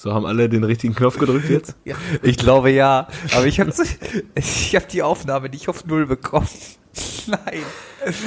So 0.00 0.14
haben 0.14 0.26
alle 0.26 0.48
den 0.48 0.62
richtigen 0.62 0.94
Knopf 0.94 1.18
gedrückt 1.18 1.50
jetzt? 1.50 1.74
ja. 1.84 1.96
Ich 2.22 2.36
glaube 2.36 2.70
ja, 2.70 3.08
aber 3.34 3.46
ich 3.46 3.58
habe 3.58 3.72
ich 4.36 4.76
hab 4.76 4.88
die 4.88 5.02
Aufnahme 5.02 5.48
nicht 5.48 5.68
auf 5.68 5.84
Null 5.86 6.06
bekommen. 6.06 6.46
Nein. 7.26 7.62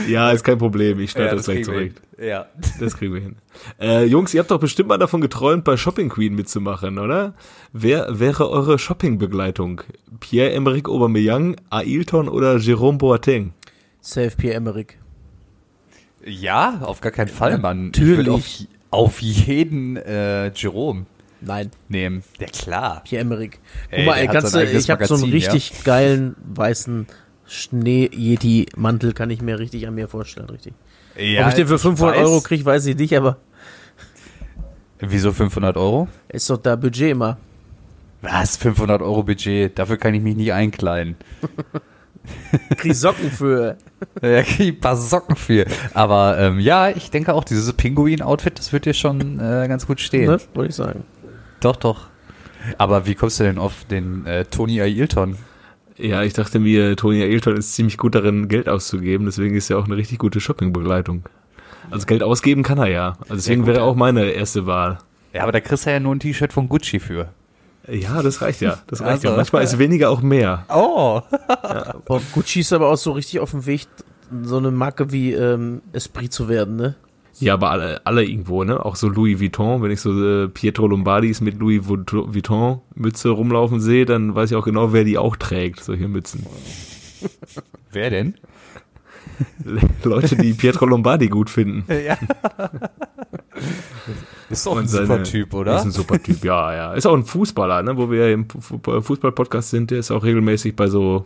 Ja, 0.05 0.31
ist 0.31 0.43
kein 0.43 0.57
Problem. 0.57 0.99
Ich 0.99 1.11
schneide 1.11 1.27
Ja, 1.29 1.35
das 1.35 1.45
das 1.45 1.53
gleich 1.53 1.65
zurück. 1.65 1.93
Ja. 2.21 2.47
Das 2.77 2.97
kriegen 2.97 3.13
wir 3.13 3.21
hin. 3.21 3.35
Äh, 3.79 4.03
Jungs, 4.03 4.33
ihr 4.33 4.41
habt 4.41 4.51
doch 4.51 4.59
bestimmt 4.59 4.89
mal 4.89 4.97
davon 4.97 5.21
geträumt, 5.21 5.63
bei 5.63 5.77
Shopping 5.77 6.09
Queen 6.09 6.35
mitzumachen, 6.35 6.99
oder? 6.99 7.35
Wer 7.71 8.19
wäre 8.19 8.49
eure 8.49 8.77
Shopping-Begleitung? 8.77 9.81
Pierre-Emerick 10.19 10.89
Aubameyang, 10.89 11.55
Ailton 11.69 12.27
oder 12.27 12.57
Jerome 12.57 12.97
Boateng? 12.97 13.53
Safe 14.01 14.31
Pierre 14.35 14.55
Emmerich. 14.55 14.97
Ja, 16.25 16.81
auf 16.81 16.99
gar 16.99 17.13
keinen 17.13 17.29
Fall, 17.29 17.59
Mann. 17.59 17.91
Ich 17.95 18.01
Natürlich. 18.01 18.27
auf, 18.27 18.45
auf 18.91 19.21
jeden 19.21 19.95
äh, 19.95 20.51
Jerome 20.53 21.05
Nein, 21.41 21.71
nehmen. 21.89 22.23
Ja, 22.39 22.47
klar. 22.47 23.01
Pierre 23.03 23.21
Emmerich. 23.21 23.51
Guck 23.89 23.99
Ey, 23.99 24.05
mal, 24.05 24.17
ey, 24.17 24.27
kannst 24.27 24.53
du, 24.55 24.63
ich 24.63 24.89
habe 24.89 25.05
so 25.05 25.15
einen 25.15 25.31
richtig 25.31 25.83
geilen 25.83 26.35
weißen 26.53 27.07
Schnee-Yeti-Mantel, 27.47 29.13
kann 29.13 29.29
ich 29.29 29.41
mir 29.41 29.59
richtig 29.59 29.87
an 29.87 29.95
mir 29.95 30.07
vorstellen, 30.07 30.49
richtig. 30.49 30.73
Ja, 31.17 31.43
Ob 31.43 31.49
ich 31.49 31.55
den 31.55 31.67
für 31.67 31.79
500 31.79 32.15
weiß. 32.15 32.25
Euro 32.25 32.41
kriege, 32.41 32.63
weiß 32.63 32.85
ich 32.85 32.95
nicht, 32.95 33.15
aber 33.17 33.37
Wieso 34.99 35.31
500 35.33 35.75
Euro? 35.77 36.07
ist 36.29 36.49
doch 36.49 36.57
da 36.57 36.75
Budget 36.75 37.11
immer. 37.11 37.37
Was? 38.21 38.55
500 38.57 39.01
Euro 39.01 39.23
Budget? 39.23 39.77
Dafür 39.77 39.97
kann 39.97 40.13
ich 40.13 40.21
mich 40.21 40.35
nie 40.35 40.51
einkleiden. 40.51 41.15
Krieg 42.77 42.95
Socken 42.95 43.31
für. 43.31 43.77
Da 44.19 44.41
krieg 44.41 44.77
ein 44.77 44.79
paar 44.79 44.95
Socken 44.95 45.35
für. 45.35 45.65
Aber 45.93 46.37
ähm, 46.39 46.59
ja, 46.59 46.89
ich 46.89 47.11
denke 47.11 47.33
auch, 47.35 47.43
dieses 47.43 47.71
Pinguin-Outfit, 47.73 48.57
das 48.57 48.73
wird 48.73 48.85
dir 48.85 48.95
schon 48.95 49.39
äh, 49.39 49.67
ganz 49.67 49.85
gut 49.85 49.99
stehen. 50.01 50.25
Ne? 50.25 50.39
Wollte 50.55 50.69
ich 50.69 50.75
sagen. 50.75 51.03
Doch, 51.61 51.75
doch. 51.77 52.07
Aber 52.77 53.05
wie 53.05 53.15
kommst 53.15 53.39
du 53.39 53.43
denn 53.43 53.57
auf 53.57 53.85
den 53.89 54.25
äh, 54.25 54.45
Tony 54.45 54.81
Ailton? 54.81 55.37
Ja, 55.97 56.23
ich 56.23 56.33
dachte 56.33 56.59
mir, 56.59 56.95
Tony 56.95 57.21
Ailton 57.21 57.57
ist 57.57 57.75
ziemlich 57.75 57.97
gut 57.97 58.15
darin, 58.15 58.47
Geld 58.47 58.67
auszugeben, 58.67 59.25
deswegen 59.25 59.55
ist 59.55 59.69
er 59.69 59.77
auch 59.77 59.85
eine 59.85 59.97
richtig 59.97 60.19
gute 60.19 60.39
Shopping-Begleitung. 60.39 61.23
Also 61.91 62.05
Geld 62.05 62.23
ausgeben 62.23 62.63
kann 62.63 62.77
er 62.77 62.87
ja. 62.87 63.17
Also 63.21 63.35
deswegen 63.35 63.65
wäre 63.67 63.79
ja. 63.79 63.83
auch 63.83 63.95
meine 63.95 64.31
erste 64.31 64.65
Wahl. 64.65 64.99
Ja, 65.33 65.43
aber 65.43 65.51
da 65.51 65.59
kriegst 65.59 65.85
du 65.85 65.91
ja 65.91 65.99
nur 65.99 66.15
ein 66.15 66.19
T-Shirt 66.19 66.53
von 66.53 66.69
Gucci 66.69 66.99
für. 66.99 67.29
Ja, 67.87 68.21
das 68.21 68.41
reicht 68.41 68.61
ja. 68.61 68.77
Das 68.87 69.01
reicht 69.01 69.23
ja. 69.23 69.31
Also. 69.31 69.37
Manchmal 69.37 69.63
ist 69.63 69.77
weniger 69.77 70.09
auch 70.09 70.21
mehr. 70.21 70.65
Oh. 70.69 71.21
Boah, 72.05 72.21
Gucci 72.33 72.61
ist 72.61 72.73
aber 72.73 72.89
auch 72.89 72.97
so 72.97 73.11
richtig 73.11 73.39
auf 73.39 73.51
dem 73.51 73.65
Weg, 73.65 73.87
so 74.43 74.57
eine 74.57 74.71
Marke 74.71 75.11
wie 75.11 75.33
ähm, 75.33 75.81
Esprit 75.93 76.31
zu 76.31 76.47
werden, 76.47 76.75
ne? 76.75 76.95
Ja, 77.41 77.55
aber 77.55 77.71
alle, 77.71 78.05
alle 78.05 78.23
irgendwo, 78.23 78.63
ne? 78.63 78.85
Auch 78.85 78.95
so 78.95 79.09
Louis 79.09 79.39
Vuitton, 79.39 79.81
wenn 79.81 79.91
ich 79.91 79.99
so 79.99 80.11
äh, 80.43 80.47
Pietro 80.47 80.87
Lombardis 80.87 81.41
mit 81.41 81.59
Louis 81.59 81.81
Vu- 81.87 82.05
Vuitton 82.33 82.81
Mütze 82.95 83.29
rumlaufen 83.29 83.79
sehe, 83.79 84.05
dann 84.05 84.33
weiß 84.35 84.51
ich 84.51 84.57
auch 84.57 84.63
genau, 84.65 84.93
wer 84.93 85.03
die 85.03 85.17
auch 85.17 85.35
trägt, 85.35 85.83
solche 85.83 86.07
Mützen. 86.07 86.45
Wer 87.91 88.09
denn? 88.09 88.35
Leute, 90.03 90.35
die 90.37 90.53
Pietro 90.53 90.85
Lombardi 90.85 91.27
gut 91.27 91.49
finden. 91.49 91.83
Ja. 91.91 92.17
Ist 94.49 94.65
doch 94.65 94.77
ein 94.77 94.87
seine- 94.87 95.05
super 95.07 95.23
Typ, 95.23 95.53
oder? 95.53 95.75
Ist 95.77 95.85
ein 95.85 95.91
super 95.91 96.21
Typ, 96.21 96.43
ja, 96.43 96.73
ja. 96.73 96.93
Ist 96.93 97.05
auch 97.05 97.15
ein 97.15 97.23
Fußballer, 97.23 97.83
ne? 97.83 97.95
Wo 97.97 98.09
wir 98.09 98.27
ja 98.27 98.33
im 98.33 98.47
Fu- 98.49 98.79
Fußball-Podcast 99.01 99.69
sind, 99.69 99.91
der 99.91 99.99
ist 99.99 100.11
auch 100.11 100.23
regelmäßig 100.23 100.75
bei 100.75 100.87
so 100.87 101.25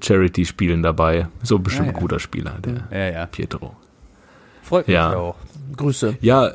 Charity-Spielen 0.00 0.82
dabei. 0.82 1.28
So 1.42 1.58
bestimmt 1.58 1.88
ja. 1.88 1.94
ein 1.94 2.00
guter 2.00 2.18
Spieler, 2.18 2.56
der 2.64 2.88
ja, 2.90 3.10
ja. 3.20 3.26
Pietro. 3.26 3.76
Freut 4.66 4.88
mich 4.88 4.94
Ja. 4.94 5.14
auch. 5.16 5.36
Grüße. 5.76 6.16
Ja, 6.20 6.52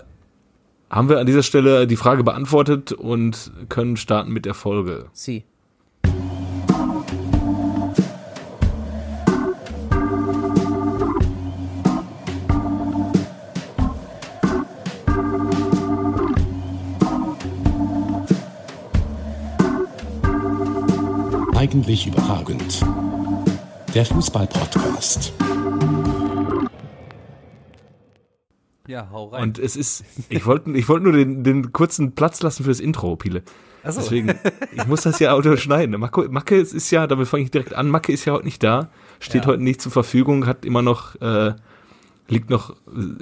haben 0.89 1.07
wir 1.07 1.19
an 1.19 1.25
dieser 1.25 1.43
Stelle 1.43 1.87
die 1.87 1.95
Frage 1.95 2.25
beantwortet 2.25 2.91
und 2.91 3.51
können 3.69 3.95
starten 3.95 4.31
mit 4.33 4.45
der 4.45 4.53
Folge. 4.53 5.05
Sie. 5.13 5.45
Eigentlich 21.55 22.07
überragend. 22.07 22.81
Der 23.93 24.05
Fußball-Podcast. 24.05 25.33
Ja, 28.91 29.07
hau 29.09 29.27
rein. 29.27 29.43
Und 29.43 29.57
es 29.59 29.77
ist, 29.77 30.03
ich 30.27 30.45
wollte 30.45 30.69
ich 30.71 30.89
wollte 30.89 31.05
nur 31.05 31.13
den, 31.13 31.45
den 31.45 31.71
kurzen 31.71 32.11
Platz 32.13 32.41
lassen 32.43 32.65
fürs 32.65 32.81
Intro, 32.81 33.15
Pile. 33.15 33.41
Achso. 33.83 34.01
Deswegen, 34.01 34.37
ich 34.73 34.85
muss 34.85 35.03
das 35.03 35.19
ja 35.19 35.31
auto 35.31 35.55
schneiden. 35.55 35.97
Macke, 35.97 36.27
Macke 36.29 36.57
ist 36.57 36.91
ja, 36.91 37.07
damit 37.07 37.29
fange 37.29 37.43
ich 37.43 37.51
direkt 37.51 37.73
an, 37.73 37.87
Macke 37.87 38.11
ist 38.11 38.25
ja 38.25 38.33
heute 38.33 38.43
nicht 38.43 38.61
da, 38.63 38.89
steht 39.21 39.43
Ja. 39.45 39.51
heute 39.51 39.63
nicht 39.63 39.81
zur 39.81 39.93
Verfügung, 39.93 40.45
hat 40.45 40.65
immer 40.65 40.81
noch, 40.81 41.15
äh, 41.21 41.53
liegt 42.27 42.49
noch 42.49 42.75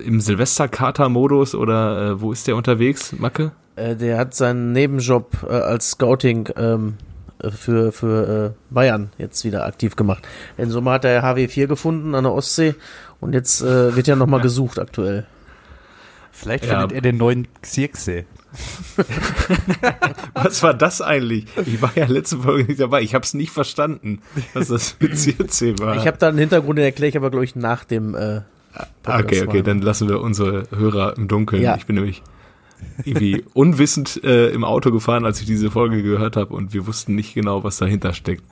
im 0.04 0.20
Silvesterkater-Modus 0.20 1.54
oder 1.54 2.02
äh, 2.14 2.22
wo 2.22 2.32
ist 2.32 2.48
der 2.48 2.56
unterwegs, 2.56 3.14
Macke? 3.14 3.52
Äh, 3.76 3.96
der 3.96 4.18
hat 4.18 4.34
seinen 4.34 4.72
Nebenjob 4.72 5.46
äh, 5.48 5.54
als 5.54 5.92
Scouting 5.92 6.50
ähm, 6.58 6.96
äh, 7.44 7.52
für, 7.52 7.92
für 7.92 8.56
äh, 8.58 8.74
Bayern 8.74 9.12
jetzt 9.20 9.46
wieder 9.46 9.66
aktiv 9.68 9.96
gemacht. 9.96 10.28
Im 10.58 10.72
Sommer 10.72 10.94
hat 10.94 11.06
er 11.06 11.24
HW4 11.24 11.68
gefunden 11.68 12.16
an 12.16 12.24
der 12.24 12.34
Ostsee 12.34 12.74
und 13.20 13.34
jetzt 13.34 13.62
äh, 13.62 13.96
wird 13.96 14.08
ja 14.08 14.16
nochmal 14.16 14.42
gesucht 14.42 14.80
aktuell. 14.80 15.28
Vielleicht 16.40 16.66
Ja. 16.66 16.80
findet 16.80 16.92
er 16.94 17.02
den 17.02 17.18
neuen 17.18 17.48
Xirxe. 17.62 18.26
Was 20.34 20.64
war 20.64 20.74
das 20.74 21.02
eigentlich? 21.02 21.46
Ich 21.66 21.82
war 21.82 21.92
ja 21.96 22.06
letzte 22.08 22.38
Folge 22.40 22.66
nicht 22.66 22.80
dabei. 22.80 23.02
Ich 23.02 23.14
habe 23.14 23.24
es 23.24 23.34
nicht 23.34 23.52
verstanden, 23.52 24.22
was 24.54 24.70
das 24.70 24.96
mit 25.00 25.18
CC 25.18 25.78
war. 25.80 25.98
Ich 25.98 26.08
habe 26.08 26.18
da 26.18 26.30
einen 26.30 26.38
Hintergrund, 26.40 26.80
den 26.80 26.86
erkläre 26.86 27.10
ich 27.10 27.18
aber, 27.18 27.30
glaube 27.30 27.46
ich, 27.46 27.56
nach 27.56 27.84
dem 27.84 28.16
äh, 28.16 28.42
Podcast 29.04 29.26
okay, 29.26 29.42
okay, 29.48 29.58
mal. 29.58 29.64
dann 29.64 29.82
lassen 29.82 30.08
wir 30.10 30.22
unsere 30.22 30.64
Hörer 30.76 31.16
im 31.18 31.28
Dunkeln. 31.28 31.62
Ja. 31.62 31.76
Ich 31.76 31.86
bin 31.86 31.96
nämlich 31.96 32.24
irgendwie 33.04 33.44
unwissend 33.54 34.24
äh, 34.24 34.50
im 34.50 34.64
Auto 34.64 34.92
gefahren, 34.92 35.26
als 35.26 35.40
ich 35.42 35.46
diese 35.46 35.70
Folge 35.70 36.02
gehört 36.02 36.36
habe 36.36 36.54
und 36.54 36.74
wir 36.74 36.88
wussten 36.88 37.14
nicht 37.16 37.34
genau, 37.34 37.64
was 37.64 37.78
dahinter 37.78 38.14
steckt. 38.14 38.44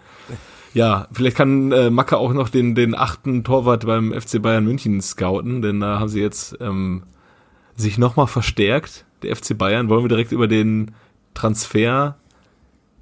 Ja, 0.73 1.07
vielleicht 1.11 1.37
kann 1.37 1.71
äh, 1.71 1.89
Macke 1.89 2.17
auch 2.17 2.33
noch 2.33 2.49
den, 2.49 2.75
den 2.75 2.93
achten 2.93 3.43
Torwart 3.43 3.85
beim 3.85 4.13
FC 4.13 4.41
Bayern 4.41 4.65
München 4.65 5.01
scouten, 5.01 5.61
denn 5.61 5.79
da 5.79 5.99
haben 5.99 6.09
sie 6.09 6.21
jetzt 6.21 6.57
ähm, 6.59 7.03
sich 7.77 7.97
nochmal 7.97 8.27
verstärkt, 8.27 9.05
der 9.23 9.33
FC 9.35 9.57
Bayern. 9.57 9.88
Wollen 9.89 10.03
wir 10.03 10.09
direkt 10.09 10.31
über 10.33 10.47
den 10.47 10.91
Transfer 11.33 12.17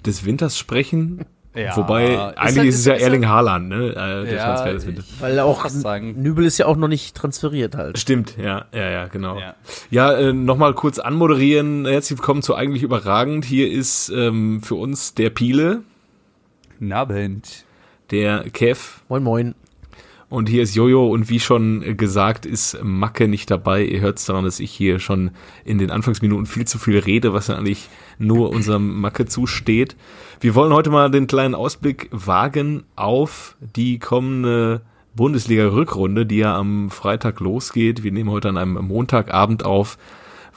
des 0.04 0.24
Winters 0.24 0.56
sprechen? 0.56 1.24
Ja, 1.54 1.74
Wobei, 1.74 2.04
ist 2.12 2.18
eigentlich 2.36 2.58
halt- 2.58 2.68
ist 2.68 2.78
es 2.80 2.84
ja 2.84 2.94
ist 2.94 3.02
Erling 3.02 3.26
Haaland, 3.28 3.70
ne? 3.70 3.88
Äh, 3.88 3.94
der 4.26 4.34
Ja, 4.34 4.44
Transfer 4.44 4.72
des 4.74 4.86
Winters. 4.86 5.06
ich- 5.10 5.20
Weil 5.22 5.38
auch 5.40 5.66
sagen. 5.70 6.20
Nübel 6.20 6.44
ist 6.44 6.58
ja 6.58 6.66
auch 6.66 6.76
noch 6.76 6.86
nicht 6.88 7.16
transferiert 7.16 7.74
halt. 7.74 7.98
Stimmt, 7.98 8.36
ja, 8.36 8.66
ja, 8.74 8.90
ja, 8.90 9.06
genau. 9.08 9.38
Ja. 9.40 9.54
Ja, 9.90 10.12
äh, 10.12 10.34
nochmal 10.34 10.74
kurz 10.74 10.98
anmoderieren. 10.98 11.86
Herzlich 11.86 12.18
willkommen 12.18 12.42
zu 12.42 12.54
Eigentlich 12.54 12.82
Überragend. 12.82 13.46
Hier 13.46 13.72
ist 13.72 14.10
ähm, 14.10 14.60
für 14.62 14.74
uns 14.74 15.14
der 15.14 15.30
Piele, 15.30 15.80
Nabend. 16.78 17.64
der 18.10 18.44
Kev 18.50 19.00
Moin 19.08 19.22
Moin. 19.22 19.54
Und 20.28 20.48
hier 20.48 20.62
ist 20.62 20.74
Jojo 20.74 21.06
und 21.06 21.28
wie 21.30 21.38
schon 21.38 21.96
gesagt 21.96 22.46
ist 22.46 22.78
Macke 22.82 23.28
nicht 23.28 23.50
dabei. 23.50 23.84
Ihr 23.84 24.00
hört 24.00 24.18
es 24.18 24.24
daran, 24.24 24.44
dass 24.44 24.58
ich 24.58 24.72
hier 24.72 24.98
schon 24.98 25.30
in 25.64 25.78
den 25.78 25.90
Anfangsminuten 25.90 26.46
viel 26.46 26.66
zu 26.66 26.78
viel 26.78 26.98
rede, 26.98 27.32
was 27.32 27.48
eigentlich 27.48 27.88
nur 28.18 28.50
unserem 28.50 29.00
Macke 29.00 29.26
zusteht. 29.26 29.96
Wir 30.40 30.54
wollen 30.54 30.72
heute 30.72 30.90
mal 30.90 31.10
den 31.10 31.26
kleinen 31.28 31.54
Ausblick 31.54 32.08
wagen 32.10 32.84
auf 32.96 33.56
die 33.60 33.98
kommende 33.98 34.82
Bundesliga-Rückrunde, 35.14 36.26
die 36.26 36.38
ja 36.38 36.56
am 36.56 36.90
Freitag 36.90 37.40
losgeht. 37.40 38.02
Wir 38.02 38.12
nehmen 38.12 38.30
heute 38.30 38.48
an 38.48 38.58
einem 38.58 38.84
Montagabend 38.84 39.64
auf, 39.64 39.96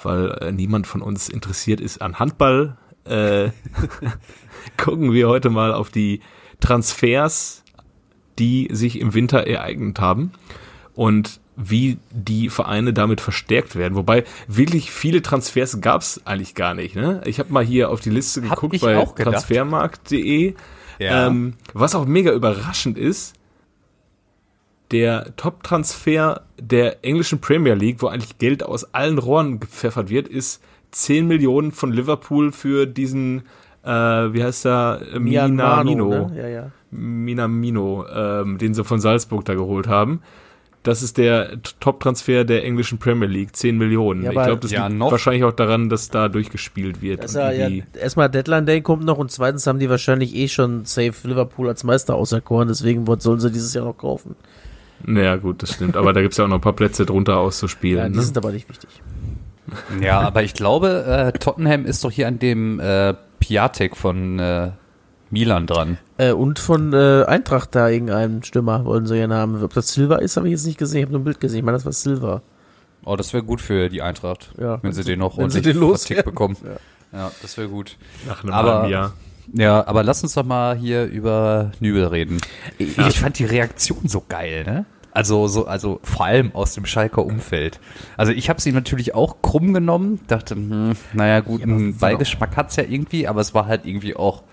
weil 0.02 0.31
äh, 0.41 0.52
niemand 0.52 0.88
von 0.88 1.02
uns 1.02 1.29
interessiert 1.29 1.79
ist 1.79 2.02
an 2.02 2.19
Handball. 2.19 2.78
Äh, 3.06 3.52
gucken 4.78 5.14
wir 5.14 5.29
heute 5.29 5.49
mal 5.49 5.73
auf 5.73 5.91
die 5.91 6.22
Transfers, 6.59 7.64
die 8.40 8.70
sich 8.72 9.00
im 9.00 9.14
Winter 9.14 9.46
ereignet 9.46 10.00
haben 10.00 10.32
und 10.96 11.40
wie 11.62 11.97
die 12.12 12.50
Vereine 12.50 12.94
damit 12.94 13.20
verstärkt 13.20 13.76
werden. 13.76 13.96
Wobei 13.96 14.24
wirklich 14.47 14.91
viele 14.91 15.22
Transfers 15.22 15.82
gab 15.82 16.02
es 16.02 16.26
eigentlich 16.26 16.56
gar 16.56 16.74
nicht. 16.74 16.96
Ne? 16.96 17.22
Ich 17.26 17.40
habe 17.40 17.52
mal 17.52 17.66
hier 17.66 17.90
auf 17.90 18.00
die 18.00 18.09
Liste 18.09 18.41
geguckt 18.41 18.80
bei 18.80 19.03
transfermarkt.de. 19.03 20.56
Ja. 21.00 21.28
Ähm, 21.28 21.53
was 21.74 21.96
auch 21.96 22.06
mega 22.06 22.32
überraschend 22.32 22.97
ist, 22.97 23.34
der 24.92 25.35
Top-Transfer 25.35 26.42
der 26.59 27.03
englischen 27.06 27.40
Premier 27.42 27.76
League, 27.76 28.02
wo 28.02 28.08
eigentlich 28.08 28.38
Geld 28.38 28.64
aus 28.64 28.94
allen 28.94 29.18
Rohren 29.18 29.59
gepfeffert 29.59 30.09
wird, 30.09 30.28
ist 30.28 30.64
10 30.92 31.28
Millionen 31.28 31.72
von 31.72 31.92
Liverpool 31.92 32.52
für 32.52 32.85
diesen, 32.85 33.44
äh, 33.84 33.90
wie 33.90 34.44
heißt 34.44 34.66
Mino, 34.66 35.20
Minamino. 35.20 36.09
Ne? 36.09 36.32
Ja, 36.35 36.47
ja. 36.47 36.72
Minamino, 36.91 38.06
ähm, 38.14 38.58
den 38.58 38.74
sie 38.74 38.84
von 38.84 39.00
Salzburg 39.00 39.46
da 39.46 39.53
geholt 39.56 39.88
haben. 39.88 40.22
Das 40.84 41.03
ist 41.03 41.18
der 41.18 41.62
Top-Transfer 41.82 42.46
der 42.46 42.64
englischen 42.64 43.00
Premier 43.00 43.28
League, 43.28 43.53
10 43.53 43.78
Millionen. 43.78 44.24
Ja, 44.24 44.30
ich 44.32 44.36
glaube, 44.36 44.62
das 44.62 44.72
Ja, 44.72 44.88
liegt 44.88 44.97
noch. 44.97 45.12
wahrscheinlich 45.12 45.44
auch 45.44 45.52
daran, 45.52 45.90
dass 45.90 46.09
da 46.09 46.30
durchgespielt 46.30 47.02
wird. 47.02 47.22
Das 47.22 47.34
ja, 47.34 47.52
erstmal 47.52 48.30
Deadline 48.30 48.66
Day 48.66 48.82
kommt 48.82 49.03
noch 49.03 49.18
und 49.18 49.30
zweitens 49.30 49.68
haben 49.68 49.80
die 49.80 49.90
wahrscheinlich 49.90 50.34
eh 50.36 50.47
schon 50.47 50.86
safe 50.86 51.28
Liverpool 51.28 51.68
als 51.68 51.84
Meister 51.84 52.16
auserkoren, 52.16 52.70
deswegen 52.70 53.06
sollen 53.20 53.42
sie 53.42 53.52
dieses 53.52 53.74
Jahr 53.74 53.85
noch 53.85 53.97
kaufen. 53.97 54.35
Naja, 55.06 55.35
gut, 55.35 55.62
das 55.64 55.74
stimmt. 55.74 55.97
Aber 55.97 56.14
da 56.14 56.22
gibt's 56.22 56.38
ja 56.38 56.46
auch 56.46 56.50
noch 56.50 56.58
ein 56.58 56.62
paar 56.62 56.74
Plätze 56.74 57.06
drunter 57.06 57.38
auszuspielen. 57.38 57.97
Ja, 58.03 58.09
die 58.09 58.16
ne? 58.16 58.22
sind 58.22 58.38
aber 58.38 58.52
nicht 58.52 58.70
wichtig. 58.70 58.90
Ja, 60.02 60.22
aber 60.22 60.44
ich 60.44 60.53
glaube, 60.53 61.06
äh, 61.06 61.38
Tottenham 61.38 61.85
ist 61.85 62.03
doch 62.03 62.12
hier 62.12 62.28
an 62.28 62.40
dem 62.40 62.80
äh, 62.80 63.14
Piatek 63.40 63.96
von 63.96 64.40
äh, 64.40 64.72
Milan 65.31 65.67
dran. 65.67 65.97
Äh, 66.17 66.31
und 66.31 66.59
von 66.59 66.93
äh, 66.93 67.23
Eintracht 67.26 67.76
da 67.76 67.87
irgendeinen 67.90 68.43
Stürmer 68.43 68.85
wollen 68.85 69.05
sie 69.05 69.17
ja 69.17 69.29
haben. 69.29 69.61
Ob 69.64 69.73
das 69.73 69.93
Silva 69.93 70.17
ist, 70.17 70.37
habe 70.37 70.47
ich 70.47 70.52
jetzt 70.53 70.66
nicht 70.66 70.78
gesehen. 70.78 70.99
Ich 70.99 71.03
habe 71.05 71.14
nur 71.14 71.22
ein 71.22 71.26
Bild 71.26 71.40
gesehen. 71.40 71.59
Ich 71.59 71.66
meine, 71.66 71.78
das 71.78 71.85
war 71.85 71.93
Silva. 71.93 72.41
Oh, 73.05 73.16
das 73.16 73.34
wäre 73.34 73.43
gut 73.43 73.61
für 73.61 73.90
die 73.90 74.02
Eintracht, 74.02 74.52
Ja, 74.59 74.79
wenn 74.84 74.91
sie 74.91 75.03
den 75.03 75.20
noch 75.20 75.37
wenn 75.37 75.49
sie 75.49 75.59
ordentlich 75.59 75.76
den 75.78 75.87
vertickt 75.90 76.26
bekommen. 76.26 76.58
Ja, 77.11 77.31
das 77.41 77.58
wäre 77.58 77.67
gut. 77.70 77.97
Nach 78.28 78.43
einem 78.43 78.53
Aber- 78.53 78.73
halben 78.81 78.91
Jahr. 78.91 79.14
Ja, 79.52 79.87
aber 79.87 80.03
lass 80.03 80.22
uns 80.22 80.35
doch 80.35 80.46
mal 80.46 80.78
hier 80.78 81.05
über 81.05 81.72
Nübel 81.79 82.05
reden. 82.05 82.37
Ich, 82.78 82.97
Ja. 82.97 83.08
ich 83.08 83.20
fand 83.20 83.40
die 83.40 83.46
Reaktion 83.46 84.08
so 84.08 84.23
geil, 84.29 84.64
ne? 84.64 84.85
Also 85.11 85.47
so, 85.47 85.66
also 85.66 85.99
vor 86.03 86.28
allem 86.28 86.53
aus 86.53 86.75
dem 86.75 86.85
Schalker 86.85 87.25
Umfeld. 87.25 87.79
Also 88.16 88.32
ich 88.32 88.47
habe 88.47 88.61
sie 88.61 88.72
natürlich 88.72 89.16
auch 89.16 89.41
krumm 89.41 89.73
genommen, 89.73 90.20
dachte, 90.28 90.53
hm, 90.53 90.91
naja 91.14 91.40
gut, 91.40 91.64
einen 91.64 91.97
Beigeschmack 91.97 92.55
hat's 92.55 92.75
ja 92.75 92.84
irgendwie, 92.84 93.28
aber 93.28 93.41
es 93.41 93.55
war 93.55 93.66
halt 93.66 93.87
irgendwie 93.87 94.16
auch 94.16 94.43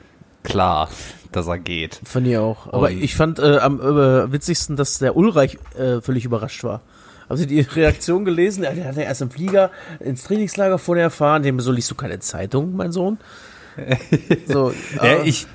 klar, 0.46 0.88
dass 1.32 1.46
er 1.46 1.58
geht. 1.58 2.00
Fand 2.04 2.26
ich 2.26 2.36
auch. 2.38 2.66
Aber 2.72 2.88
Und- 2.88 3.02
ich 3.02 3.14
fand 3.14 3.38
äh, 3.38 3.58
am 3.58 3.80
äh, 3.80 4.32
witzigsten, 4.32 4.76
dass 4.76 4.98
der 4.98 5.16
Ulreich 5.16 5.58
äh, 5.78 6.00
völlig 6.00 6.24
überrascht 6.24 6.64
war. 6.64 6.80
Haben 7.28 7.36
Sie 7.38 7.46
die 7.46 7.60
Reaktion 7.74 8.24
gelesen? 8.24 8.62
Der, 8.62 8.72
der 8.72 8.86
hat 8.86 8.96
ja 8.96 9.02
erst 9.02 9.20
im 9.22 9.30
Flieger 9.30 9.70
ins 10.00 10.24
Trainingslager 10.24 10.78
vorher 10.78 11.04
erfahren. 11.04 11.42
Dem 11.42 11.58
so 11.60 11.72
liest 11.72 11.90
du 11.90 11.94
keine 11.94 12.18
Zeitung, 12.20 12.74
mein 12.76 12.92
Sohn. 12.92 13.18
So, 14.46 14.72
Ja, 14.96 15.02
äh, 15.02 15.28
ich, 15.28 15.46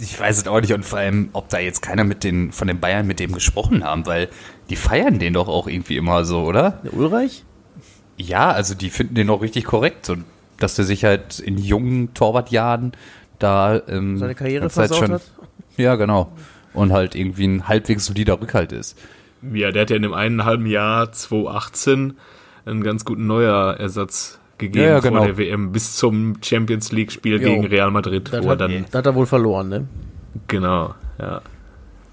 ich 0.00 0.18
weiß 0.18 0.38
es 0.38 0.46
auch 0.48 0.60
nicht 0.60 0.72
und 0.72 0.84
vor 0.84 0.98
allem, 0.98 1.28
ob 1.32 1.48
da 1.48 1.58
jetzt 1.58 1.80
keiner 1.82 2.02
mit 2.04 2.24
den, 2.24 2.50
von 2.52 2.66
den 2.66 2.80
Bayern 2.80 3.06
mit 3.06 3.20
dem 3.20 3.32
gesprochen 3.32 3.84
haben, 3.84 4.04
weil 4.06 4.28
die 4.70 4.76
feiern 4.76 5.18
den 5.18 5.34
doch 5.34 5.46
auch 5.48 5.66
irgendwie 5.68 5.96
immer 5.96 6.24
so, 6.24 6.40
oder? 6.42 6.80
der 6.84 6.94
Ulreich? 6.94 7.44
Ja, 8.16 8.50
also 8.50 8.74
die 8.74 8.90
finden 8.90 9.14
den 9.14 9.30
auch 9.30 9.42
richtig 9.42 9.64
korrekt, 9.64 10.06
so, 10.06 10.16
dass 10.58 10.74
der 10.74 10.84
sich 10.84 11.04
halt 11.04 11.38
in 11.38 11.56
jungen 11.56 12.14
Torwartjahren 12.14 12.92
da 13.38 13.80
ähm, 13.88 14.18
Seine 14.18 14.34
Karriere 14.34 14.70
versaut 14.70 15.08
hat? 15.10 15.22
Ja, 15.76 15.94
genau. 15.96 16.32
Und 16.74 16.92
halt 16.92 17.14
irgendwie 17.14 17.46
ein 17.46 17.68
halbwegs 17.68 18.06
solider 18.06 18.40
Rückhalt 18.40 18.72
ist. 18.72 18.98
Ja, 19.52 19.70
der 19.70 19.82
hat 19.82 19.90
ja 19.90 19.96
in 19.96 20.02
dem 20.02 20.14
einen 20.14 20.44
halben 20.44 20.66
Jahr 20.66 21.12
2018 21.12 22.16
einen 22.66 22.82
ganz 22.82 23.04
guten 23.04 23.26
neuer 23.26 23.74
Ersatz 23.78 24.38
gegeben 24.58 24.84
Ja, 24.84 24.90
ja, 24.90 25.00
genau. 25.00 25.18
vor 25.18 25.26
der 25.26 25.38
WM 25.38 25.72
bis 25.72 25.96
zum 25.96 26.38
Champions 26.42 26.90
League 26.92 27.12
Spiel 27.12 27.40
Jo. 27.40 27.48
gegen 27.48 27.66
Real 27.66 27.90
Madrid, 27.90 28.32
Das 28.32 28.42
wo 28.42 28.48
er 28.48 28.52
hat, 28.52 28.60
dann 28.60 28.84
das 28.90 28.94
hat 28.98 29.06
er 29.06 29.14
wohl 29.14 29.26
verloren, 29.26 29.68
ne? 29.68 29.88
genau, 30.48 30.94
ja. 31.18 31.40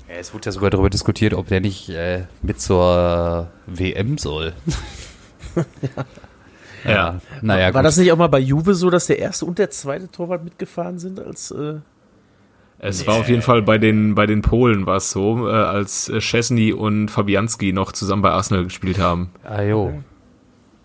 Ja, 0.08 0.16
es 0.20 0.34
wurde 0.36 0.46
ja 0.46 0.52
sogar 0.52 0.70
darüber 0.70 0.92
diskutiert, 0.92 1.34
ob 1.34 1.48
der 1.48 1.62
nicht 1.62 1.90
äh, 1.90 2.26
mit 2.44 2.62
zur 2.62 3.48
WM 3.66 4.18
soll. 4.18 4.54
Ja. 5.82 6.06
Naja, 7.42 7.74
War 7.74 7.82
gut. 7.82 7.86
das 7.86 7.98
nicht 7.98 8.12
auch 8.12 8.18
mal 8.18 8.28
bei 8.28 8.40
Juve 8.40 8.74
so, 8.74 8.90
dass 8.90 9.08
der 9.08 9.20
erste 9.20 9.46
und 9.46 9.60
der 9.60 9.70
zweite 9.70 10.10
Torwart 10.10 10.44
mitgefahren 10.44 11.00
sind 11.00 11.20
als 11.20 11.52
äh, 11.52 11.76
Es 12.80 13.06
war 13.08 13.16
auf 13.16 13.30
jeden 13.30 13.42
Fall 13.42 13.62
bei 13.62 13.78
den 13.78 14.16
bei 14.16 14.28
den 14.28 14.42
Polen 14.42 14.86
war 14.86 14.98
es 14.98 15.10
so, 15.12 15.48
äh, 15.48 15.52
als 15.52 16.10
äh, 16.10 16.22
Szczesny 16.22 16.74
und 16.74 17.10
Fabianski 17.10 17.74
noch 17.74 17.92
zusammen 17.92 18.22
bei 18.22 18.32
Arsenal 18.32 18.64
gespielt 18.64 19.00
haben. 19.00 19.32
Ah, 19.44 19.62
jo. 19.62 19.94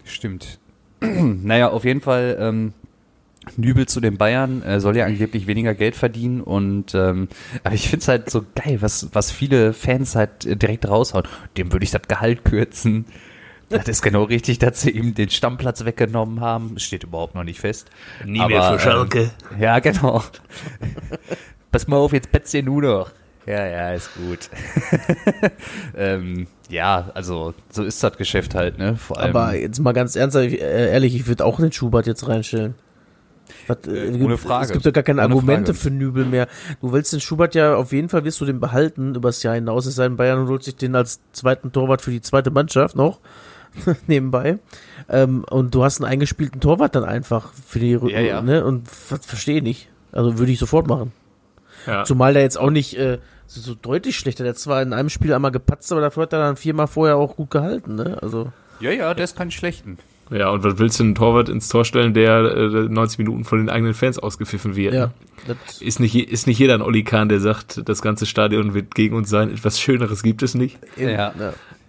Stimmt. 0.04 0.58
naja, 1.00 1.68
auf 1.70 1.84
jeden 1.84 2.00
Fall, 2.00 2.36
ähm, 2.40 2.72
Nübel 3.56 3.86
zu 3.86 4.00
den 4.00 4.18
Bayern 4.18 4.62
äh, 4.62 4.80
soll 4.80 4.96
ja 4.96 5.06
angeblich 5.06 5.46
weniger 5.46 5.74
Geld 5.74 5.96
verdienen 5.96 6.40
und 6.42 6.94
ähm, 6.94 7.28
aber 7.64 7.74
ich 7.74 7.88
find's 7.88 8.06
halt 8.06 8.28
so 8.28 8.44
geil, 8.54 8.78
was, 8.80 9.08
was 9.12 9.30
viele 9.30 9.72
Fans 9.72 10.14
halt 10.14 10.44
äh, 10.44 10.56
direkt 10.56 10.88
raushauen. 10.88 11.26
Dem 11.56 11.72
würde 11.72 11.84
ich 11.84 11.90
das 11.90 12.02
Gehalt 12.02 12.44
kürzen. 12.44 13.06
Das 13.70 13.88
ist 13.88 14.02
genau 14.02 14.24
richtig, 14.24 14.58
dass 14.58 14.82
sie 14.82 14.90
ihm 14.90 15.14
den 15.14 15.30
Stammplatz 15.30 15.84
weggenommen 15.84 16.40
haben. 16.40 16.78
Steht 16.78 17.04
überhaupt 17.04 17.34
noch 17.34 17.44
nicht 17.44 17.60
fest. 17.60 17.88
Nie 18.24 18.40
Aber, 18.40 19.08
ähm, 19.14 19.30
ja, 19.58 19.78
genau. 19.78 20.22
Pass 21.72 21.86
mal 21.86 21.96
auf, 21.96 22.12
jetzt 22.12 22.32
petzt 22.32 22.52
ihr 22.52 22.64
nur 22.64 22.82
noch. 22.82 23.10
Ja, 23.46 23.66
ja, 23.66 23.92
ist 23.92 24.10
gut. 24.14 24.50
ähm, 25.96 26.46
ja, 26.68 27.10
also 27.14 27.54
so 27.70 27.84
ist 27.84 28.02
das 28.02 28.16
Geschäft 28.16 28.54
halt, 28.54 28.78
ne? 28.78 28.96
Vor 28.96 29.18
allem. 29.18 29.34
Aber 29.36 29.54
jetzt 29.54 29.78
mal 29.80 29.92
ganz 29.92 30.14
ernsthaft, 30.16 30.46
äh, 30.52 30.92
ehrlich, 30.92 31.14
ich 31.14 31.26
würde 31.26 31.44
auch 31.44 31.58
den 31.58 31.72
Schubert 31.72 32.06
jetzt 32.06 32.26
reinstellen. 32.28 32.74
Was, 33.66 33.78
äh, 33.86 34.10
gibt- 34.10 34.24
ohne 34.24 34.36
Frage. 34.36 34.66
Es 34.66 34.72
gibt 34.72 34.84
ja 34.84 34.90
gar 34.90 35.02
keine 35.02 35.20
Ohne 35.24 35.34
Argumente 35.34 35.74
Frage. 35.74 35.78
für 35.84 35.90
Nübel 35.90 36.24
mehr. 36.24 36.48
Du 36.80 36.92
willst 36.92 37.12
den 37.12 37.20
Schubert 37.20 37.54
ja, 37.54 37.74
auf 37.76 37.92
jeden 37.92 38.08
Fall 38.08 38.24
wirst 38.24 38.40
du 38.40 38.44
den 38.44 38.60
behalten 38.60 39.14
übers 39.14 39.42
Jahr 39.42 39.54
hinaus. 39.54 39.86
Es 39.86 39.94
sei 39.96 40.04
denn, 40.04 40.16
Bayern 40.16 40.46
holt 40.48 40.62
sich 40.62 40.76
den 40.76 40.94
als 40.94 41.20
zweiten 41.32 41.72
Torwart 41.72 42.02
für 42.02 42.10
die 42.10 42.20
zweite 42.20 42.50
Mannschaft 42.50 42.94
noch. 42.96 43.20
nebenbei. 44.06 44.58
Ähm, 45.08 45.44
und 45.48 45.74
du 45.74 45.82
hast 45.84 46.00
einen 46.00 46.10
eingespielten 46.10 46.60
Torwart 46.60 46.94
dann 46.94 47.04
einfach 47.04 47.52
für 47.52 47.78
die 47.78 47.96
Rü- 47.96 48.10
Ja, 48.10 48.20
ja. 48.20 48.42
ne? 48.42 48.64
Und 48.64 48.88
was 49.10 49.24
verstehe 49.26 49.62
nicht. 49.62 49.88
Also 50.12 50.38
würde 50.38 50.52
ich 50.52 50.58
sofort 50.58 50.86
machen. 50.88 51.12
Ja. 51.86 52.04
Zumal 52.04 52.32
der 52.34 52.42
jetzt 52.42 52.58
auch 52.58 52.70
nicht 52.70 52.96
äh, 52.98 53.18
so, 53.46 53.60
so 53.60 53.74
deutlich 53.74 54.16
schlechter. 54.16 54.44
Der 54.44 54.52
hat 54.52 54.58
zwar 54.58 54.82
in 54.82 54.92
einem 54.92 55.08
Spiel 55.08 55.32
einmal 55.32 55.50
gepatzt, 55.50 55.90
aber 55.92 56.00
dafür 56.00 56.24
hat 56.24 56.32
er 56.32 56.40
dann 56.40 56.56
viermal 56.56 56.86
vorher 56.86 57.16
auch 57.16 57.36
gut 57.36 57.50
gehalten, 57.50 57.94
ne? 57.94 58.18
Also. 58.20 58.52
ja, 58.80 58.90
ja, 58.90 59.14
der 59.14 59.24
ist 59.24 59.36
kein 59.36 59.50
schlechten. 59.50 59.98
ja, 60.30 60.50
und 60.50 60.62
was 60.62 60.78
willst 60.78 61.00
du 61.00 61.04
einen 61.04 61.14
Torwart 61.14 61.48
ins 61.48 61.68
Tor 61.68 61.84
stellen, 61.84 62.12
der 62.14 62.44
äh, 62.54 62.88
90 62.88 63.18
Minuten 63.18 63.44
von 63.44 63.58
den 63.58 63.70
eigenen 63.70 63.94
Fans 63.94 64.18
ausgepfiffen 64.18 64.76
wird? 64.76 64.94
Ja, 64.94 65.10
ne? 65.48 65.56
Ist 65.80 66.00
nicht, 66.00 66.14
ist 66.14 66.46
nicht 66.46 66.58
jeder 66.58 66.74
ein 66.74 66.82
Olli 66.82 67.02
Kahn, 67.02 67.28
der 67.28 67.40
sagt, 67.40 67.88
das 67.88 68.02
ganze 68.02 68.26
Stadion 68.26 68.74
wird 68.74 68.94
gegen 68.94 69.16
uns 69.16 69.30
sein. 69.30 69.50
Etwas 69.50 69.80
Schöneres 69.80 70.22
gibt 70.22 70.42
es 70.42 70.54
nicht. 70.54 70.78
Ja. 70.96 71.08
ja. 71.08 71.32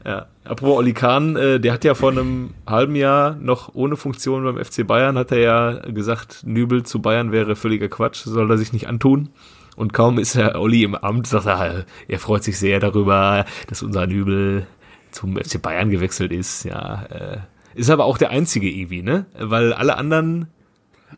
Ja. 0.05 0.25
Apropos 0.43 0.77
Olli 0.77 0.93
Kahn, 0.93 1.35
äh, 1.35 1.59
der 1.59 1.73
hat 1.73 1.83
ja 1.83 1.93
vor 1.93 2.11
einem 2.11 2.53
halben 2.67 2.95
Jahr 2.95 3.35
noch 3.35 3.75
ohne 3.75 3.95
Funktion 3.95 4.43
beim 4.43 4.57
FC 4.63 4.85
Bayern, 4.87 5.17
hat 5.17 5.31
er 5.31 5.39
ja 5.39 5.71
gesagt, 5.91 6.41
Nübel 6.45 6.83
zu 6.83 7.01
Bayern 7.01 7.31
wäre 7.31 7.55
völliger 7.55 7.87
Quatsch, 7.87 8.23
soll 8.23 8.49
er 8.49 8.57
sich 8.57 8.73
nicht 8.73 8.87
antun. 8.87 9.29
Und 9.75 9.93
kaum 9.93 10.17
ist 10.19 10.35
Herr 10.35 10.59
Olli 10.59 10.83
im 10.83 10.95
Amt, 10.95 11.27
sagt 11.27 11.45
er, 11.45 11.85
er 12.07 12.19
freut 12.19 12.43
sich 12.43 12.57
sehr 12.59 12.79
darüber, 12.79 13.45
dass 13.67 13.83
unser 13.83 14.05
Nübel 14.07 14.65
zum 15.11 15.35
FC 15.37 15.61
Bayern 15.61 15.89
gewechselt 15.89 16.31
ist. 16.31 16.63
Ja, 16.65 17.03
äh, 17.09 17.37
ist 17.75 17.89
aber 17.89 18.05
auch 18.05 18.17
der 18.17 18.31
einzige 18.31 18.69
irgendwie, 18.69 19.01
ne? 19.03 19.25
Weil 19.39 19.71
alle 19.73 19.97
anderen 19.97 20.47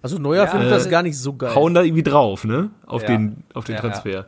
Also 0.01 0.19
Neuer 0.19 0.43
Ja, 0.45 0.47
findet 0.51 0.71
das 0.71 0.89
gar 0.89 1.01
nicht 1.03 1.17
so 1.17 1.33
geil. 1.35 1.55
hauen 1.55 1.73
da 1.73 1.81
irgendwie 1.81 2.03
drauf, 2.03 2.43
ne? 2.43 2.69
Auf 2.85 3.01
Ja. 3.03 3.07
den, 3.09 3.43
auf 3.53 3.63
den 3.65 3.75
Ja, 3.75 3.81
Transfer. 3.81 4.25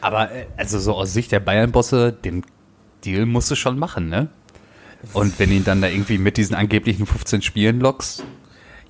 Aber 0.00 0.30
äh, 0.32 0.46
also 0.56 0.78
so 0.78 0.94
aus 0.94 1.12
Sicht 1.12 1.30
der 1.32 1.40
Bayern-Bosse, 1.40 2.12
den 2.12 2.42
Deal 3.04 3.26
musst 3.26 3.50
du 3.50 3.54
schon 3.54 3.78
machen, 3.78 4.08
ne? 4.08 4.28
Und 5.12 5.38
wenn 5.38 5.52
ihn 5.52 5.64
dann 5.64 5.80
da 5.80 5.88
irgendwie 5.88 6.18
mit 6.18 6.36
diesen 6.36 6.56
angeblichen 6.56 7.06
15 7.06 7.42
Spielen 7.42 7.78
lockst, 7.80 8.24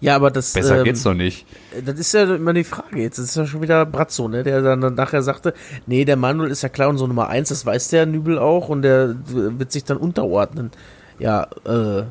Ja, 0.01 0.17
aber 0.17 0.31
das, 0.31 0.53
besser 0.55 0.79
ähm, 0.79 0.85
geht's 0.85 1.03
doch 1.03 1.13
nicht. 1.13 1.45
das 1.85 1.99
ist 1.99 2.15
ja 2.15 2.23
immer 2.35 2.55
die 2.55 2.65
Frage. 2.65 3.01
Jetzt 3.03 3.19
ist 3.19 3.37
ja 3.37 3.47
schon 3.47 3.61
wieder 3.61 3.85
Brazzo, 3.85 4.27
ne? 4.29 4.43
Der 4.43 4.63
dann 4.63 4.95
nachher 4.95 5.23
sagte, 5.23 5.53
nee, 5.87 6.05
der 6.07 6.17
Manuel 6.17 6.51
ist 6.51 6.63
ja 6.63 6.69
klar 6.71 6.89
und 6.89 6.97
so 6.99 7.07
Nummer 7.07 7.29
eins, 7.29 7.51
das 7.51 7.67
weiß 7.67 7.89
der 7.89 8.07
Nübel 8.07 8.39
auch 8.39 8.69
und 8.71 8.83
der 8.83 9.17
wird 9.27 9.71
sich 9.73 9.85
dann 9.85 9.99
unterordnen. 9.99 10.71
Ja, 11.19 11.49
äh, 11.67 12.05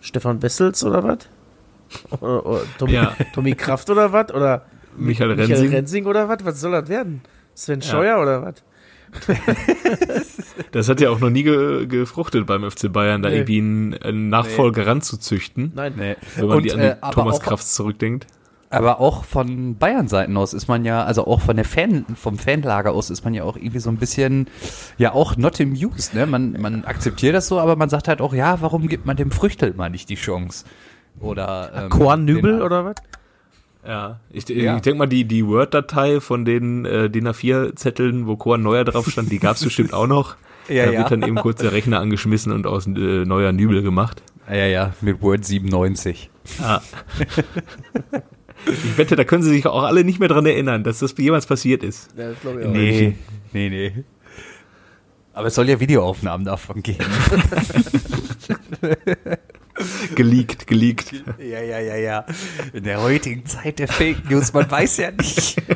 Stefan 0.00 0.42
Wessels 0.42 0.82
oder 0.84 1.02
was? 1.04 1.18
Oder, 2.20 2.46
oder 2.46 2.60
Tommy, 2.78 2.92
Ja. 2.94 3.14
Tommy 3.34 3.54
Kraft 3.54 3.90
oder 3.90 4.12
was? 4.12 4.32
Oder 4.34 4.62
Michael 4.96 5.36
Michael 5.36 5.46
Rensing. 5.50 5.70
Rensing 5.70 6.06
oder 6.06 6.28
was? 6.28 6.38
Was 6.44 6.60
soll 6.60 6.72
das 6.72 6.88
werden? 6.88 7.20
Sven 7.54 7.82
Scheuer 7.82 8.20
oder 8.20 8.42
was? 8.42 8.54
Das 10.72 10.88
hat 10.88 11.00
ja 11.00 11.10
auch 11.10 11.20
noch 11.20 11.30
nie 11.30 11.42
ge 11.44 11.86
gefruchtet 11.86 12.46
beim 12.46 12.68
FC 12.68 12.92
Bayern, 12.92 13.22
da 13.22 13.28
Nee. 13.30 13.36
irgendwie 13.36 13.58
einen, 13.58 13.94
einen 13.94 14.28
Nachfolger 14.28 14.86
ranzuzüchten. 14.86 15.72
Nein. 15.74 15.94
Nee. 15.96 16.16
Wenn 16.36 16.46
man 16.48 16.56
Und, 16.58 16.62
die 16.64 16.72
an 16.72 16.80
äh, 16.80 16.96
Thomas 17.12 17.40
Kraft 17.40 17.66
zurückdenkt. 17.66 18.26
Aber 18.70 19.00
auch 19.00 19.24
von 19.24 19.76
Bayern-Seiten 19.78 20.36
aus 20.36 20.52
ist 20.52 20.68
man 20.68 20.84
ja, 20.84 21.02
also 21.04 21.26
auch 21.26 21.40
von 21.40 21.56
der 21.56 21.64
Fan, 21.64 22.04
vom 22.14 22.36
Fanlager 22.38 22.92
aus 22.92 23.08
ist 23.08 23.24
man 23.24 23.32
ja 23.32 23.44
auch 23.44 23.56
irgendwie 23.56 23.78
so 23.78 23.88
ein 23.88 23.96
bisschen, 23.96 24.46
ja 24.98 25.12
auch 25.14 25.38
not 25.38 25.58
amused, 25.58 26.12
ne? 26.14 26.26
Man, 26.26 26.52
man 26.60 26.84
akzeptiert 26.84 27.34
das 27.34 27.48
so, 27.48 27.58
aber 27.60 27.76
man 27.76 27.88
sagt 27.88 28.08
halt 28.08 28.20
auch, 28.20 28.34
ja, 28.34 28.60
warum 28.60 28.88
gibt 28.88 29.06
man 29.06 29.16
dem 29.16 29.30
Früchtel 29.30 29.72
mal 29.74 29.88
nicht 29.88 30.10
die 30.10 30.16
Chance? 30.16 30.66
Oder, 31.18 31.72
ähm, 31.84 31.88
Korn 31.88 32.26
Nübel 32.26 32.56
den- 32.58 32.62
oder 32.62 32.84
was? 32.84 32.96
Ja, 33.86 34.20
ich, 34.30 34.46
Ja. 34.48 34.76
ich 34.76 34.82
denke 34.82 34.98
mal, 34.98 35.06
die, 35.06 35.24
die 35.24 35.46
Word-Datei 35.46 36.20
von 36.20 36.44
den 36.44 36.84
äh, 36.84 37.08
DIN 37.08 37.28
A4-Zetteln, 37.28 38.26
wo 38.26 38.36
Korn 38.36 38.62
Neuer 38.62 38.84
drauf 38.84 39.08
stand, 39.08 39.32
die 39.32 39.38
gab's 39.38 39.64
bestimmt 39.64 39.92
auch 39.92 40.06
noch. 40.06 40.36
Ja, 40.68 40.84
da 40.84 40.92
ja. 40.92 40.98
wird 40.98 41.12
dann 41.12 41.22
eben 41.22 41.36
kurz 41.36 41.62
der 41.62 41.72
Rechner 41.72 41.98
angeschmissen 41.98 42.52
und 42.52 42.66
aus 42.66 42.86
äh, 42.86 42.90
neuer 42.90 43.52
Nübel 43.52 43.80
gemacht. 43.80 44.22
Ja, 44.50 44.66
ja, 44.66 44.92
mit 45.00 45.22
Word 45.22 45.42
97. 45.42 46.28
Ah. 46.62 46.82
ich 48.66 48.98
wette, 48.98 49.16
da 49.16 49.24
können 49.24 49.42
sie 49.42 49.48
sich 49.48 49.66
auch 49.66 49.82
alle 49.82 50.04
nicht 50.04 50.20
mehr 50.20 50.28
dran 50.28 50.44
erinnern, 50.44 50.84
dass 50.84 50.98
das 50.98 51.14
jemals 51.16 51.46
passiert 51.46 51.82
ist. 51.82 52.10
Ja, 52.18 52.28
das 52.28 52.40
glaube 52.42 52.60
ich 52.60 52.66
auch. 52.66 52.70
Nee, 52.70 53.16
nee, 53.54 53.70
nee. 53.70 54.04
Aber 55.32 55.46
es 55.46 55.54
soll 55.54 55.70
ja 55.70 55.80
Videoaufnahmen 55.80 56.44
davon 56.44 56.82
geben. 56.82 56.98
Geleakt, 60.14 60.66
geleakt. 60.66 61.12
ja, 61.38 61.60
ja, 61.60 61.78
ja, 61.78 61.96
ja. 61.96 62.24
In 62.72 62.84
der 62.84 63.00
heutigen 63.02 63.44
Zeit 63.46 63.78
der 63.78 63.88
Fake 63.88 64.28
News, 64.30 64.52
man 64.52 64.70
weiß 64.70 64.96
ja 64.98 65.10
nicht. 65.12 65.56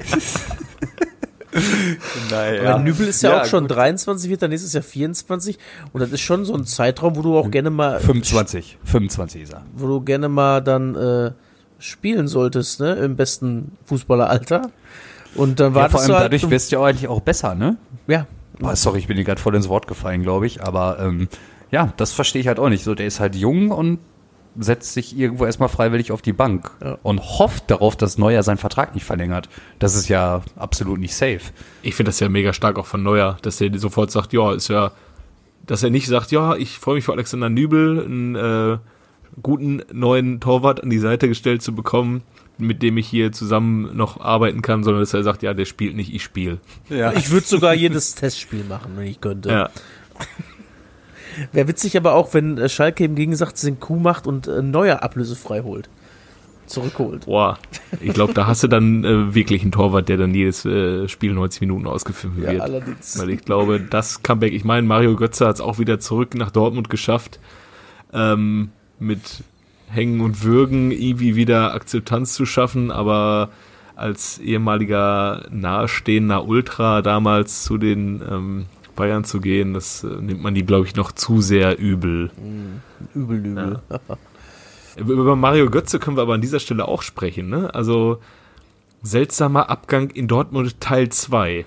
Aber 2.33 2.79
Nübel 2.79 3.09
ist 3.09 3.23
ja, 3.23 3.43
auch 3.43 3.45
schon 3.45 3.69
23, 3.69 4.31
wird 4.31 4.41
dann 4.43 4.51
nächstes 4.51 4.73
Jahr 4.73 4.83
24 4.83 5.59
und 5.93 6.01
das 6.01 6.11
ist 6.11 6.21
schon 6.23 6.45
so 6.47 6.55
ein 6.55 6.65
Zeitraum, 6.65 7.15
wo 7.17 7.23
du 7.23 7.37
auch 7.37 7.51
gerne 7.51 7.69
mal 7.71 8.01
25, 8.01 8.79
25 8.85 9.43
ist 9.43 9.53
er. 9.53 9.63
wo 9.75 9.87
du 9.87 10.01
gerne 10.01 10.29
mal 10.31 10.61
dann 10.63 10.95
äh, 10.95 11.33
spielen 11.79 12.27
solltest, 12.27 12.81
ne, 12.81 12.95
im 12.95 13.17
besten 13.17 13.77
Fußballeralter. 13.85 14.71
Und 15.35 15.61
dann 15.61 15.73
Ja, 15.73 15.81
wartest 15.81 15.93
vor 15.93 16.01
allem 16.01 16.09
du 16.09 16.15
halt, 16.15 16.25
dadurch 16.25 16.51
wirst 16.51 16.73
du 16.73 16.77
ja 16.77 16.85
eigentlich 16.85 17.09
auch 17.09 17.21
besser, 17.21 17.55
ne? 17.55 17.77
ja, 18.07 18.27
Boah, 18.59 18.77
sorry, 18.77 18.99
ich 19.01 19.07
bin 19.09 19.17
dir 19.17 19.25
gerade 19.25 19.41
voll 19.41 19.55
ins 19.55 19.69
Wort 19.69 19.87
gefallen, 19.87 20.23
glaube 20.23 20.47
ich. 20.47 20.63
Aber 20.63 20.99
ähm, 21.01 21.29
ja, 21.73 21.93
das 21.97 22.13
verstehe 22.13 22.41
ich 22.41 22.47
halt 22.47 22.61
auch 22.61 22.69
nicht. 22.69 22.85
So, 22.85 22.95
der 22.95 23.07
ist 23.07 23.19
halt 23.19 23.35
jung 23.35 23.71
und 23.73 23.99
setzt 24.59 24.93
sich 24.93 25.17
irgendwo 25.19 25.47
erstmal 25.47 25.71
freiwillig 25.71 26.13
auf 26.13 26.21
die 26.21 26.35
Bank 26.35 26.71
Ja. 26.85 26.99
und 27.03 27.21
hofft 27.21 27.71
darauf, 27.71 27.97
dass 27.97 28.19
Neuer 28.19 28.43
seinen 28.43 28.59
Vertrag 28.59 28.95
nicht 28.95 29.05
verlängert. 29.05 29.49
Das 29.79 29.95
ist 29.97 30.09
ja 30.09 30.43
absolut 30.57 31.01
nicht 31.01 31.15
safe. 31.15 31.41
Ich 31.83 31.95
finde 31.95 32.11
das 32.11 32.21
ja 32.21 32.29
mega 32.29 32.53
stark 32.53 32.79
auch 32.79 32.85
von 32.87 33.03
Neuer, 33.03 33.39
dass 33.43 33.61
er 33.63 33.77
sofort 33.79 34.11
sagt, 34.11 34.35
ja, 34.35 34.53
ist 34.53 34.69
ja, 34.69 34.93
dass 35.67 35.83
er 35.83 35.89
nicht 35.91 36.07
sagt, 36.07 36.33
ja, 36.33 36.55
ich 36.55 36.79
freue 36.79 36.97
mich 36.97 37.05
für 37.05 37.13
Alexander 37.13 37.49
Nübel, 37.49 38.05
einen 38.05 38.35
äh, 38.35 38.79
guten 39.41 39.83
neuen 39.91 40.39
Torwart 40.41 40.83
an 40.83 40.91
die 40.91 40.99
Seite 40.99 41.29
gestellt 41.29 41.63
zu 41.63 41.75
bekommen, 41.75 42.23
mit 42.59 42.83
dem 42.83 42.99
ich 42.99 43.09
hier 43.09 43.33
zusammen 43.33 43.97
noch 43.97 44.21
arbeiten 44.21 44.61
kann, 44.61 44.85
sondern 44.85 45.01
dass 45.01 45.15
er 45.15 45.23
sagt, 45.23 45.43
ja, 45.43 45.55
der 45.55 45.65
spielt 45.65 45.97
nicht, 45.97 46.13
ich 46.13 46.23
spiele. 46.23 46.59
Ja. 46.91 47.15
ich 47.15 47.31
würde 47.31 47.47
sogar 47.47 47.73
jedes 47.73 48.15
Testspiel 48.17 48.65
machen, 48.65 48.93
wenn 48.97 49.07
ich 49.07 49.23
könnte. 49.23 49.49
Ja. 49.49 49.71
Wäre 51.53 51.69
witzig 51.69 51.97
aber 51.97 52.15
auch, 52.15 52.35
wenn 52.35 52.59
äh, 52.59 52.69
Schalke 52.69 53.05
im 53.05 53.15
Gegensatz 53.15 53.61
den 53.63 53.81
Kuh 53.81 53.97
macht 53.99 54.27
und 54.27 54.47
äh, 54.49 54.63
Neuer 54.63 55.03
ablösefrei 55.03 55.63
holt. 55.63 55.89
Zurückholt. 56.67 57.27
Boah, 57.27 57.59
ich 58.01 58.15
glaube, 58.15 58.33
da 58.35 58.47
hast 58.47 58.63
du 58.63 58.69
dann 58.69 59.05
äh, 59.05 59.35
wirklich 59.35 59.63
einen 59.63 59.73
Torwart, 59.73 60.09
der 60.09 60.17
dann 60.17 60.33
jedes 60.33 60.65
äh, 60.65 61.07
Spiel 61.09 61.35
90 61.35 61.61
Minuten 61.63 61.87
ausgeführt 61.87 62.35
Ja, 62.39 62.53
wird. 62.53 62.61
allerdings. 62.63 63.19
Weil 63.19 63.31
ich 63.31 63.43
glaube, 63.45 63.81
das 63.81 64.23
Comeback, 64.23 64.53
ich 64.55 64.65
meine, 64.65 64.87
Mario 64.87 65.15
Götze 65.17 65.47
hat 65.47 65.57
es 65.57 65.61
auch 65.61 65.79
wieder 65.79 65.99
zurück 66.01 66.35
nach 66.35 66.51
Dortmund 66.51 66.89
geschafft, 66.89 67.41
ähm, 68.15 68.71
mit 68.99 69.43
Hängen 69.89 70.21
und 70.21 70.45
Würgen 70.45 70.93
irgendwie 70.93 71.37
wieder 71.37 71.75
Akzeptanz 71.75 72.33
zu 72.35 72.47
schaffen, 72.47 72.91
aber 72.91 73.51
als 73.95 74.39
ehemaliger 74.39 75.47
nahestehender 75.51 76.47
Ultra 76.47 77.03
damals 77.03 77.65
zu 77.65 77.77
den 77.77 78.23
ähm, 78.27 78.65
Bayern 78.95 79.25
zu 79.25 79.41
gehen, 79.41 79.75
das 79.75 80.05
äh, 80.05 80.07
nimmt 80.07 80.43
man 80.43 80.55
die, 80.55 80.65
glaube 80.65 80.87
ich, 80.87 80.97
noch 80.97 81.13
zu 81.13 81.41
sehr 81.41 81.79
übel. 81.79 82.31
Übel, 83.15 83.47
übel. 83.47 83.81
Über 84.97 85.37
Mario 85.37 85.71
Götze 85.71 85.99
können 85.99 86.17
wir 86.17 86.23
aber 86.23 86.35
an 86.35 86.43
dieser 86.43 86.61
Stelle 86.61 86.87
auch 86.87 87.03
sprechen, 87.03 87.49
ne? 87.49 87.75
Also 87.75 88.19
seltsamer 89.03 89.71
Abgang 89.71 90.11
in 90.11 90.29
Dortmund 90.29 90.81
Teil 90.81 91.09
2. 91.09 91.65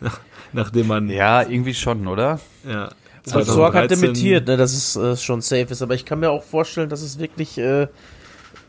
Nachdem 0.52 0.86
man 0.86 1.08
ja, 1.08 1.42
irgendwie 1.42 1.74
schon, 1.74 2.06
oder? 2.06 2.40
ja, 2.68 2.90
Und 3.24 3.44
Sorg 3.44 3.74
hat 3.74 3.88
2013 3.88 4.00
dementiert, 4.00 4.46
ne, 4.46 4.56
dass 4.56 4.72
es 4.72 4.96
äh, 4.96 5.16
schon 5.16 5.40
safe 5.40 5.66
ist. 5.70 5.82
Aber 5.82 5.94
ich 5.94 6.04
kann 6.04 6.20
mir 6.20 6.30
auch 6.30 6.44
vorstellen, 6.44 6.88
dass 6.88 7.02
es 7.02 7.18
wirklich, 7.18 7.58
äh, 7.58 7.88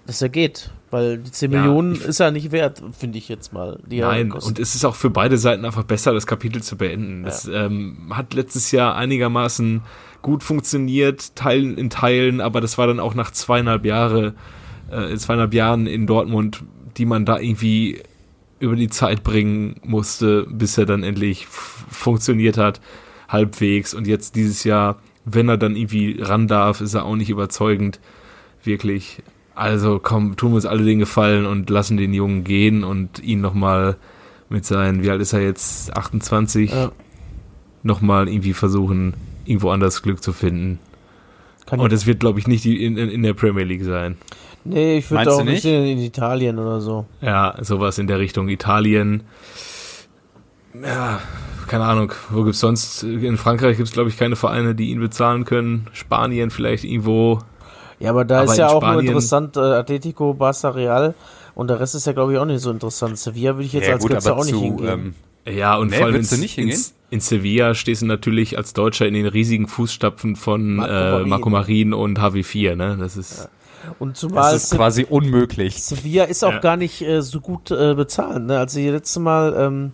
dass 0.07 0.21
er 0.21 0.29
geht. 0.29 0.71
Weil 0.89 1.17
die 1.17 1.31
10 1.31 1.51
Ja, 1.51 1.59
Millionen 1.61 1.93
ich- 1.95 2.05
ist 2.05 2.19
er 2.21 2.31
nicht 2.31 2.51
wert, 2.51 2.81
finde 2.97 3.17
ich 3.17 3.27
jetzt 3.29 3.51
mal. 3.53 3.79
Die 3.85 3.99
Nein, 3.99 4.31
und 4.31 4.57
es 4.57 4.73
ist 4.73 4.85
auch 4.85 4.95
für 4.95 5.09
beide 5.09 5.37
Seiten 5.37 5.65
einfach 5.65 5.83
besser, 5.83 6.13
das 6.13 6.25
Kapitel 6.25 6.63
zu 6.63 6.77
beenden. 6.77 7.23
Das 7.23 7.45
ähm, 7.45 8.11
hat 8.11 8.33
letztes 8.33 8.71
Jahr 8.71 8.95
einigermaßen 8.95 9.81
gut 10.21 10.43
funktioniert, 10.43 11.35
Teilen 11.35 11.77
in 11.77 11.89
Teilen, 11.89 12.41
aber 12.41 12.61
das 12.61 12.77
war 12.77 12.87
dann 12.87 12.99
auch 13.01 13.13
nach 13.15 13.31
zweieinhalb 13.31 13.85
Jahre, 13.85 14.33
äh, 14.89 15.15
zweieinhalb 15.17 15.53
Jahren 15.53 15.87
in 15.87 16.07
Dortmund, 16.07 16.63
die 16.97 17.05
man 17.05 17.25
da 17.25 17.37
irgendwie 17.37 18.01
über 18.59 18.75
die 18.75 18.89
Zeit 18.89 19.23
bringen 19.23 19.79
musste, 19.83 20.47
bis 20.49 20.77
er 20.77 20.85
dann 20.85 21.03
endlich 21.03 21.45
funktioniert 21.47 22.57
hat, 22.57 22.79
halbwegs. 23.27 23.93
Und 23.93 24.07
jetzt 24.07 24.35
dieses 24.35 24.63
Jahr, 24.63 24.99
wenn 25.25 25.49
er 25.49 25.57
dann 25.57 25.75
irgendwie 25.75 26.17
ran 26.21 26.47
darf, 26.47 26.79
ist 26.81 26.93
er 26.93 27.05
auch 27.05 27.15
nicht 27.17 27.29
überzeugend, 27.29 27.99
wirklich. 28.63 29.21
Also 29.57 29.99
komm, 30.01 30.35
tun 30.37 30.51
wir 30.51 30.55
uns 30.57 30.65
alle 30.67 30.83
den 30.83 30.99
Gefallen 30.99 31.47
und 31.47 31.69
lassen 31.71 31.97
den 31.97 32.13
Jungen 32.13 32.43
gehen 32.43 32.83
und 32.83 33.17
ihn 33.23 33.41
nochmal 33.41 33.95
mit 34.49 34.65
seinen, 34.65 35.01
wie 35.03 35.09
alt 35.09 35.19
ist 35.19 35.33
er 35.33 35.41
jetzt, 35.41 35.97
28, 35.97 36.71
Ja. 36.71 36.91
nochmal 37.81 38.27
irgendwie 38.29 38.53
versuchen, 38.53 39.15
irgendwo 39.45 39.71
anders 39.71 40.03
Glück 40.03 40.21
zu 40.21 40.31
finden. 40.31 40.77
Kann 41.65 41.79
Und 41.79 41.91
es 41.91 42.05
wird, 42.05 42.19
glaube 42.19 42.37
ich, 42.39 42.47
nicht 42.47 42.65
in, 42.67 42.97
in, 42.97 43.09
in 43.09 43.23
der 43.23 43.33
Premier 43.33 43.63
League 43.63 43.83
sein. 43.83 44.15
nee, 44.63 44.99
ich 44.99 45.09
würde 45.09 45.25
Meinst 45.25 45.33
auch 45.39 45.43
du 45.43 45.49
nicht 45.51 45.65
in 45.65 45.97
Italien 45.97 46.59
oder 46.59 46.79
so. 46.79 47.05
Ja, 47.21 47.55
sowas 47.61 47.97
in 47.97 48.05
der 48.07 48.19
Richtung 48.19 48.47
Italien. 48.49 49.23
Ja, 50.81 51.19
keine 51.67 51.85
Ahnung, 51.85 52.13
wo 52.29 52.43
gibt's 52.43 52.59
sonst? 52.59 53.03
In 53.03 53.37
Frankreich 53.37 53.77
gibt's 53.77 53.91
glaube 53.91 54.09
ich, 54.09 54.17
keine 54.17 54.35
Vereine, 54.35 54.75
die 54.75 54.91
ihn 54.91 54.99
bezahlen 54.99 55.43
können. 55.45 55.87
Spanien 55.93 56.51
vielleicht 56.51 56.83
irgendwo. 56.83 57.39
Ja, 57.99 58.11
aber 58.11 58.25
da 58.25 58.41
Aber 58.41 58.51
ist 58.51 58.57
ja 58.57 58.67
auch 58.67 58.73
nur 58.81 58.91
Spanien- 58.91 59.07
interessant, 59.07 59.57
äh, 59.57 59.59
Atletico, 59.59 60.31
Barça, 60.37 60.73
Real. 60.73 61.15
Und 61.55 61.69
der 61.69 61.79
Rest 61.79 61.95
ist 61.95 62.05
ja, 62.05 62.13
glaube 62.13 62.33
ich, 62.33 62.39
auch 62.39 62.45
nicht 62.45 62.61
so 62.61 62.69
interessant. 62.69 63.17
Sevilla 63.17 63.55
würde 63.55 63.65
ich 63.65 63.73
jetzt 63.73 63.89
als 63.89 64.05
Götze 64.05 64.35
auch 64.35 64.45
nicht 64.45 64.55
hingehen. 64.55 65.13
ähm, 65.47 65.55
Ja, 65.55 65.77
und 65.77 65.89
Nee, 65.89 65.95
vor 65.97 66.05
allem 66.05 66.15
in, 66.15 66.19
würdest 66.19 66.31
du 66.33 66.37
nicht 66.37 66.57
in, 66.59 66.67
hingehen? 66.67 66.85
in 67.09 67.19
Sevilla 67.19 67.73
stehst 67.73 68.01
du 68.03 68.05
natürlich 68.05 68.57
als 68.57 68.73
Deutscher 68.73 69.07
in 69.07 69.13
den 69.15 69.25
riesigen 69.25 69.67
Fußstapfen 69.67 70.35
von 70.35 70.75
Marco 70.75 70.91
äh, 70.93 71.11
Marin. 71.11 71.29
Marco 71.29 71.49
Marin 71.49 71.93
und 71.93 72.19
HW4, 72.19 72.75
ne? 72.75 72.97
Das 72.99 73.17
ist, 73.17 73.49
Und 73.97 74.17
zumal 74.17 74.51
das 74.53 74.65
ist 74.65 74.75
quasi 74.75 75.07
unmöglich. 75.09 75.81
Sevilla 75.83 76.25
ist 76.25 76.43
auch 76.43 76.51
Ja. 76.51 76.59
gar 76.59 76.77
nicht 76.77 77.01
äh, 77.01 77.21
so 77.23 77.39
gut 77.39 77.71
äh, 77.71 77.95
bezahlt. 77.95 78.43
Ne? 78.45 78.59
Als 78.59 78.75
ich 78.75 78.85
das 78.85 78.93
letzte 78.93 79.19
Mal 79.21 79.55
ähm, 79.57 79.91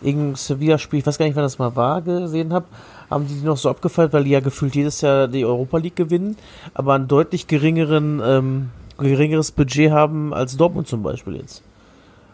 irgendein 0.00 0.36
Sevilla-Spiel, 0.36 1.00
ich 1.00 1.06
weiß 1.06 1.18
gar 1.18 1.26
nicht, 1.26 1.34
wann 1.36 1.42
das 1.42 1.58
mal 1.58 1.76
war, 1.76 2.00
gesehen 2.00 2.52
habe, 2.54 2.64
haben 3.12 3.26
die 3.28 3.34
die 3.34 3.46
noch 3.46 3.56
so 3.56 3.70
abgefeiert, 3.70 4.12
weil 4.12 4.24
die 4.24 4.30
ja 4.30 4.40
gefühlt 4.40 4.74
jedes 4.74 5.00
Jahr 5.00 5.28
die 5.28 5.44
Europa 5.44 5.78
League 5.78 5.96
gewinnen, 5.96 6.36
aber 6.74 6.94
ein 6.94 7.08
deutlich 7.08 7.46
geringeren, 7.46 8.20
ähm, 8.24 8.70
geringeres 8.98 9.52
Budget 9.52 9.90
haben 9.90 10.32
als 10.34 10.56
Dortmund 10.56 10.88
zum 10.88 11.02
Beispiel 11.02 11.36
jetzt. 11.36 11.62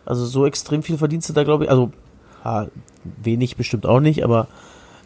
Also 0.06 0.25
so 0.25 0.47
extrem 0.47 0.82
viel 0.82 0.99
Verdienste 0.99 1.32
da, 1.32 1.44
glaube 1.44 1.64
ich, 1.64 1.70
also 1.70 1.90
ja, 2.44 2.66
wenig 3.23 3.56
bestimmt 3.56 3.87
auch 3.87 4.00
nicht, 4.00 4.25
aber 4.25 4.49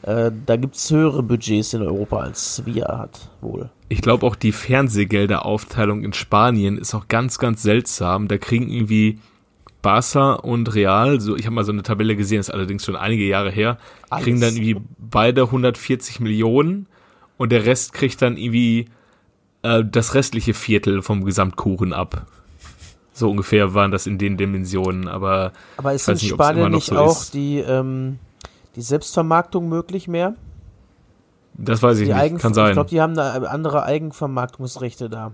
äh, 0.02 0.30
da 0.46 0.56
gibt 0.56 0.76
es 0.76 0.90
höhere 0.90 1.22
Budgets 1.22 1.74
in 1.74 1.82
Europa 1.82 2.18
als 2.18 2.56
Sevilla 2.56 2.98
hat, 2.98 3.28
wohl. 3.40 3.70
ich 3.88 4.00
glaube 4.00 4.26
auch 4.26 4.36
die 4.36 4.52
Fernsehgelderaufteilung 4.52 6.02
in 6.02 6.12
Spanien 6.12 6.78
ist 6.78 6.94
auch 6.94 7.08
ganz, 7.08 7.38
ganz 7.38 7.62
seltsam. 7.62 8.26
Da 8.26 8.38
kriegen 8.38 8.68
irgendwie 8.68 9.18
Barca 9.82 10.34
und 10.34 10.74
Real, 10.74 11.20
so 11.20 11.36
ich 11.36 11.44
habe 11.46 11.54
mal 11.54 11.64
so 11.64 11.72
eine 11.72 11.82
Tabelle 11.82 12.16
gesehen, 12.16 12.40
ist 12.40 12.50
allerdings 12.50 12.84
schon 12.84 12.96
einige 12.96 13.24
Jahre 13.26 13.50
her, 13.50 13.78
Alles. 14.10 14.24
kriegen 14.24 14.40
dann 14.40 14.54
irgendwie 14.56 14.80
beide 14.98 15.42
140 15.42 16.20
Millionen 16.20 16.86
und 17.36 17.50
der 17.52 17.66
Rest 17.66 17.92
kriegt 17.92 18.22
dann 18.22 18.36
irgendwie 18.36 18.86
äh, 19.62 19.84
das 19.84 20.14
restliche 20.14 20.54
Viertel 20.54 21.02
vom 21.02 21.24
Gesamtkuchen 21.24 21.92
ab. 21.92 22.26
So 23.12 23.30
ungefähr 23.30 23.74
waren 23.74 23.90
das 23.90 24.06
in 24.06 24.16
den 24.18 24.36
Dimensionen, 24.38 25.06
aber 25.08 25.52
Aber 25.76 25.92
ist 25.92 26.02
Ich 26.02 26.08
in 26.08 26.14
nicht, 26.14 26.28
Spanien 26.30 26.70
nicht 26.70 26.86
so 26.86 26.96
auch 26.96 27.20
ist. 27.20 27.34
die, 27.34 27.58
ähm, 27.58 28.18
die 28.76 28.82
Selbstvermarktung 28.82 29.68
möglich 29.68 30.08
mehr? 30.08 30.34
das 31.54 31.82
weiß 31.82 31.98
ich 31.98 32.06
Die 32.06 32.12
nicht, 32.14 32.20
Eigen 32.22 32.38
kann 32.38 32.52
Ich 32.52 32.56
sein. 32.56 32.72
glaube, 32.72 32.88
die 32.88 33.00
haben 33.02 33.14
da 33.14 33.32
andere 33.32 33.82
Eigenvermarktungsrechte 33.84 35.10
da. 35.10 35.32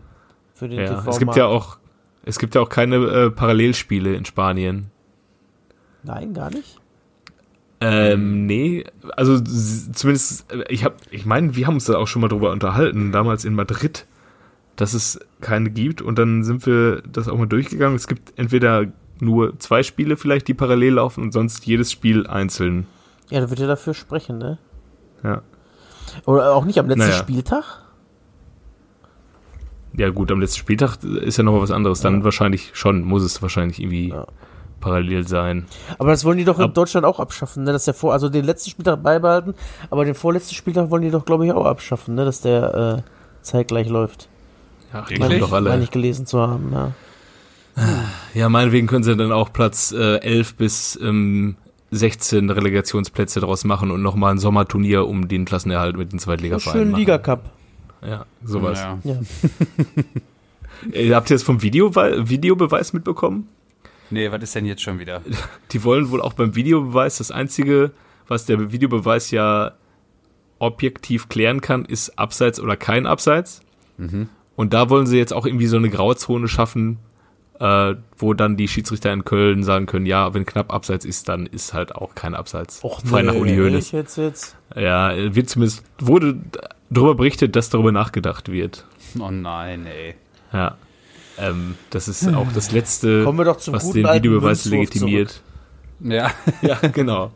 Für 0.54 0.68
den 0.68 0.80
Ja, 0.80 0.96
TV. 0.96 1.10
es 1.10 1.18
gibt 1.20 1.36
ja 1.36 1.46
auch 1.46 1.76
es 2.24 2.38
gibt 2.38 2.54
ja 2.54 2.60
auch 2.60 2.68
keine 2.68 2.96
äh, 2.96 3.30
Parallelspiele 3.30 4.14
in 4.14 4.24
Spanien. 4.24 4.90
Nein, 6.02 6.34
gar 6.34 6.50
nicht. 6.50 6.78
Ähm, 7.80 8.46
nee, 8.46 8.84
also 9.16 9.38
zumindest, 9.40 10.52
äh, 10.52 10.64
ich 10.68 10.84
hab, 10.84 10.96
ich 11.10 11.26
meine, 11.26 11.54
wir 11.54 11.66
haben 11.66 11.74
uns 11.74 11.84
da 11.84 11.96
auch 11.96 12.08
schon 12.08 12.22
mal 12.22 12.28
drüber 12.28 12.50
unterhalten, 12.50 13.12
damals 13.12 13.44
in 13.44 13.54
Madrid, 13.54 14.06
dass 14.74 14.94
es 14.94 15.20
keine 15.40 15.70
gibt 15.70 16.02
und 16.02 16.18
dann 16.18 16.42
sind 16.42 16.66
wir 16.66 17.02
das 17.02 17.28
auch 17.28 17.38
mal 17.38 17.46
durchgegangen. 17.46 17.94
Es 17.94 18.08
gibt 18.08 18.36
entweder 18.36 18.86
nur 19.20 19.58
zwei 19.58 19.82
Spiele 19.82 20.16
vielleicht, 20.16 20.48
die 20.48 20.54
parallel 20.54 20.94
laufen 20.94 21.22
und 21.22 21.32
sonst 21.32 21.66
jedes 21.66 21.92
Spiel 21.92 22.26
einzeln. 22.26 22.86
Ja, 23.30 23.40
da 23.40 23.50
wird 23.50 23.60
ja 23.60 23.66
dafür 23.66 23.94
sprechen, 23.94 24.38
ne? 24.38 24.58
Ja. 25.22 25.42
Oder 26.24 26.54
auch 26.54 26.64
nicht 26.64 26.78
am 26.78 26.88
letzten 26.88 27.02
Naja. 27.02 27.18
Spieltag? 27.18 27.82
Ja 29.98 30.08
gut, 30.10 30.30
am 30.32 30.40
letzten 30.40 30.58
Spieltag 30.58 31.02
ist 31.04 31.36
ja 31.36 31.44
noch 31.44 31.60
was 31.60 31.70
anderes. 31.70 32.00
Dann 32.00 32.18
Ja. 32.20 32.24
wahrscheinlich 32.24 32.70
schon, 32.72 33.02
muss 33.04 33.22
es 33.22 33.42
wahrscheinlich 33.42 33.80
irgendwie 33.80 34.08
Ja. 34.10 34.26
parallel 34.80 35.26
sein. 35.28 35.66
Aber 35.98 36.10
das 36.10 36.24
wollen 36.24 36.38
die 36.38 36.44
doch 36.44 36.58
in 36.58 36.66
Ab- 36.66 36.74
Deutschland 36.74 37.04
auch 37.04 37.18
abschaffen, 37.20 37.64
ne? 37.64 37.72
Dass 37.72 37.84
der 37.84 37.94
vor, 37.94 38.12
also 38.12 38.28
den 38.28 38.44
letzten 38.44 38.70
Spieltag 38.70 39.02
beibehalten, 39.02 39.54
aber 39.90 40.04
den 40.04 40.14
vorletzten 40.14 40.54
Spieltag 40.54 40.90
wollen 40.90 41.02
die 41.02 41.10
doch, 41.10 41.24
glaube 41.24 41.44
ich, 41.46 41.52
auch 41.52 41.66
abschaffen, 41.66 42.14
ne? 42.14 42.24
Dass 42.24 42.40
der 42.40 43.02
äh, 43.04 43.42
zeitgleich 43.42 43.88
läuft. 43.88 44.28
Ja, 44.92 45.00
Wirklich? 45.00 45.20
können 45.20 45.40
doch 45.40 45.52
alle. 45.52 45.68
Meine 45.70 45.82
ich 45.82 45.90
gelesen 45.90 46.24
zu 46.26 46.40
haben, 46.40 46.70
ja. 46.72 46.92
Ja, 48.34 48.48
meinetwegen 48.48 48.86
können 48.88 49.04
sie 49.04 49.14
dann 49.16 49.30
auch 49.32 49.52
Platz 49.52 49.92
äh, 49.92 50.16
11 50.18 50.54
bis 50.56 50.98
ähm, 51.02 51.56
16 51.90 52.50
Relegationsplätze 52.50 53.40
draus 53.40 53.64
machen 53.64 53.90
und 53.90 54.02
nochmal 54.02 54.32
ein 54.32 54.38
Sommerturnier 54.38 55.06
um 55.06 55.28
den 55.28 55.44
Klassenerhalt 55.44 55.96
mit 55.96 56.12
den 56.12 56.18
Zweitligavereinen 56.18 56.90
machen. 56.90 56.98
Liga-Cup. 57.00 57.50
Ja, 58.02 58.26
sowas. 58.44 58.80
Ja. 58.80 58.98
Ja. 59.04 59.20
Äh, 60.92 61.12
Habt 61.12 61.28
ihr 61.28 61.34
das 61.34 61.42
vom 61.42 61.60
Video 61.62 61.92
Videobeweis 61.96 62.92
mitbekommen? 62.92 63.48
Nee, 64.10 64.30
was 64.30 64.42
ist 64.42 64.54
denn 64.54 64.64
jetzt 64.64 64.82
schon 64.82 65.00
wieder? 65.00 65.22
Die 65.72 65.82
wollen 65.82 66.10
wohl 66.10 66.20
auch 66.20 66.34
beim 66.34 66.54
Videobeweis, 66.54 67.18
das 67.18 67.32
Einzige, 67.32 67.90
was 68.28 68.46
der 68.46 68.70
Videobeweis 68.70 69.32
ja 69.32 69.72
objektiv 70.60 71.28
klären 71.28 71.60
kann, 71.60 71.84
ist 71.84 72.18
Abseits 72.18 72.60
oder 72.60 72.76
kein 72.76 73.06
Abseits. 73.06 73.60
Und 74.54 74.72
da 74.72 74.90
wollen 74.90 75.06
sie 75.06 75.18
jetzt 75.18 75.32
auch 75.32 75.44
irgendwie 75.44 75.66
so 75.66 75.76
eine 75.76 75.90
Grauzone 75.90 76.46
schaffen, 76.46 76.98
äh, 77.58 77.94
wo 78.16 78.34
dann 78.34 78.56
die 78.56 78.68
Schiedsrichter 78.68 79.12
in 79.12 79.24
Köln 79.24 79.64
sagen 79.64 79.86
können, 79.86 80.06
ja, 80.06 80.32
wenn 80.34 80.46
knapp 80.46 80.72
Abseits 80.72 81.04
ist, 81.04 81.28
dann 81.28 81.46
ist 81.46 81.74
halt 81.74 81.96
auch 81.96 82.14
kein 82.14 82.36
Abseits. 82.36 82.80
Frei 83.04 83.22
nach 83.22 83.34
Uli 83.34 83.56
Hoeneß. 83.56 83.90
Jetzt, 83.90 84.16
jetzt. 84.16 84.56
Ja, 84.76 85.12
wird 85.34 85.48
zumindest, 85.50 85.82
wurde 86.00 86.40
darüber 86.90 87.14
berichtet, 87.14 87.56
dass 87.56 87.70
darüber 87.70 87.92
nachgedacht 87.92 88.50
wird. 88.50 88.84
Oh 89.18 89.30
nein, 89.30 89.86
ey. 89.86 90.14
Ja. 90.52 90.76
Ähm, 91.38 91.76
das 91.90 92.08
ist 92.08 92.26
auch 92.34 92.52
das 92.52 92.72
Letzte, 92.72 93.22
Kommen 93.24 93.38
wir 93.38 93.44
doch 93.44 93.58
zum 93.58 93.74
was 93.74 93.84
guten 93.84 94.02
den 94.02 94.14
Videobeweis 94.14 94.64
Münzwurf 94.64 94.72
Ja, 94.72 94.78
legitimiert. 94.80 95.40
Ja, 96.62 96.88
genau. 96.92 97.32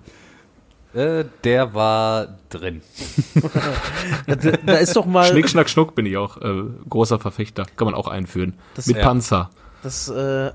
äh, 0.94 1.24
der 1.44 1.72
war 1.72 2.38
drin. 2.48 2.82
Da, 4.26 4.34
da 4.34 4.74
ist 4.74 4.96
doch 4.96 5.06
mal 5.06 5.26
Schnick, 5.26 5.48
Schnack, 5.48 5.70
Schnuck 5.70 5.94
bin 5.94 6.06
ich 6.06 6.16
auch 6.16 6.36
äh, 6.38 6.64
großer 6.88 7.18
Verfechter. 7.18 7.64
Kann 7.76 7.86
man 7.86 7.94
auch 7.94 8.08
einführen. 8.08 8.54
Das- 8.74 8.86
Mit 8.86 8.96
ja. 8.96 9.04
Panzer. 9.04 9.50
Das, 9.82 10.08
äh, 10.08 10.50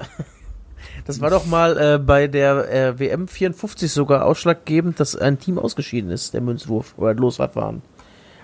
das 1.06 1.22
war 1.22 1.30
doch 1.30 1.46
mal 1.46 1.78
äh, 1.78 1.98
bei 2.00 2.28
der 2.28 2.72
äh, 2.72 3.00
WM 3.00 3.28
54 3.28 3.92
sogar 3.92 4.26
ausschlaggebend, 4.26 5.00
dass 5.00 5.16
ein 5.16 5.40
Team 5.40 5.58
ausgeschieden 5.58 6.12
ist, 6.12 6.34
der 6.34 6.42
Münzwurf 6.42 6.94
oder 6.98 7.14
Losradfahren. 7.14 7.82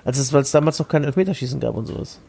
Also 0.06 0.22
es, 0.22 0.34
weil 0.34 0.42
es 0.42 0.52
damals 0.52 0.80
noch 0.80 0.88
kein 0.88 1.04
Elfmeterschießen 1.04 1.60
gab 1.60 1.76
und 1.76 1.86
sowas. 1.86 2.20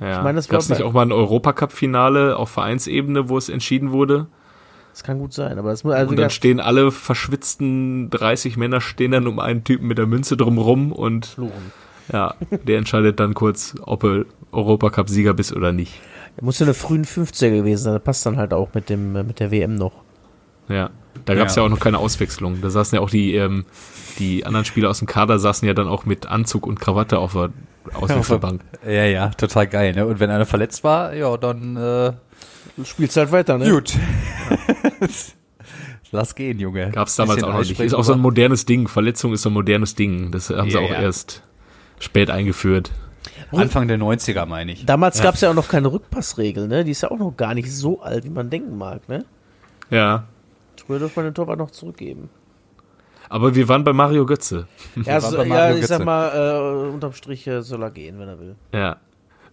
Ja. 0.00 0.18
Ich 0.18 0.24
meine, 0.24 0.36
das 0.36 0.48
Gab 0.48 0.60
es 0.60 0.68
nicht 0.68 0.82
auch 0.82 0.92
mal 0.92 1.02
ein 1.02 1.12
Europacup-Finale 1.12 2.36
auf 2.36 2.50
Vereinsebene, 2.50 3.28
wo 3.28 3.38
es 3.38 3.48
entschieden 3.48 3.92
wurde? 3.92 4.26
Das 4.92 5.04
kann 5.04 5.18
gut 5.18 5.32
sein, 5.32 5.58
aber 5.58 5.70
das 5.70 5.84
muss 5.84 5.94
also 5.94 6.10
und 6.10 6.18
dann 6.18 6.28
stehen 6.28 6.60
alle 6.60 6.90
verschwitzten 6.90 8.10
30 8.10 8.58
Männer 8.58 8.82
stehen 8.82 9.12
dann 9.12 9.26
um 9.26 9.38
einen 9.38 9.64
Typen 9.64 9.86
mit 9.86 9.96
der 9.96 10.06
Münze 10.06 10.36
drumrum 10.36 10.92
und 10.92 11.26
fluchen. 11.26 11.72
ja, 12.12 12.34
der 12.66 12.78
entscheidet 12.78 13.18
dann 13.18 13.32
kurz, 13.32 13.74
ob 13.82 14.04
er 14.04 14.24
Europacup-Sieger 14.50 15.32
bist 15.32 15.54
oder 15.54 15.72
nicht. 15.72 15.98
Der 16.36 16.44
muss 16.44 16.58
ja 16.58 16.66
eine 16.66 16.74
frühen 16.74 17.06
50er 17.06 17.50
gewesen 17.50 17.84
sein, 17.84 17.94
das 17.94 18.02
passt 18.02 18.26
dann 18.26 18.36
halt 18.36 18.52
auch 18.52 18.74
mit 18.74 18.90
dem 18.90 19.12
mit 19.12 19.40
der 19.40 19.50
WM 19.50 19.76
noch. 19.76 19.92
Ja, 20.68 20.90
da 21.24 21.34
gab 21.34 21.48
es 21.48 21.56
ja. 21.56 21.62
Ja. 21.62 21.66
auch 21.66 21.70
noch 21.70 21.80
keine 21.80 21.98
Auswechslung. 21.98 22.60
Da 22.60 22.70
saßen 22.70 22.96
ja 22.96 23.02
auch 23.02 23.10
die, 23.10 23.34
ähm, 23.34 23.64
die 24.18 24.44
anderen 24.46 24.64
Spieler 24.64 24.90
aus 24.90 24.98
dem 24.98 25.06
Kader 25.08 25.38
saßen 25.38 25.66
ja 25.66 25.74
dann 25.74 25.88
auch 25.88 26.04
mit 26.04 26.26
Anzug 26.26 26.66
und 26.66 26.80
Krawatte 26.80 27.18
auf 27.18 27.32
der 27.32 27.50
Auswechselbank. 27.94 28.62
Ja, 28.86 29.04
ja, 29.04 29.28
total 29.30 29.66
geil, 29.68 29.94
ne? 29.94 30.06
Und 30.06 30.18
wenn 30.20 30.30
einer 30.30 30.46
verletzt 30.46 30.82
war, 30.82 31.14
ja, 31.14 31.36
dann 31.36 31.76
äh, 31.76 32.12
Du 32.76 32.84
spielst 32.84 33.16
halt 33.16 33.32
weiter, 33.32 33.58
ne? 33.58 33.70
gut. 33.70 33.92
Lass 36.10 36.34
gehen, 36.34 36.58
Junge. 36.58 36.90
Gab 36.90 37.08
es 37.08 37.16
damals 37.16 37.42
auch 37.42 37.52
noch 37.52 37.58
nicht. 37.60 37.78
Ist 37.80 37.94
auch 37.94 38.04
so 38.04 38.12
ein 38.12 38.20
modernes 38.20 38.66
Ding. 38.66 38.88
Verletzung 38.88 39.32
ist 39.32 39.42
so 39.42 39.50
ein 39.50 39.54
modernes 39.54 39.94
Ding. 39.94 40.30
Das 40.30 40.50
haben 40.50 40.70
sie 40.70 40.76
Ja, 40.76 40.82
auch 40.82 40.90
ja. 40.90 41.00
erst 41.00 41.42
spät 41.98 42.30
eingeführt. 42.30 42.90
Anfang 43.50 43.88
der 43.88 43.98
90er, 43.98 44.46
meine 44.46 44.72
ich. 44.72 44.86
Damals 44.86 45.22
gab's 45.22 45.42
ja 45.42 45.50
auch 45.50 45.54
noch 45.54 45.68
keine 45.68 45.92
Rückpassregel, 45.92 46.68
ne? 46.68 46.84
Die 46.84 46.90
ist 46.90 47.02
ja 47.02 47.10
auch 47.10 47.18
noch 47.18 47.36
gar 47.36 47.54
nicht 47.54 47.70
so 47.70 48.00
alt, 48.00 48.24
wie 48.24 48.30
man 48.30 48.50
denken 48.50 48.76
mag, 48.76 49.08
ne? 49.08 49.24
Ja. 49.90 50.24
Früher 50.86 50.98
durfte 50.98 51.20
man 51.20 51.26
den 51.26 51.34
Torwart 51.34 51.58
noch 51.58 51.70
zurückgeben. 51.70 52.30
Aber 53.28 53.54
wir 53.54 53.68
waren 53.68 53.84
bei 53.84 53.92
Mario 53.92 54.26
Götze. 54.26 54.66
Ja, 55.04 55.20
so, 55.20 55.36
bei 55.36 55.44
ja 55.44 55.54
Mario 55.54 55.76
ich 55.76 55.86
sag 55.86 55.98
Götze. 55.98 56.04
mal, 56.04 56.88
äh, 56.88 56.92
unterm 56.92 57.12
Strich 57.12 57.46
äh, 57.46 57.62
soll 57.62 57.82
er 57.82 57.90
gehen, 57.90 58.18
wenn 58.18 58.28
er 58.28 58.38
will. 58.38 58.56
Ja. 58.72 58.98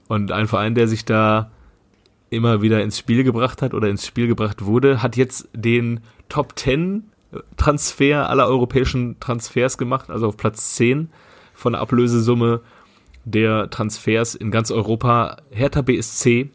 Und 0.07 0.31
ein 0.31 0.47
Verein, 0.47 0.75
der 0.75 0.87
sich 0.87 1.05
da 1.05 1.51
immer 2.29 2.61
wieder 2.61 2.81
ins 2.83 2.97
Spiel 2.97 3.23
gebracht 3.23 3.61
hat 3.61 3.73
oder 3.73 3.89
ins 3.89 4.05
Spiel 4.05 4.27
gebracht 4.27 4.65
wurde, 4.65 5.01
hat 5.01 5.15
jetzt 5.15 5.47
den 5.53 6.01
Top 6.29 6.57
10 6.57 7.03
Transfer 7.57 8.29
aller 8.29 8.47
europäischen 8.47 9.19
Transfers 9.19 9.77
gemacht, 9.77 10.09
also 10.09 10.27
auf 10.27 10.37
Platz 10.37 10.75
10 10.75 11.09
von 11.53 11.73
der 11.73 11.81
Ablösesumme 11.81 12.61
der 13.25 13.69
Transfers 13.69 14.35
in 14.35 14.49
ganz 14.51 14.71
Europa. 14.71 15.37
Hertha 15.51 15.81
BSC 15.81 16.49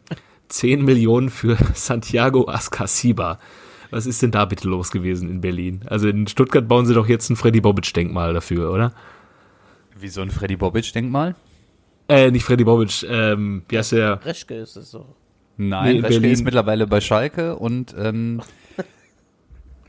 10 0.49 0.83
Millionen 0.83 1.29
für 1.29 1.57
Santiago 1.73 2.49
Ascasiba. 2.49 3.39
Was 3.91 4.05
ist 4.05 4.21
denn 4.21 4.31
da 4.31 4.45
bitte 4.45 4.67
los 4.67 4.91
gewesen 4.91 5.29
in 5.29 5.41
Berlin? 5.41 5.81
Also 5.85 6.07
in 6.07 6.27
Stuttgart 6.27 6.67
bauen 6.67 6.85
sie 6.85 6.93
doch 6.93 7.07
jetzt 7.07 7.29
ein 7.29 7.35
Freddy 7.35 7.61
Bobic-Denkmal 7.61 8.33
dafür, 8.33 8.71
oder? 8.71 8.93
Wie 9.99 10.07
so 10.09 10.21
ein 10.21 10.31
Freddy 10.31 10.55
Bobic-Denkmal? 10.55 11.35
Äh, 12.07 12.31
nicht 12.31 12.43
Freddy 12.43 12.63
Bobic, 12.63 13.03
ähm, 13.09 13.63
wie 13.69 13.77
heißt 13.77 13.93
der? 13.93 14.23
Reschke 14.25 14.55
ist 14.55 14.75
es 14.75 14.91
so. 14.91 15.05
Nein, 15.57 15.95
Nee, 15.95 15.99
Reschke 16.01 16.13
Berlin. 16.19 16.31
ist 16.31 16.43
mittlerweile 16.43 16.85
bei 16.87 17.01
Schalke 17.01 17.55
und 17.55 17.95
ähm, 17.97 18.41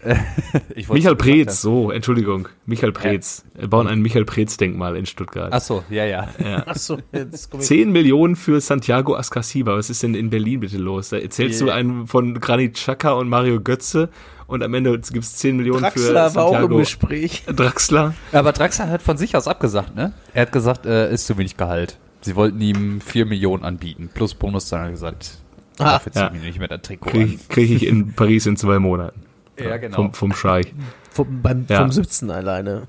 Michael 0.91 1.17
Preetz, 1.17 1.61
so, 1.61 1.91
Entschuldigung. 1.91 2.49
Michael 2.67 2.93
Preetz. 2.93 3.45
Wir 3.55 3.69
bauen 3.69 3.87
ein 3.87 4.01
Michael 4.01 4.25
Preetz-Denkmal 4.25 4.97
in 4.97 5.07
Stuttgart. 5.07 5.51
Ach 5.53 5.61
so, 5.61 5.83
ja, 5.91 6.05
ja. 6.05 6.29
Achso, 6.67 6.99
jetzt 7.13 7.51
komm 7.51 7.61
ich. 7.61 7.67
10 7.67 7.91
Millionen 7.93 8.37
für 8.37 8.61
Santiago 8.61 9.17
Ascasiba. 9.17 9.77
Was 9.77 9.91
ist 9.91 10.03
denn 10.03 10.15
in 10.15 10.31
Berlin 10.31 10.61
bitte 10.61 10.79
los? 10.79 11.11
Da 11.11 11.19
erzählst 11.19 11.61
du 11.61 11.67
Yeah. 11.67 11.75
einen 11.75 12.07
von 12.07 12.39
Granit 12.41 12.75
Xhaka 12.75 13.13
und 13.13 13.29
Mario 13.29 13.61
Götze 13.61 14.09
und 14.47 14.63
am 14.63 14.73
Ende 14.75 14.99
gibt's 14.99 15.37
10 15.37 15.57
Millionen 15.57 15.81
Draxler 15.83 16.31
für 16.31 16.37
war 16.37 16.45
auch 16.45 16.49
im 16.53 16.53
Santiago 16.61 16.77
Gespräch. 16.79 17.43
Draxler. 17.47 18.15
Aber 18.33 18.53
Draxler 18.53 18.89
hat 18.89 19.03
von 19.03 19.17
sich 19.17 19.37
aus 19.37 19.49
abgesagt, 19.49 19.97
ne? 19.97 20.13
Er 20.35 20.43
hat 20.43 20.53
gesagt, 20.53 20.87
äh, 20.87 21.13
ist 21.13 21.27
zu 21.27 21.37
wenig 21.39 21.57
Gehalt. 21.57 21.99
Sie 22.21 22.37
wollten 22.37 22.61
ihm 22.61 23.01
4 23.01 23.27
Millionen 23.27 23.65
anbieten, 23.65 24.09
plus 24.13 24.35
Bonus, 24.35 24.69
dann 24.69 24.81
hat 24.81 24.87
er 24.89 24.91
gesagt, 24.93 25.39
Ah, 25.79 25.99
dafür 25.99 26.13
ja. 26.15 26.27
ich 26.29 26.33
mir 26.41 26.47
nicht 26.47 26.59
mehr 26.59 26.69
das 26.69 26.81
Trikot 26.83 27.11
an. 27.11 27.13
Krieg, 27.13 27.49
krieg 27.51 27.71
ich 27.71 27.87
in 27.87 28.15
Paris 28.15 28.47
in 28.47 28.57
zwei 28.57 28.79
Monaten. 28.79 29.21
Ja, 29.59 29.77
genau. 29.77 29.97
Vom, 29.97 30.15
vom 30.15 30.33
Scheich. 30.35 30.73
Vom, 31.11 31.43
beim, 31.43 31.65
Ja. 31.69 31.81
vom 31.81 31.93
17 31.93 32.31
alleine. 32.31 32.87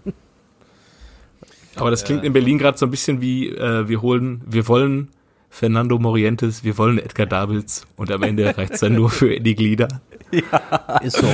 Aber 1.76 1.92
das 1.92 2.04
klingt 2.04 2.24
in 2.24 2.34
Berlin 2.34 2.58
gerade 2.58 2.78
so 2.78 2.86
ein 2.88 2.92
bisschen 2.92 3.22
wie, 3.22 3.50
äh, 3.50 3.88
wir 3.88 4.02
holen, 4.02 4.42
wir 4.48 4.68
wollen 4.68 5.10
Fernando 5.50 6.00
Morientes, 6.00 6.64
wir 6.64 6.78
wollen 6.78 6.98
Edgar 6.98 7.28
Davids 7.28 7.86
und 7.96 8.12
am 8.12 8.24
Ende 8.24 8.58
reicht's 8.58 8.80
dann 8.80 8.96
nur 8.96 9.10
für 9.10 9.40
die 9.40 9.56
Glieder. 9.56 9.88
Ist 11.04 11.18
so. 11.18 11.28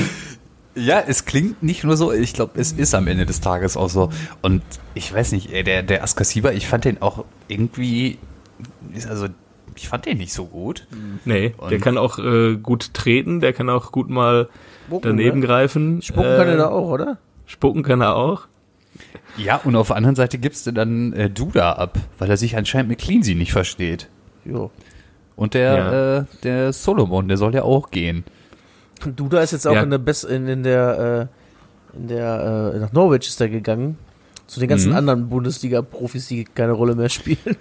Ja, 0.76 1.02
es 1.06 1.26
klingt 1.26 1.62
nicht 1.64 1.84
nur 1.84 1.96
so, 1.98 2.12
ich 2.12 2.34
glaube, 2.34 2.60
es 2.60 2.72
ist 2.72 2.96
am 2.96 3.06
Ende 3.08 3.26
des 3.28 3.42
Tages 3.42 3.78
auch 3.78 3.90
so. 3.92 4.10
Und 4.42 4.64
ich 4.96 5.14
weiß 5.14 5.32
nicht, 5.32 5.52
der, 5.52 5.84
der 5.84 6.04
Askasiba, 6.04 6.50
ich 6.52 6.68
fand 6.68 6.86
den 6.86 7.00
auch 7.02 7.26
irgendwie, 7.48 8.18
ist 8.92 9.08
also, 9.08 9.28
ich 9.76 9.88
fand 9.88 10.08
den 10.08 10.18
nicht 10.18 10.34
so 10.34 10.46
gut. 10.46 10.88
Nee, 11.26 11.50
der 11.60 11.74
Und- 11.74 11.82
kann 11.82 11.98
auch 12.00 12.18
äh, 12.18 12.56
gut 12.58 12.94
treten, 12.96 13.40
der 13.40 13.54
kann 13.54 13.70
auch 13.70 13.92
gut 13.92 14.10
mal 14.10 14.50
Spucken, 14.88 15.08
daneben 15.08 15.40
ne? 15.40 15.46
greifen. 15.46 16.02
Spucken 16.02 16.32
Äh, 16.32 16.38
kann 16.38 16.48
er 16.48 16.58
da 16.58 16.68
auch, 16.70 16.90
oder? 16.90 17.18
Spucken 17.46 17.84
kann 17.84 18.02
er 18.02 18.16
auch. 18.16 18.48
Ja, 19.38 19.60
und 19.64 19.76
auf 19.76 19.88
der 19.88 19.96
anderen 19.96 20.16
Seite 20.16 20.38
gibst 20.38 20.68
du 20.68 20.72
dann 20.72 21.14
äh, 21.14 21.30
Duda 21.30 21.74
ab, 21.74 21.98
weil 22.20 22.30
er 22.30 22.38
sich 22.38 22.56
anscheinend 22.56 22.90
mit 22.90 23.00
Cleansy 23.00 23.34
nicht 23.36 23.52
versteht. 23.52 24.08
Jo. 24.46 24.70
Und 25.36 25.56
der, 25.56 25.74
Ja. 25.74 26.18
äh, 26.20 26.26
der 26.44 26.74
Solomon, 26.74 27.28
der 27.28 27.38
soll 27.38 27.56
ja 27.56 27.64
auch 27.64 27.90
gehen. 27.90 28.24
Duda 29.16 29.42
ist 29.42 29.52
jetzt 29.52 29.68
auch 29.68 29.74
Ja. 29.74 29.82
in 29.82 29.90
der 29.90 29.98
Best 29.98 30.24
in, 30.26 30.48
in 30.48 30.64
der 30.64 31.30
äh, 31.94 31.98
in 31.98 32.08
der 32.08 32.74
äh, 32.76 32.80
nach 32.80 32.92
Norwich 32.94 33.28
ist 33.28 33.42
er 33.42 33.50
gegangen. 33.50 33.98
Zu 34.48 34.60
den 34.60 34.70
ganzen 34.70 34.92
Mhm. 34.92 34.98
anderen 34.98 35.30
Bundesliga-Profis, 35.30 36.28
die 36.28 36.44
keine 36.44 36.74
Rolle 36.74 36.96
mehr 36.96 37.10
spielen. 37.10 37.56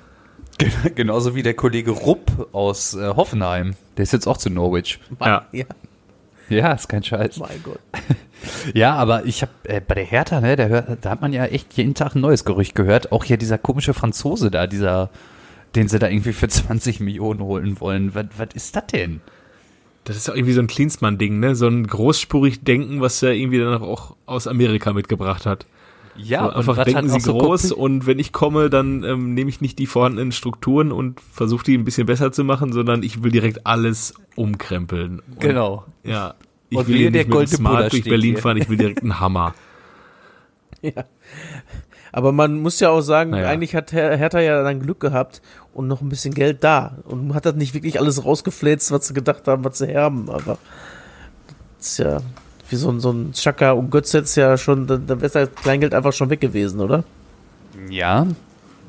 Genauso 0.94 1.34
wie 1.34 1.42
der 1.42 1.54
Kollege 1.54 1.90
Rupp 1.92 2.48
aus 2.52 2.94
äh, 2.94 3.08
Hoffenheim. 3.16 3.74
Der 3.96 4.02
ist 4.02 4.12
jetzt 4.12 4.26
auch 4.26 4.36
zu 4.36 4.50
Norwich. 4.50 5.00
Ja. 5.20 5.46
ja, 5.52 5.64
Ja, 6.56 6.72
ist 6.72 6.88
kein 6.88 7.02
Scheiß. 7.02 7.38
mein 7.38 7.62
Gott. 7.62 7.80
Ja, 8.74 8.96
aber 8.96 9.24
ich 9.24 9.42
habe 9.42 9.52
äh, 9.64 9.80
bei 9.80 9.94
der 9.94 10.04
Hertha, 10.04 10.40
ne, 10.40 10.56
der 10.56 10.68
hört, 10.68 11.04
da 11.04 11.10
hat 11.10 11.20
man 11.20 11.32
ja 11.32 11.44
echt 11.44 11.74
jeden 11.74 11.94
Tag 11.94 12.16
ein 12.16 12.20
neues 12.20 12.44
Gerücht 12.44 12.74
gehört. 12.74 13.12
Auch 13.12 13.22
hier 13.22 13.36
dieser 13.36 13.56
komische 13.56 13.94
Franzose 13.94 14.50
da, 14.50 14.66
dieser, 14.66 15.10
den 15.76 15.86
sie 15.86 16.00
da 16.00 16.08
irgendwie 16.08 16.32
für 16.32 16.48
20 16.48 16.98
Millionen 16.98 17.40
holen 17.40 17.80
wollen. 17.80 18.16
Was, 18.16 18.26
was 18.36 18.48
ist 18.54 18.74
das 18.74 18.86
denn? 18.88 19.20
Das 20.04 20.16
ist 20.16 20.28
auch 20.28 20.34
irgendwie 20.34 20.54
so 20.54 20.60
ein 20.60 20.66
Klinsmann-Ding, 20.66 21.38
ne? 21.38 21.54
So 21.54 21.68
ein 21.68 21.86
großspurig 21.86 22.64
Denken, 22.64 23.00
was 23.00 23.22
er 23.22 23.30
irgendwie 23.32 23.60
dann 23.60 23.80
auch 23.80 24.16
aus 24.26 24.48
Amerika 24.48 24.92
mitgebracht 24.92 25.46
hat. 25.46 25.66
Ja, 26.16 26.44
so 26.44 26.50
einfach 26.72 26.84
denken 26.84 27.08
sie 27.08 27.20
groß 27.20 27.72
und 27.72 28.06
wenn 28.06 28.18
ich 28.18 28.32
komme, 28.32 28.68
dann 28.68 29.02
ähm, 29.02 29.32
nehme 29.34 29.48
ich 29.48 29.60
nicht 29.62 29.78
die 29.78 29.86
vorhandenen 29.86 30.30
Strukturen 30.32 30.92
und 30.92 31.20
versuche 31.20 31.64
die 31.64 31.76
ein 31.78 31.84
bisschen 31.84 32.06
besser 32.06 32.32
zu 32.32 32.44
machen, 32.44 32.72
sondern 32.72 33.02
ich 33.02 33.22
will 33.22 33.30
direkt 33.32 33.66
alles 33.66 34.14
umkrempeln. 34.36 35.20
Und, 35.20 35.40
Genau. 35.40 35.84
Ja. 36.04 36.34
Ich 36.68 36.78
Und 36.78 36.88
will 36.88 36.96
hier 36.96 37.10
der 37.10 37.24
nicht 37.26 37.34
mit 37.34 37.48
Smart 37.48 37.80
durch 37.92 37.92
steht 38.02 38.04
Berlin 38.10 38.34
hier. 38.34 38.42
fahren, 38.42 38.56
ich 38.58 38.68
will 38.68 38.76
direkt 38.76 39.02
einen 39.02 39.20
Hammer. 39.20 39.54
Ja. 40.82 41.04
Aber 42.12 42.32
man 42.32 42.60
muss 42.60 42.78
ja 42.80 42.90
auch 42.90 43.00
sagen, 43.00 43.30
Naja. 43.30 43.48
eigentlich 43.48 43.74
hat 43.74 43.92
Her 43.92 44.16
Hertha 44.16 44.40
ja 44.40 44.62
dann 44.62 44.80
Glück 44.80 45.00
gehabt 45.00 45.40
und 45.72 45.88
noch 45.88 46.02
ein 46.02 46.08
bisschen 46.10 46.34
Geld 46.34 46.62
da. 46.62 46.98
Und 47.04 47.34
hat 47.34 47.46
das 47.46 47.54
nicht 47.54 47.72
wirklich 47.72 47.98
alles 48.00 48.24
rausgefläzt, 48.24 48.90
was 48.92 49.06
sie 49.08 49.14
gedacht 49.14 49.48
haben, 49.48 49.64
was 49.64 49.78
sie 49.78 49.96
haben. 49.96 50.28
Aber 50.28 50.58
das 51.78 51.86
ist 51.86 51.98
ja 51.98 52.18
wie 52.72 52.76
so 52.76 52.90
ein, 52.90 53.00
so 53.00 53.10
ein 53.10 53.32
Chaka 53.32 53.72
und 53.72 53.90
Götze 53.90 54.18
jetzt 54.18 54.34
ja 54.36 54.56
schon, 54.56 54.86
da, 54.86 54.96
da 54.96 55.20
wäre 55.20 55.46
das 55.46 55.54
Kleingeld 55.62 55.94
einfach 55.94 56.12
schon 56.12 56.30
weg 56.30 56.40
gewesen, 56.40 56.80
oder? 56.80 57.04
Ja, 57.88 58.26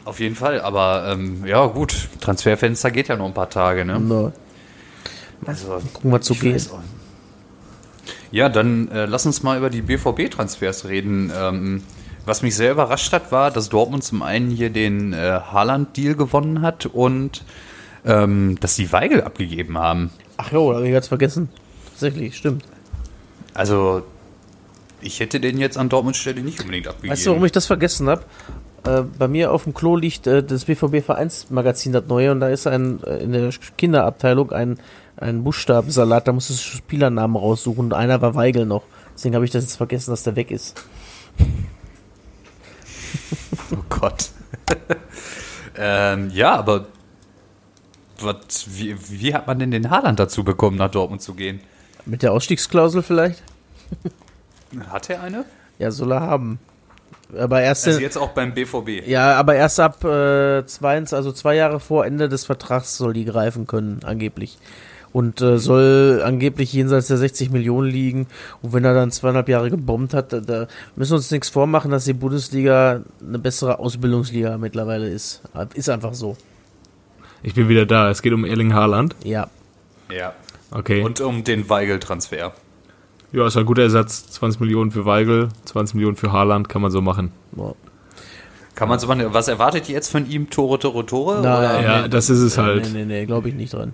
auf 0.06 0.20
jeden 0.20 0.36
Fall. 0.36 0.62
Aber 0.62 1.08
ähm, 1.12 1.46
ja, 1.46 1.66
gut. 1.68 2.10
Transferfenster 2.20 2.92
geht 2.92 3.08
ja 3.08 3.16
noch 3.16 3.26
ein 3.26 3.34
paar 3.34 3.50
Tage, 3.50 3.86
ne? 3.86 4.00
No. 4.00 4.32
Also, 5.46 5.82
Gucken 5.94 6.12
wir 6.12 6.22
zu 6.22 6.36
gehen. 6.36 6.62
Ja, 8.32 8.50
dann 8.50 8.90
äh, 8.90 9.06
lass 9.06 9.26
uns 9.26 9.44
mal 9.44 9.58
über 9.58 9.70
die 9.70 9.82
BVB-Transfers 9.82 10.86
reden. 10.86 11.32
Ähm, 11.38 11.84
was 12.26 12.42
mich 12.42 12.56
sehr 12.56 12.72
überrascht 12.72 13.12
hat, 13.12 13.32
war, 13.32 13.52
dass 13.52 13.70
Dortmund 13.70 14.04
zum 14.04 14.22
einen 14.24 14.50
hier 14.50 14.70
den 14.70 15.14
äh, 15.14 15.40
Haaland-Deal 15.52 16.16
gewonnen 16.16 16.62
hat 16.62 16.86
und 16.86 17.44
ähm, 18.06 18.58
dass 18.60 18.76
die 18.76 18.92
Weigel 18.92 19.24
abgegeben 19.24 19.78
haben. 19.78 20.10
Ach 20.38 20.52
jo, 20.52 20.72
da 20.72 20.78
habe 20.78 20.88
ich 20.88 20.94
ganz 20.94 21.08
vergessen. 21.08 21.50
Tatsächlich, 21.92 22.38
stimmt. 22.38 22.64
Also, 23.54 24.04
ich 25.02 25.20
hätte 25.20 25.40
den 25.40 25.58
jetzt 25.58 25.78
an 25.78 25.90
Dortmunds 25.90 26.20
Stelle 26.20 26.42
nicht 26.42 26.60
unbedingt 26.62 26.88
abgegeben. 26.88 27.12
Weißt 27.12 27.26
du, 27.26 27.32
warum 27.32 27.46
ich 27.46 27.52
das 27.52 27.66
vergessen 27.66 28.10
habe? 28.10 28.24
Äh, 28.86 29.04
bei 29.18 29.28
mir 29.28 29.52
auf 29.52 29.64
dem 29.64 29.74
Klo 29.74 29.96
liegt 29.96 30.28
äh, 30.28 30.44
das 30.44 30.66
BVB-Vereinsmagazin, 30.66 31.94
das 31.94 32.06
neue, 32.08 32.32
und 32.32 32.40
da 32.40 32.50
ist 32.50 32.68
ein 32.68 33.02
äh, 33.04 33.18
in 33.18 33.32
der 33.32 33.50
Kinderabteilung 33.78 34.52
ein, 34.52 34.78
ein 35.18 35.44
Buchstabensalat, 35.44 36.28
da 36.28 36.34
musst 36.34 36.50
du 36.50 36.54
Spielernamen 36.54 37.38
raussuchen 37.38 37.86
und 37.86 37.94
einer 37.94 38.22
war 38.22 38.36
Weigel 38.36 38.66
noch. 38.66 38.84
Deswegen 39.14 39.36
habe 39.36 39.46
ich 39.46 39.52
das 39.52 39.64
jetzt 39.64 39.78
vergessen, 39.78 40.12
dass 40.12 40.24
der 40.24 40.36
weg 40.36 40.52
ist. 40.52 40.84
Oh 43.72 43.84
Gott. 43.90 44.30
ähm, 45.78 46.30
ja, 46.32 46.56
aber 46.56 46.88
wat, 48.20 48.66
wie, 48.70 48.96
wie 49.10 49.34
hat 49.34 49.48
man 49.48 49.60
denn 49.60 49.72
den 49.72 49.90
Haaland 49.90 50.20
dazu 50.20 50.44
bekommen, 50.44 50.78
nach 50.78 50.92
Dortmund 50.92 51.22
zu 51.22 51.34
gehen? 51.34 51.60
Mit 52.06 52.22
der 52.24 52.32
Ausstiegsklausel 52.34 53.02
vielleicht? 53.04 53.42
Hat 54.90 55.10
er 55.10 55.22
eine? 55.22 55.46
Ja, 55.80 55.92
soll 55.92 56.12
er 56.12 56.22
haben. 56.22 56.60
Aber 57.38 57.62
erst, 57.62 57.88
Also 57.88 58.00
jetzt 58.00 58.18
auch 58.18 58.30
beim 58.30 58.54
BVB. 58.54 59.08
ja, 59.08 59.36
aber 59.36 59.56
erst 59.56 59.80
ab 59.80 60.04
äh, 60.04 60.66
zwei, 60.66 60.98
also 61.00 61.32
zwei 61.32 61.56
Jahre 61.56 61.80
vor 61.80 62.06
Ende 62.06 62.30
des 62.30 62.46
Vertrags 62.46 62.98
soll 62.98 63.14
die 63.14 63.26
greifen 63.26 63.66
können, 63.66 64.02
angeblich. 64.04 64.58
Und 65.14 65.42
äh, 65.42 65.58
soll 65.60 66.22
angeblich 66.26 66.74
jenseits 66.74 67.08
der 67.08 67.18
60 67.18 67.52
Millionen 67.52 67.88
liegen. 67.90 68.28
Und 68.62 68.74
wenn 68.74 68.84
er 68.84 68.94
dann 68.96 69.12
zweieinhalb 69.12 69.48
Jahre 69.48 69.70
gebombt 69.70 70.14
hat, 70.14 70.34
da, 70.34 70.40
da 70.40 70.68
müssen 70.96 71.12
wir 71.12 71.18
uns 71.18 71.30
nichts 71.32 71.50
vormachen, 71.50 71.92
dass 71.92 72.06
die 72.06 72.14
Bundesliga 72.14 73.02
eine 73.26 73.40
bessere 73.40 73.78
Ausbildungsliga 73.80 74.58
mittlerweile 74.58 75.08
ist. 75.08 75.42
Ist 75.76 75.90
einfach 75.90 76.16
so. 76.16 76.36
Ich 77.44 77.54
bin 77.54 77.70
wieder 77.70 77.86
da. 77.86 78.10
Es 78.10 78.22
geht 78.24 78.34
um 78.34 78.44
Erling 78.44 78.74
Haaland. 78.74 79.16
Ja. 79.24 79.50
Ja. 80.12 80.34
Okay. 80.74 81.04
Und 81.04 81.22
um 81.22 81.44
den 81.44 81.70
Weigel-Transfer. 81.70 82.54
ja, 83.32 83.48
ist 83.48 83.58
ein 83.58 83.66
guter 83.66 83.84
Ersatz. 83.84 84.30
20 84.32 84.60
Millionen 84.60 84.92
für 84.92 85.06
Weigel, 85.06 85.50
20 85.66 85.96
Millionen 85.96 86.16
für 86.16 86.32
Haaland, 86.32 86.68
kann 86.70 86.82
man 86.82 86.92
so 86.92 87.02
machen. 87.02 87.32
Boah. 87.52 87.76
Kann 88.76 88.90
man 88.90 88.98
so 88.98 89.06
machen, 89.08 89.24
was 89.28 89.48
erwartet 89.48 89.88
ihr 89.88 89.94
jetzt 89.96 90.12
von 90.12 90.28
ihm? 90.28 90.50
Tore, 90.50 90.80
Tore, 90.80 91.06
Tore? 91.06 91.42
Na, 91.44 91.60
Oder? 91.60 91.64
ja. 91.64 91.82
Ja, 91.82 92.02
nee, 92.04 92.10
das 92.10 92.30
ist 92.32 92.40
es 92.40 92.58
halt. 92.58 92.86
Nee, 92.92 93.00
nee, 93.00 93.06
nee, 93.06 93.26
glaube 93.28 93.50
ich 93.50 93.56
nicht 93.56 93.74
dran. 93.74 93.94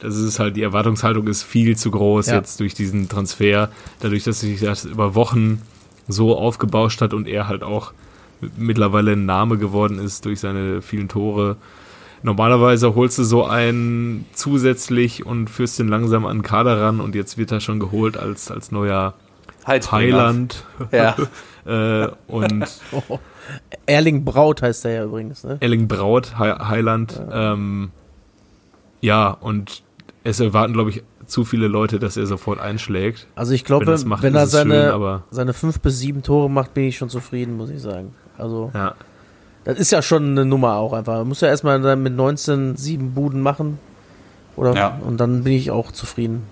Das 0.00 0.14
ist 0.16 0.22
es 0.22 0.38
halt. 0.38 0.56
Die 0.56 0.62
Erwartungshaltung 0.62 1.26
ist 1.26 1.42
viel 1.42 1.76
zu 1.76 1.90
groß 1.90 2.28
Ja. 2.28 2.36
jetzt 2.36 2.58
durch 2.60 2.72
diesen 2.72 3.08
Transfer. 3.10 3.68
Dadurch, 4.00 4.24
dass 4.24 4.40
sich 4.40 4.60
das 4.60 4.86
über 4.86 5.14
Wochen 5.14 5.60
so 6.06 6.38
aufgebauscht 6.38 7.02
hat 7.02 7.12
und 7.12 7.28
er 7.28 7.48
halt 7.48 7.62
auch 7.62 7.92
mittlerweile 8.56 9.12
ein 9.12 9.26
Name 9.26 9.58
geworden 9.58 9.98
ist 9.98 10.24
durch 10.24 10.40
seine 10.40 10.80
vielen 10.80 11.08
Tore. 11.08 11.56
Normalerweise 12.22 12.94
holst 12.94 13.18
du 13.18 13.24
so 13.24 13.44
einen 13.44 14.26
zusätzlich 14.32 15.24
und 15.24 15.48
führst 15.50 15.78
den 15.78 15.88
langsam 15.88 16.26
an 16.26 16.38
den 16.38 16.42
Kader 16.42 16.80
ran 16.80 17.00
und 17.00 17.14
jetzt 17.14 17.38
wird 17.38 17.52
er 17.52 17.60
schon 17.60 17.78
geholt 17.80 18.16
als, 18.16 18.50
als 18.50 18.70
neuer. 18.72 19.14
Heiland. 19.66 20.64
Ja. 20.92 21.14
äh, 21.66 22.08
und 22.26 22.64
Oh. 22.92 23.18
Erling 23.86 24.24
Braut 24.24 24.62
heißt 24.62 24.84
er 24.86 24.92
ja 24.92 25.04
übrigens, 25.04 25.44
ne? 25.44 25.56
Erling 25.60 25.88
Braut, 25.88 26.34
He 26.38 26.44
Heiland. 26.44 27.20
Ähm, 27.30 27.90
ja, 29.00 29.30
und 29.30 29.82
es 30.24 30.40
erwarten, 30.40 30.72
glaube 30.72 30.90
ich, 30.90 31.02
zu 31.26 31.44
viele 31.44 31.68
Leute, 31.68 31.98
dass 31.98 32.16
er 32.16 32.26
sofort 32.26 32.58
einschlägt. 32.60 33.26
Also 33.36 33.52
ich 33.52 33.64
glaube, 33.64 33.86
Wenn 33.86 34.22
wenn, 34.22 34.34
er 34.34 34.46
seine, 34.46 34.82
schön, 34.84 34.90
aber- 34.92 35.24
seine 35.30 35.52
fünf 35.52 35.80
bis 35.80 35.98
sieben 35.98 36.22
Tore 36.22 36.50
macht, 36.50 36.72
bin 36.74 36.84
ich 36.84 36.96
schon 36.96 37.08
zufrieden, 37.10 37.56
muss 37.56 37.70
ich 37.70 37.80
sagen. 37.82 38.14
Also 38.38 38.70
Ja, 38.74 38.94
das 39.68 39.78
ist 39.78 39.92
ja 39.92 40.02
schon 40.02 40.30
eine 40.32 40.44
Nummer 40.44 40.74
auch 40.76 40.92
einfach. 40.92 41.14
Man 41.18 41.28
muss 41.28 41.40
ja 41.40 41.48
erstmal 41.48 41.80
dann 41.80 42.02
mit 42.02 42.14
19 42.14 42.76
sieben 42.76 43.12
Buden 43.14 43.40
machen. 43.40 43.78
Oder 44.56 44.74
Ja. 44.74 44.98
und 45.06 45.18
dann 45.18 45.44
bin 45.44 45.52
ich 45.52 45.70
auch 45.70 45.92
zufrieden. 45.92 46.42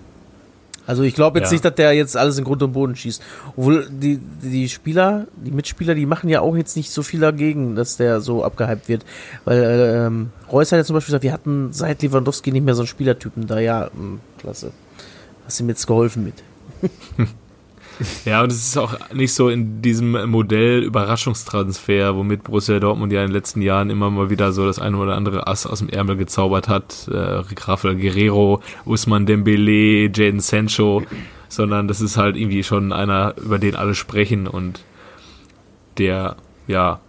Also 0.85 1.03
ich 1.03 1.13
glaube 1.15 1.39
jetzt 1.39 1.49
Ja. 1.49 1.55
nicht, 1.55 1.65
dass 1.65 1.75
der 1.75 1.91
jetzt 1.91 2.15
alles 2.15 2.37
in 2.37 2.45
Grund 2.45 2.63
und 2.63 2.71
Boden 2.71 2.95
schießt. 2.95 3.21
Obwohl 3.57 3.89
die, 3.89 4.19
die 4.41 4.69
Spieler, 4.69 5.27
die 5.35 5.51
Mitspieler, 5.51 5.93
die 5.95 6.05
machen 6.05 6.29
ja 6.29 6.39
auch 6.39 6.55
jetzt 6.55 6.77
nicht 6.77 6.91
so 6.91 7.03
viel 7.03 7.19
dagegen, 7.19 7.75
dass 7.75 7.97
der 7.97 8.21
so 8.21 8.45
abgehypt 8.45 8.87
wird. 8.87 9.03
Weil 9.43 9.93
ähm, 10.07 10.29
Reus 10.49 10.71
hat 10.71 10.77
ja 10.77 10.85
zum 10.85 10.93
Beispiel 10.93 11.11
gesagt, 11.11 11.23
wir 11.23 11.33
hatten 11.33 11.73
seit 11.73 12.01
Lewandowski 12.03 12.53
nicht 12.53 12.63
mehr 12.63 12.75
so 12.75 12.83
einen 12.83 12.87
Spielertypen 12.87 13.47
da. 13.47 13.59
Ja, 13.59 13.89
mh, 13.93 14.19
klasse. 14.37 14.71
Hast 15.45 15.59
ihm 15.59 15.67
jetzt 15.67 15.85
geholfen 15.87 16.23
mit. 16.23 16.35
ja, 18.25 18.43
und 18.43 18.51
es 18.51 18.67
ist 18.67 18.77
auch 18.77 18.95
nicht 19.13 19.33
so 19.33 19.49
in 19.49 19.81
diesem 19.81 20.29
Modell 20.29 20.83
Überraschungstransfer, 20.83 22.15
womit 22.15 22.43
Borussia 22.43 22.79
Dortmund 22.79 23.11
ja 23.11 23.21
in 23.21 23.27
den 23.27 23.33
letzten 23.33 23.61
Jahren 23.61 23.89
immer 23.89 24.09
mal 24.09 24.29
wieder 24.29 24.51
so 24.51 24.65
das 24.65 24.79
eine 24.79 24.97
oder 24.97 25.15
andere 25.15 25.47
Ass 25.47 25.65
aus 25.65 25.79
dem 25.79 25.89
Ärmel 25.89 26.17
gezaubert 26.17 26.67
hat. 26.67 27.07
Äh, 27.11 27.17
Rafael 27.17 27.95
Guerrero, 27.95 28.61
Usman 28.85 29.25
Dembele, 29.25 30.11
Jaden 30.13 30.39
Sancho, 30.39 31.03
sondern 31.49 31.87
das 31.87 32.01
ist 32.01 32.17
halt 32.17 32.35
irgendwie 32.35 32.63
schon 32.63 32.91
einer, 32.91 33.35
über 33.37 33.59
den 33.59 33.75
alle 33.75 33.95
sprechen 33.95 34.47
und 34.47 34.81
der, 35.97 36.35
ja, 36.67 36.99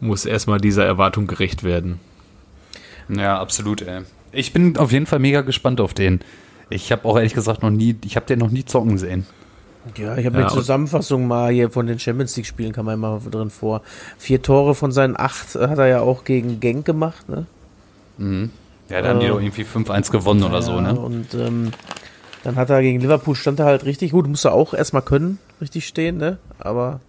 muss 0.00 0.26
erstmal 0.26 0.60
dieser 0.60 0.84
Erwartung 0.84 1.26
gerecht 1.26 1.62
werden. 1.62 2.00
Ja, 3.08 3.40
absolut, 3.40 3.82
ey. 3.82 4.02
Ich 4.32 4.52
bin 4.52 4.76
auf 4.76 4.92
jeden 4.92 5.06
Fall 5.06 5.20
mega 5.20 5.42
gespannt 5.42 5.80
auf 5.80 5.94
den. 5.94 6.20
Ich 6.68 6.90
habe 6.90 7.04
auch 7.04 7.16
ehrlich 7.16 7.34
gesagt 7.34 7.62
noch 7.62 7.70
nie, 7.70 7.96
ich 8.04 8.16
habe 8.16 8.26
den 8.26 8.40
noch 8.40 8.50
nie 8.50 8.64
zocken 8.64 8.98
sehen. 8.98 9.26
Ja, 9.96 10.16
ich 10.16 10.26
habe 10.26 10.36
Ja, 10.36 10.42
mir 10.44 10.50
und- 10.50 10.50
Zusammenfassung 10.52 11.26
mal 11.26 11.52
hier 11.52 11.70
von 11.70 11.86
den 11.86 11.98
Champions 11.98 12.36
League 12.36 12.46
Spielen, 12.46 12.72
kann 12.72 12.84
man 12.84 12.98
mal 12.98 13.20
drin 13.30 13.50
vor. 13.50 13.82
Vier 14.18 14.42
Tore 14.42 14.74
von 14.74 14.90
seinen 14.92 15.16
acht 15.18 15.54
äh, 15.54 15.68
hat 15.68 15.78
er 15.78 15.86
ja 15.86 16.00
auch 16.00 16.24
gegen 16.24 16.60
Genk 16.60 16.84
gemacht, 16.84 17.28
ne? 17.28 17.46
Ja, 18.88 19.02
da 19.02 19.08
haben 19.10 19.20
die 19.20 19.26
Äh, 19.26 19.28
doch 19.28 19.40
irgendwie 19.40 19.64
5-1 19.64 20.10
gewonnen 20.10 20.42
oder 20.42 20.62
so, 20.62 20.72
Ja, 20.72 20.80
ne? 20.80 20.98
Und 20.98 21.34
ähm, 21.34 21.70
dann 22.44 22.56
hat 22.56 22.70
er 22.70 22.82
gegen 22.82 23.00
Liverpool 23.00 23.34
stand 23.34 23.58
er 23.60 23.66
halt 23.66 23.84
richtig 23.84 24.12
gut, 24.12 24.26
muss 24.26 24.44
er 24.44 24.52
auch 24.54 24.74
erstmal 24.74 25.02
können, 25.02 25.38
richtig 25.60 25.86
stehen, 25.86 26.16
ne? 26.16 26.38
Aber 26.58 27.00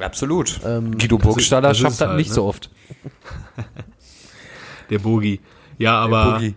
Absolut. 0.00 0.60
ähm, 0.64 0.96
Guido 0.98 1.18
Burgstaller 1.18 1.74
schafft 1.74 2.00
das 2.00 2.08
halt, 2.08 2.16
nicht 2.18 2.28
ne? 2.30 2.34
so 2.34 2.44
oft. 2.46 2.70
Der 4.90 4.98
Bogi. 4.98 5.40
Ja, 5.76 5.98
aber 5.98 6.32
Boogie. 6.34 6.54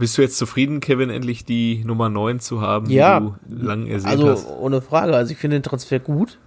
Bist 0.00 0.18
du 0.18 0.22
jetzt 0.22 0.36
zufrieden, 0.38 0.80
Kevin, 0.80 1.10
endlich 1.10 1.44
die 1.44 1.84
Nummer 1.84 2.08
9 2.08 2.40
zu 2.40 2.60
haben, 2.60 2.90
Ja. 2.90 3.20
die 3.20 3.54
du 3.54 3.64
lang 3.64 3.86
ersehen 3.86 4.10
also 4.10 4.30
hast? 4.30 4.48
ohne 4.48 4.80
Frage, 4.80 5.14
also 5.14 5.30
ich 5.30 5.38
finde 5.38 5.58
den 5.58 5.62
Transfer 5.62 6.00
gut, 6.00 6.38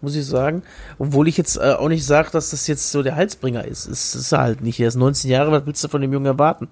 muss 0.00 0.14
ich 0.14 0.24
sagen. 0.26 0.62
Obwohl 0.98 1.26
ich 1.26 1.36
jetzt 1.36 1.56
äh, 1.56 1.72
auch 1.72 1.88
nicht 1.88 2.06
sage, 2.06 2.30
dass 2.30 2.50
das 2.50 2.66
jetzt 2.68 2.92
so 2.92 3.02
der 3.02 3.16
Halsbringer 3.16 3.64
ist. 3.64 3.86
Es 3.86 4.14
ist 4.14 4.30
er 4.30 4.40
halt 4.40 4.60
nicht. 4.60 4.78
Er 4.78 4.88
ist 4.88 4.94
19 4.94 5.30
Jahre, 5.30 5.50
was 5.50 5.66
willst 5.66 5.82
du 5.82 5.88
von 5.88 6.00
dem 6.00 6.12
Jungen 6.12 6.26
erwarten? 6.26 6.68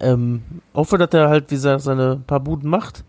Ähm, 0.00 0.42
hoffe, 0.74 0.98
dass 0.98 1.10
er 1.12 1.28
halt, 1.28 1.50
wie 1.50 1.54
gesagt, 1.54 1.82
seine 1.82 2.20
paar 2.26 2.40
Buden 2.40 2.68
macht. 2.68 3.04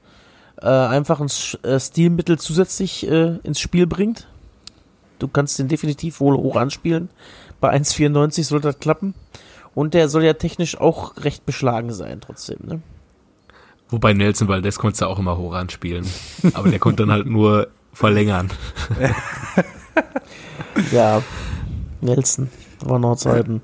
Äh, 0.62 0.68
einfach 0.68 1.20
ein 1.20 1.30
äh, 1.64 1.80
Stilmittel 1.80 2.38
zusätzlich 2.40 3.10
äh, 3.10 3.38
ins 3.44 3.60
Spiel 3.60 3.88
bringt. 3.88 4.28
Du 5.20 5.28
kannst 5.28 5.58
den 5.60 5.68
definitiv 5.68 6.20
wohl 6.20 6.38
hoch 6.38 6.56
anspielen. 6.56 7.10
Bei 7.60 7.74
1,94 7.76 8.44
soll 8.44 8.62
das 8.62 8.80
klappen. 8.80 9.14
Und 9.76 9.94
der 9.94 10.10
soll 10.10 10.24
ja 10.24 10.34
technisch 10.34 10.80
auch 10.80 11.18
recht 11.18 11.46
beschlagen 11.46 11.92
sein, 11.94 12.22
trotzdem, 12.22 12.60
ne? 12.64 12.82
Wobei 13.90 14.14
Nelson 14.14 14.48
Valdez 14.48 14.78
konnte 14.80 15.02
ja 15.02 15.08
auch 15.08 15.20
immer 15.20 15.38
hoch 15.38 15.54
anspielen. 15.54 16.06
Aber 16.54 16.70
der 16.70 16.80
konnte 16.80 17.04
dann 17.04 17.12
halt 17.12 17.26
nur 17.26 17.68
verlängern. 17.94 18.50
Ja, 20.92 21.22
Nelson, 22.02 22.50
waren 22.84 23.02
noch 23.02 23.16
Zeiten. 23.16 23.62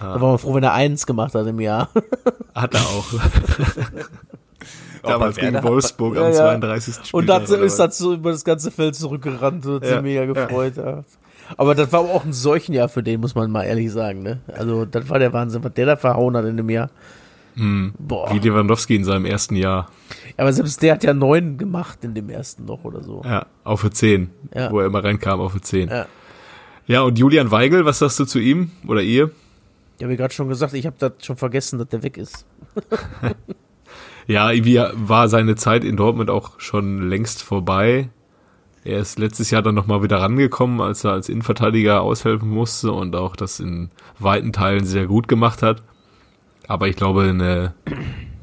Da 0.00 0.20
war 0.20 0.30
man 0.30 0.38
froh, 0.38 0.54
wenn 0.54 0.62
er 0.62 0.72
eins 0.72 1.06
gemacht 1.06 1.34
hat 1.34 1.46
im 1.46 1.60
Jahr. 1.60 1.90
Hat 2.54 2.74
er 2.74 2.80
auch. 2.80 3.06
Damals 5.02 5.36
gegen 5.36 5.54
Werder 5.54 5.68
Wolfsburg 5.68 6.16
Ja, 6.16 6.22
am 6.22 6.32
ja. 6.32 6.36
32. 6.36 6.94
Spieltag. 6.94 7.14
Und 7.14 7.26
dann 7.26 7.62
ist 7.62 7.78
er 7.78 7.90
so 7.90 8.14
über 8.14 8.32
das 8.32 8.44
ganze 8.44 8.70
Feld 8.70 8.94
zurückgerannt 8.96 9.64
und 9.66 9.74
hat 9.76 9.84
sich 9.84 9.92
Ja, 9.92 10.02
mega 10.02 10.24
gefreut. 10.24 10.76
Ja. 10.76 11.04
Aber 11.56 11.74
das 11.74 11.92
war 11.92 12.00
auch 12.00 12.24
ein 12.24 12.32
solchen 12.32 12.72
Jahr 12.72 12.88
für 12.88 13.02
den, 13.02 13.20
muss 13.20 13.34
man 13.34 13.50
mal 13.50 13.64
ehrlich 13.64 13.90
sagen. 13.90 14.22
Ne? 14.22 14.40
Also, 14.48 14.84
das 14.84 15.08
war 15.08 15.18
der 15.18 15.32
Wahnsinn, 15.32 15.64
was 15.64 15.72
der 15.74 15.86
da 15.86 15.96
verhauen 15.96 16.36
hat 16.36 16.44
in 16.44 16.56
dem 16.56 16.70
Jahr. 16.70 16.90
Hm. 17.54 17.92
Boah. 17.98 18.32
Wie 18.32 18.38
Lewandowski 18.38 18.96
in 18.96 19.04
seinem 19.04 19.24
ersten 19.24 19.56
Jahr. 19.56 19.90
Aber 20.36 20.52
selbst 20.52 20.80
der 20.82 20.94
hat 20.94 21.04
ja 21.04 21.12
neun 21.12 21.58
gemacht 21.58 21.98
in 22.02 22.14
dem 22.14 22.30
ersten 22.30 22.64
noch 22.64 22.84
oder 22.84 23.02
so. 23.02 23.22
Ja, 23.24 23.46
auf 23.64 23.80
für 23.80 23.90
10. 23.90 24.30
Ja. 24.54 24.70
Wo 24.70 24.80
er 24.80 24.86
immer 24.86 25.02
reinkam, 25.02 25.40
auf 25.40 25.52
für 25.52 25.60
10. 25.60 25.88
Ja. 25.88 26.06
Ja, 26.86 27.02
und 27.02 27.18
Julian 27.18 27.50
Weigel, 27.50 27.84
was 27.84 27.98
sagst 27.98 28.18
du 28.20 28.24
zu 28.24 28.38
ihm? 28.38 28.70
Oder 28.86 29.02
ihr? 29.02 29.30
Ich 29.98 30.04
habe 30.04 30.16
gerade 30.16 30.32
schon 30.32 30.48
gesagt, 30.48 30.72
ich 30.74 30.86
habe 30.86 30.96
das 30.98 31.12
schon 31.20 31.36
vergessen, 31.36 31.78
dass 31.78 31.88
der 31.88 32.02
weg 32.02 32.16
ist. 32.16 32.46
Ja, 34.28 34.52
irgendwie 34.52 34.78
war 34.92 35.28
seine 35.28 35.56
Zeit 35.56 35.84
in 35.84 35.96
Dortmund 35.96 36.28
auch 36.28 36.60
schon 36.60 37.08
längst 37.08 37.42
vorbei. 37.42 38.10
Er 38.84 39.00
ist 39.00 39.18
letztes 39.18 39.50
Jahr 39.50 39.62
dann 39.62 39.74
nochmal 39.74 40.02
wieder 40.02 40.20
rangekommen, 40.20 40.80
als 40.80 41.04
er 41.04 41.12
als 41.12 41.28
Innenverteidiger 41.28 42.00
aushelfen 42.00 42.48
musste 42.48 42.92
und 42.92 43.14
auch 43.16 43.36
das 43.36 43.60
in 43.60 43.90
weiten 44.18 44.52
Teilen 44.52 44.84
sehr 44.84 45.06
gut 45.06 45.28
gemacht 45.28 45.62
hat. 45.62 45.82
Aber 46.68 46.88
ich 46.88 46.96
glaube, 46.96 47.22
eine, 47.22 47.74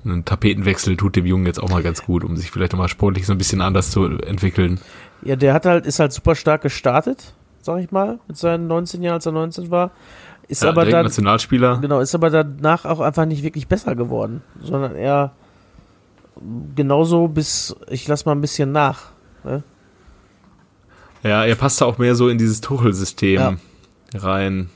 ein 0.04 0.26
Tapetenwechsel 0.26 0.98
tut 0.98 1.16
dem 1.16 1.26
Jungen 1.26 1.46
jetzt 1.46 1.62
auch 1.62 1.70
mal 1.70 1.84
ganz 1.84 2.04
gut, 2.04 2.24
um 2.24 2.36
sich 2.38 2.52
vielleicht 2.52 2.74
nochmal 2.74 2.90
sportlich 2.90 3.26
so 3.26 3.34
ein 3.34 3.38
bisschen 3.38 3.62
anders 3.62 3.92
zu 3.92 4.04
entwickeln. 4.06 4.80
Ja, 5.24 5.36
der 5.36 5.54
hat 5.54 5.66
halt, 5.66 5.86
ist 5.86 6.00
halt 6.00 6.12
super 6.12 6.36
stark 6.36 6.62
gestartet, 6.62 7.34
sag 7.62 7.80
ich 7.80 7.92
mal, 7.92 8.20
mit 8.28 8.38
seinen 8.38 8.68
19 8.68 9.02
Jahren, 9.02 9.16
als 9.16 9.26
er 9.26 9.32
19 9.32 9.72
war. 9.72 9.92
Ist 10.48 10.64
Ja, 10.64 10.70
aber 10.70 10.86
dann, 10.86 11.06
Nationalspieler. 11.06 11.80
genau, 11.82 12.00
ist 12.00 12.14
aber 12.14 12.30
danach 12.30 12.86
auch 12.86 13.00
einfach 13.00 13.26
nicht 13.26 13.42
wirklich 13.42 13.68
besser 13.68 13.96
geworden, 13.96 14.44
sondern 14.62 14.96
eher 14.96 15.32
genauso 16.76 17.28
bis, 17.28 17.76
ich 17.90 18.08
lass 18.08 18.26
mal 18.26 18.34
ein 18.34 18.42
bisschen 18.42 18.72
nach. 18.72 19.12
Ne? 19.44 19.64
Ja, 21.26 21.44
er 21.44 21.56
passte 21.56 21.86
auch 21.86 21.98
mehr 21.98 22.16
so 22.16 22.30
in 22.30 22.38
dieses 22.38 22.62
Tuchel-System 22.62 23.34
Ja. 23.40 23.56
rein. 24.16 24.70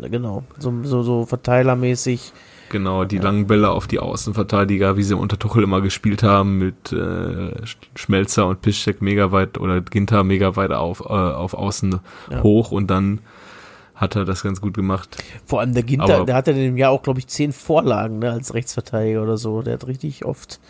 Genau, 0.00 0.44
so, 0.58 0.72
so, 0.84 1.02
so 1.02 1.26
verteilermäßig. 1.26 2.32
Genau, 2.70 3.04
die 3.04 3.18
langen 3.18 3.46
Bälle 3.46 3.70
auf 3.70 3.86
die 3.86 3.98
Außenverteidiger, 3.98 4.96
wie 4.96 5.02
sie 5.02 5.16
unter 5.16 5.38
Tuchel 5.38 5.62
immer 5.64 5.80
gespielt 5.80 6.22
haben, 6.22 6.58
mit 6.58 6.92
äh, 6.92 6.96
Sch- 6.96 7.76
Schmelzer 7.96 8.46
und 8.46 8.60
Piszczek 8.62 9.00
mega 9.02 9.32
weit 9.32 9.58
oder 9.58 9.80
Ginter 9.80 10.22
mega 10.22 10.54
weit 10.54 10.70
auf, 10.70 11.00
äh, 11.00 11.04
auf 11.08 11.54
Außen 11.54 11.98
Ja. 12.30 12.42
hoch 12.42 12.70
und 12.70 12.88
dann 12.90 13.20
hat 13.94 14.14
er 14.14 14.24
das 14.24 14.42
ganz 14.44 14.60
gut 14.60 14.74
gemacht. 14.74 15.16
Vor 15.46 15.60
allem 15.60 15.72
der 15.74 15.82
Ginter, 15.82 16.16
Aber- 16.16 16.26
der 16.26 16.36
hatte 16.36 16.50
in 16.52 16.58
dem 16.58 16.76
Jahr 16.76 16.92
auch, 16.92 17.02
glaube 17.02 17.18
ich, 17.18 17.26
zehn 17.26 17.52
Vorlagen 17.52 18.20
ne, 18.20 18.30
als 18.30 18.54
Rechtsverteidiger 18.54 19.22
oder 19.22 19.36
so. 19.38 19.62
Der 19.62 19.74
hat 19.74 19.86
richtig 19.88 20.24
oft. 20.24 20.60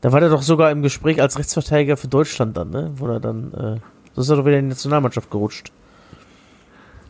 Da 0.00 0.10
war 0.12 0.20
der 0.20 0.30
doch 0.30 0.42
sogar 0.42 0.70
im 0.72 0.82
Gespräch 0.82 1.20
als 1.20 1.38
Rechtsverteidiger 1.38 1.96
für 1.96 2.08
Deutschland 2.08 2.56
dann, 2.56 2.70
ne? 2.70 2.90
Wo 2.96 3.06
er 3.06 3.20
dann, 3.20 3.52
äh, 3.52 3.76
so 4.18 4.22
ist 4.22 4.28
er 4.30 4.36
doch 4.36 4.44
wieder 4.46 4.58
in 4.58 4.64
die 4.66 4.70
Nationalmannschaft 4.70 5.30
gerutscht. 5.30 5.70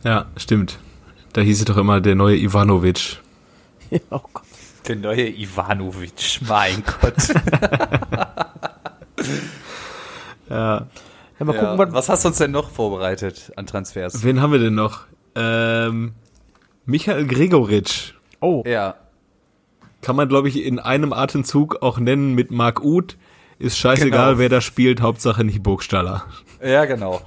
Ja, 0.03 0.27
stimmt. 0.37 0.77
Da 1.33 1.41
hieß 1.41 1.59
es 1.59 1.65
doch 1.65 1.77
immer 1.77 2.01
der 2.01 2.13
neue 2.15 2.37
Ivanovic. 2.37 3.17
oh 4.11 4.19
Gott. 4.33 4.43
Der 4.87 4.95
neue 4.95 5.27
Ivanovic, 5.29 6.39
mein 6.47 6.83
Gott. 7.01 7.15
Ja. 10.49 10.87
Ja, 11.39 11.45
mal 11.45 11.55
Ja, 11.55 11.61
gucken, 11.61 11.77
was. 11.77 11.93
was 11.93 12.09
hast 12.09 12.23
du 12.25 12.29
uns 12.29 12.37
denn 12.37 12.51
noch 12.51 12.69
vorbereitet 12.69 13.51
an 13.55 13.65
Transfers? 13.65 14.23
Wen 14.23 14.41
haben 14.41 14.51
wir 14.51 14.59
denn 14.59 14.75
noch? 14.75 15.01
Ähm, 15.35 16.13
Michael 16.85 17.25
Gregoritsch. 17.27 18.13
Oh, 18.41 18.63
Ja, 18.65 18.95
Kann 20.01 20.15
man, 20.15 20.27
glaube 20.29 20.47
ich, 20.49 20.63
in 20.63 20.79
einem 20.79 21.13
Atemzug 21.13 21.81
auch 21.81 21.97
nennen 21.99 22.33
mit 22.35 22.51
Marc 22.51 22.83
Uth. 22.83 23.17
Ist 23.59 23.77
scheißegal, 23.77 24.27
Genau. 24.29 24.39
wer 24.39 24.49
da 24.49 24.61
spielt, 24.61 25.01
Hauptsache 25.01 25.43
nicht 25.43 25.61
Burgstaller. 25.61 26.25
ja, 26.63 26.85
genau. 26.85 27.21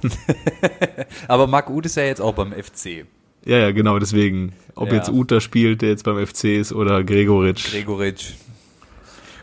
Aber 1.27 1.47
Marc 1.47 1.69
Uth 1.69 1.85
ist 1.85 1.95
ja 1.95 2.03
jetzt 2.03 2.21
auch 2.21 2.33
beim 2.33 2.51
FC. 2.51 3.05
Ja, 3.45 3.57
ja, 3.57 3.71
genau, 3.71 3.99
deswegen. 3.99 4.53
Ob 4.75 4.89
Ja. 4.89 4.95
jetzt 4.95 5.09
Uth 5.09 5.31
da 5.31 5.39
spielt, 5.41 5.81
der 5.81 5.89
jetzt 5.89 6.03
beim 6.03 6.17
FC 6.25 6.45
ist, 6.59 6.73
oder 6.73 7.03
Gregoritsch. 7.03 7.71
Gregoritsch. 7.71 8.31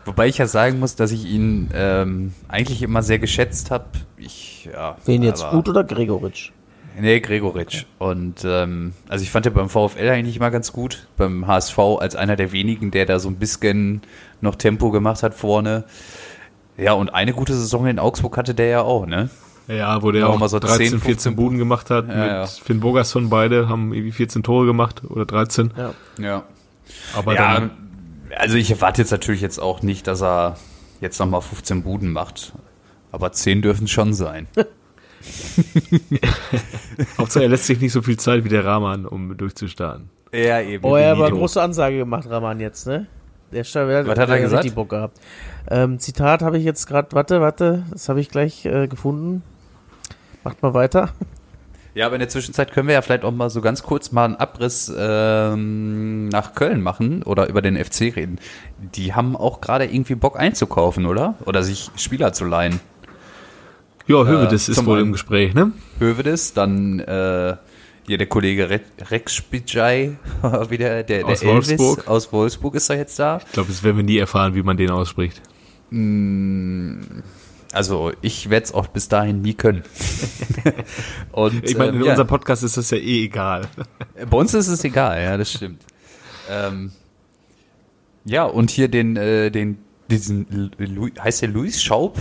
Wobei 0.03 0.27
ich 0.27 0.39
ja 0.39 0.47
sagen 0.47 0.79
muss, 0.79 0.95
dass 0.95 1.11
ich 1.11 1.25
ihn 1.25 1.69
ähm, 1.73 2.33
eigentlich 2.47 2.81
immer 2.81 3.03
sehr 3.03 3.19
geschätzt 3.19 3.69
habe. 3.71 3.85
Ich, 4.17 4.67
ja, 4.73 4.97
wen 5.05 5.21
jetzt? 5.21 5.47
Gut 5.51 5.69
oder 5.69 5.83
Gregoritsch? 5.83 6.51
Nee, 6.99 7.19
Gregoritsch. 7.21 7.85
Und 7.99 8.43
ähm, 8.43 8.93
also 9.07 9.23
ich 9.23 9.29
fand 9.31 9.45
den 9.45 9.53
beim 9.53 9.69
VfL 9.69 10.09
eigentlich 10.09 10.39
mal 10.39 10.49
ganz 10.49 10.73
gut. 10.73 11.07
Beim 11.17 11.45
HSV 11.47 11.77
als 11.99 12.15
einer 12.15 12.35
der 12.35 12.51
wenigen, 12.51 12.91
der 12.91 13.05
da 13.05 13.19
so 13.19 13.29
ein 13.29 13.35
bisschen 13.37 14.01
noch 14.41 14.55
Tempo 14.55 14.89
gemacht 14.91 15.21
hat 15.23 15.33
vorne. 15.35 15.85
Ja, 16.81 16.93
und 16.93 17.13
eine 17.13 17.33
gute 17.33 17.53
Saison 17.53 17.85
in 17.85 17.99
Augsburg 17.99 18.35
hatte 18.37 18.55
der 18.55 18.65
ja 18.67 18.81
auch, 18.81 19.05
ne? 19.05 19.29
Ja, 19.67 20.01
wo 20.01 20.11
der 20.11 20.27
Auch 20.27 20.33
auch 20.33 20.39
mal 20.39 20.49
so 20.49 20.57
13, 20.57 20.89
10, 20.89 20.99
14 20.99 21.35
Buden 21.35 21.59
gemacht 21.59 21.91
hat. 21.91 22.07
Ja, 22.07 22.15
mit 22.15 22.27
ja. 22.27 22.45
Finn 22.47 22.79
Bogerson 22.79 23.29
beide 23.29 23.69
haben 23.69 23.93
irgendwie 23.93 24.11
14 24.11 24.41
Tore 24.41 24.65
gemacht 24.65 25.03
oder 25.07 25.25
13. 25.25 25.71
Ja. 25.77 25.93
Ja. 26.17 26.43
Aber 27.15 27.35
ja, 27.35 27.53
dann, 27.53 27.69
also 28.35 28.57
ich 28.57 28.71
erwarte 28.71 29.01
jetzt 29.01 29.11
natürlich 29.11 29.41
jetzt 29.41 29.59
auch 29.59 29.83
nicht, 29.83 30.07
dass 30.07 30.23
er 30.23 30.57
jetzt 31.01 31.19
nochmal 31.19 31.41
15 31.41 31.83
Buden 31.83 32.11
macht. 32.11 32.53
Aber 33.11 33.31
10 33.31 33.61
dürfen 33.61 33.83
es 33.83 33.91
schon 33.91 34.13
sein. 34.13 34.47
Hauptsache 37.19 37.43
er 37.43 37.49
lässt 37.49 37.67
sich 37.67 37.79
nicht 37.79 37.91
so 37.91 38.01
viel 38.01 38.17
Zeit 38.17 38.43
wie 38.43 38.49
der 38.49 38.65
Rahman, 38.65 39.05
um 39.05 39.37
durchzustarten. 39.37 40.09
Ja, 40.33 40.59
eben. 40.61 40.83
Oh, 40.83 40.95
er 40.95 41.09
hat 41.09 41.17
aber 41.17 41.25
Benito. 41.25 41.41
große 41.41 41.61
Ansage 41.61 41.97
gemacht, 41.97 42.27
Raman 42.27 42.59
jetzt, 42.59 42.87
ne? 42.87 43.05
Der 43.51 43.63
Sta- 43.63 43.85
der 43.85 44.07
Was 44.07 44.17
hat 44.17 44.29
er 44.29 44.39
gesagt? 44.39 44.63
richtig 44.63 44.75
Bock 44.75 44.89
gehabt. 44.89 45.19
Ähm, 45.69 45.99
Zitat 45.99 46.41
habe 46.41 46.57
ich 46.57 46.63
jetzt 46.63 46.87
gerade, 46.87 47.09
warte, 47.11 47.41
warte, 47.41 47.83
das 47.91 48.07
habe 48.09 48.19
ich 48.21 48.29
gleich 48.29 48.65
äh, 48.65 48.87
gefunden. 48.87 49.43
Macht 50.43 50.61
mal 50.61 50.73
weiter. 50.73 51.09
Ja, 51.93 52.05
aber 52.05 52.15
in 52.15 52.19
der 52.21 52.29
Zwischenzeit 52.29 52.71
können 52.71 52.87
wir 52.87 52.93
ja 52.93 53.01
vielleicht 53.01 53.25
auch 53.25 53.33
mal 53.33 53.49
so 53.49 53.59
ganz 53.59 53.83
kurz 53.83 54.13
mal 54.13 54.23
einen 54.23 54.37
Abriss 54.37 54.89
ähm, 54.97 56.29
nach 56.29 56.55
Köln 56.55 56.81
machen 56.81 57.21
oder 57.23 57.49
über 57.49 57.61
den 57.61 57.75
FC 57.75 58.15
reden. 58.15 58.39
Die 58.95 59.13
haben 59.13 59.35
auch 59.35 59.59
gerade 59.59 59.83
irgendwie 59.83 60.15
Bock 60.15 60.39
einzukaufen, 60.39 61.05
oder? 61.05 61.35
Oder 61.45 61.63
sich 61.63 61.91
Spieler 61.97 62.31
zu 62.31 62.45
leihen. 62.45 62.79
Ja, 64.07 64.23
Hövedes 64.25 64.69
ist 64.69 64.77
zum 64.77 64.85
wohl 64.85 65.01
im 65.01 65.11
Gespräch, 65.11 65.53
ne? 65.53 65.73
Hövedes, 65.99 66.53
dann 66.53 67.01
äh, 67.01 67.57
hier 68.07 68.17
der 68.17 68.27
Kollege 68.27 68.69
Re 68.69 68.81
Rex 69.09 69.35
Spitjai, 69.35 70.17
wieder 70.69 71.03
der, 71.03 71.03
der 71.03 71.25
Aus 71.25 71.43
Elvis 71.43 71.69
Wolfsburg. 71.79 72.07
aus 72.07 72.33
Wolfsburg 72.33 72.75
ist 72.75 72.89
er 72.89 72.97
jetzt 72.97 73.17
da. 73.19 73.39
Ich 73.45 73.51
glaube, 73.53 73.69
das 73.69 73.83
werden 73.83 73.97
wir 73.97 74.03
nie 74.03 74.17
erfahren, 74.17 74.55
wie 74.55 74.63
man 74.63 74.77
den 74.77 74.89
ausspricht. 74.89 75.41
Also 77.73 78.11
ich 78.21 78.49
werde 78.49 78.65
es 78.65 78.73
auch 78.73 78.87
bis 78.87 79.07
dahin 79.07 79.41
nie 79.41 79.53
können. 79.53 79.83
Und 81.31 81.63
Ich 81.69 81.77
meine, 81.77 81.91
in 81.91 81.95
ähm, 81.97 82.03
ja. 82.03 82.11
unserem 82.11 82.27
Podcast 82.27 82.63
ist 82.63 82.77
das 82.77 82.89
ja 82.91 82.97
eh 82.97 83.25
egal. 83.25 83.67
Bei 84.29 84.37
uns 84.37 84.53
ist 84.53 84.67
es 84.67 84.83
egal, 84.83 85.21
ja, 85.21 85.37
das 85.37 85.51
stimmt. 85.53 85.83
Ähm, 86.49 86.91
ja, 88.25 88.43
und 88.43 88.69
hier 88.71 88.87
den, 88.87 89.15
äh, 89.15 89.49
den, 89.49 89.77
diesen, 90.09 90.71
Lu 90.77 91.09
heißt 91.19 91.41
der 91.41 91.49
Luis 91.49 91.81
Schaub? 91.81 92.19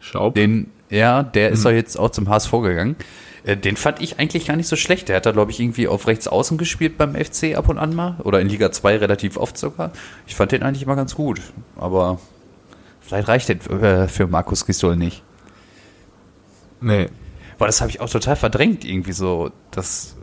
Schaub. 0.00 0.34
Den, 0.34 0.70
ja, 0.92 1.22
der 1.22 1.50
ist 1.50 1.64
doch 1.64 1.70
jetzt 1.70 1.98
auch 1.98 2.10
zum 2.10 2.28
HSV 2.28 2.50
gegangen. 2.50 2.96
Äh, 3.44 3.56
den 3.56 3.76
fand 3.76 4.02
ich 4.02 4.18
eigentlich 4.18 4.46
gar 4.46 4.56
nicht 4.56 4.68
so 4.68 4.76
schlecht. 4.76 5.08
Der 5.08 5.16
hat 5.16 5.26
da, 5.26 5.32
glaube 5.32 5.50
ich, 5.50 5.58
irgendwie 5.58 5.88
auf 5.88 6.06
rechts 6.06 6.28
außen 6.28 6.58
gespielt 6.58 6.98
beim 6.98 7.14
FC 7.14 7.56
ab 7.56 7.70
und 7.70 7.78
an 7.78 7.94
mal. 7.94 8.16
Oder 8.24 8.40
in 8.40 8.48
Liga 8.48 8.70
2 8.70 8.98
relativ 8.98 9.38
oft 9.38 9.56
sogar. 9.56 9.92
Ich 10.26 10.34
fand 10.34 10.52
den 10.52 10.62
eigentlich 10.62 10.82
immer 10.82 10.94
ganz 10.94 11.14
gut. 11.14 11.40
Aber 11.76 12.20
vielleicht 13.00 13.28
reicht 13.28 13.48
der 13.48 13.56
äh, 13.70 14.08
für 14.08 14.26
Markus 14.26 14.66
Gisdol 14.66 14.96
nicht. 14.96 15.22
nee. 16.80 17.08
Boah, 17.58 17.66
das 17.66 17.80
habe 17.80 17.90
ich 17.90 18.00
auch 18.00 18.10
total 18.10 18.34
verdrängt, 18.34 18.84
irgendwie 18.84 19.12
so, 19.12 19.50
dass 19.70 20.16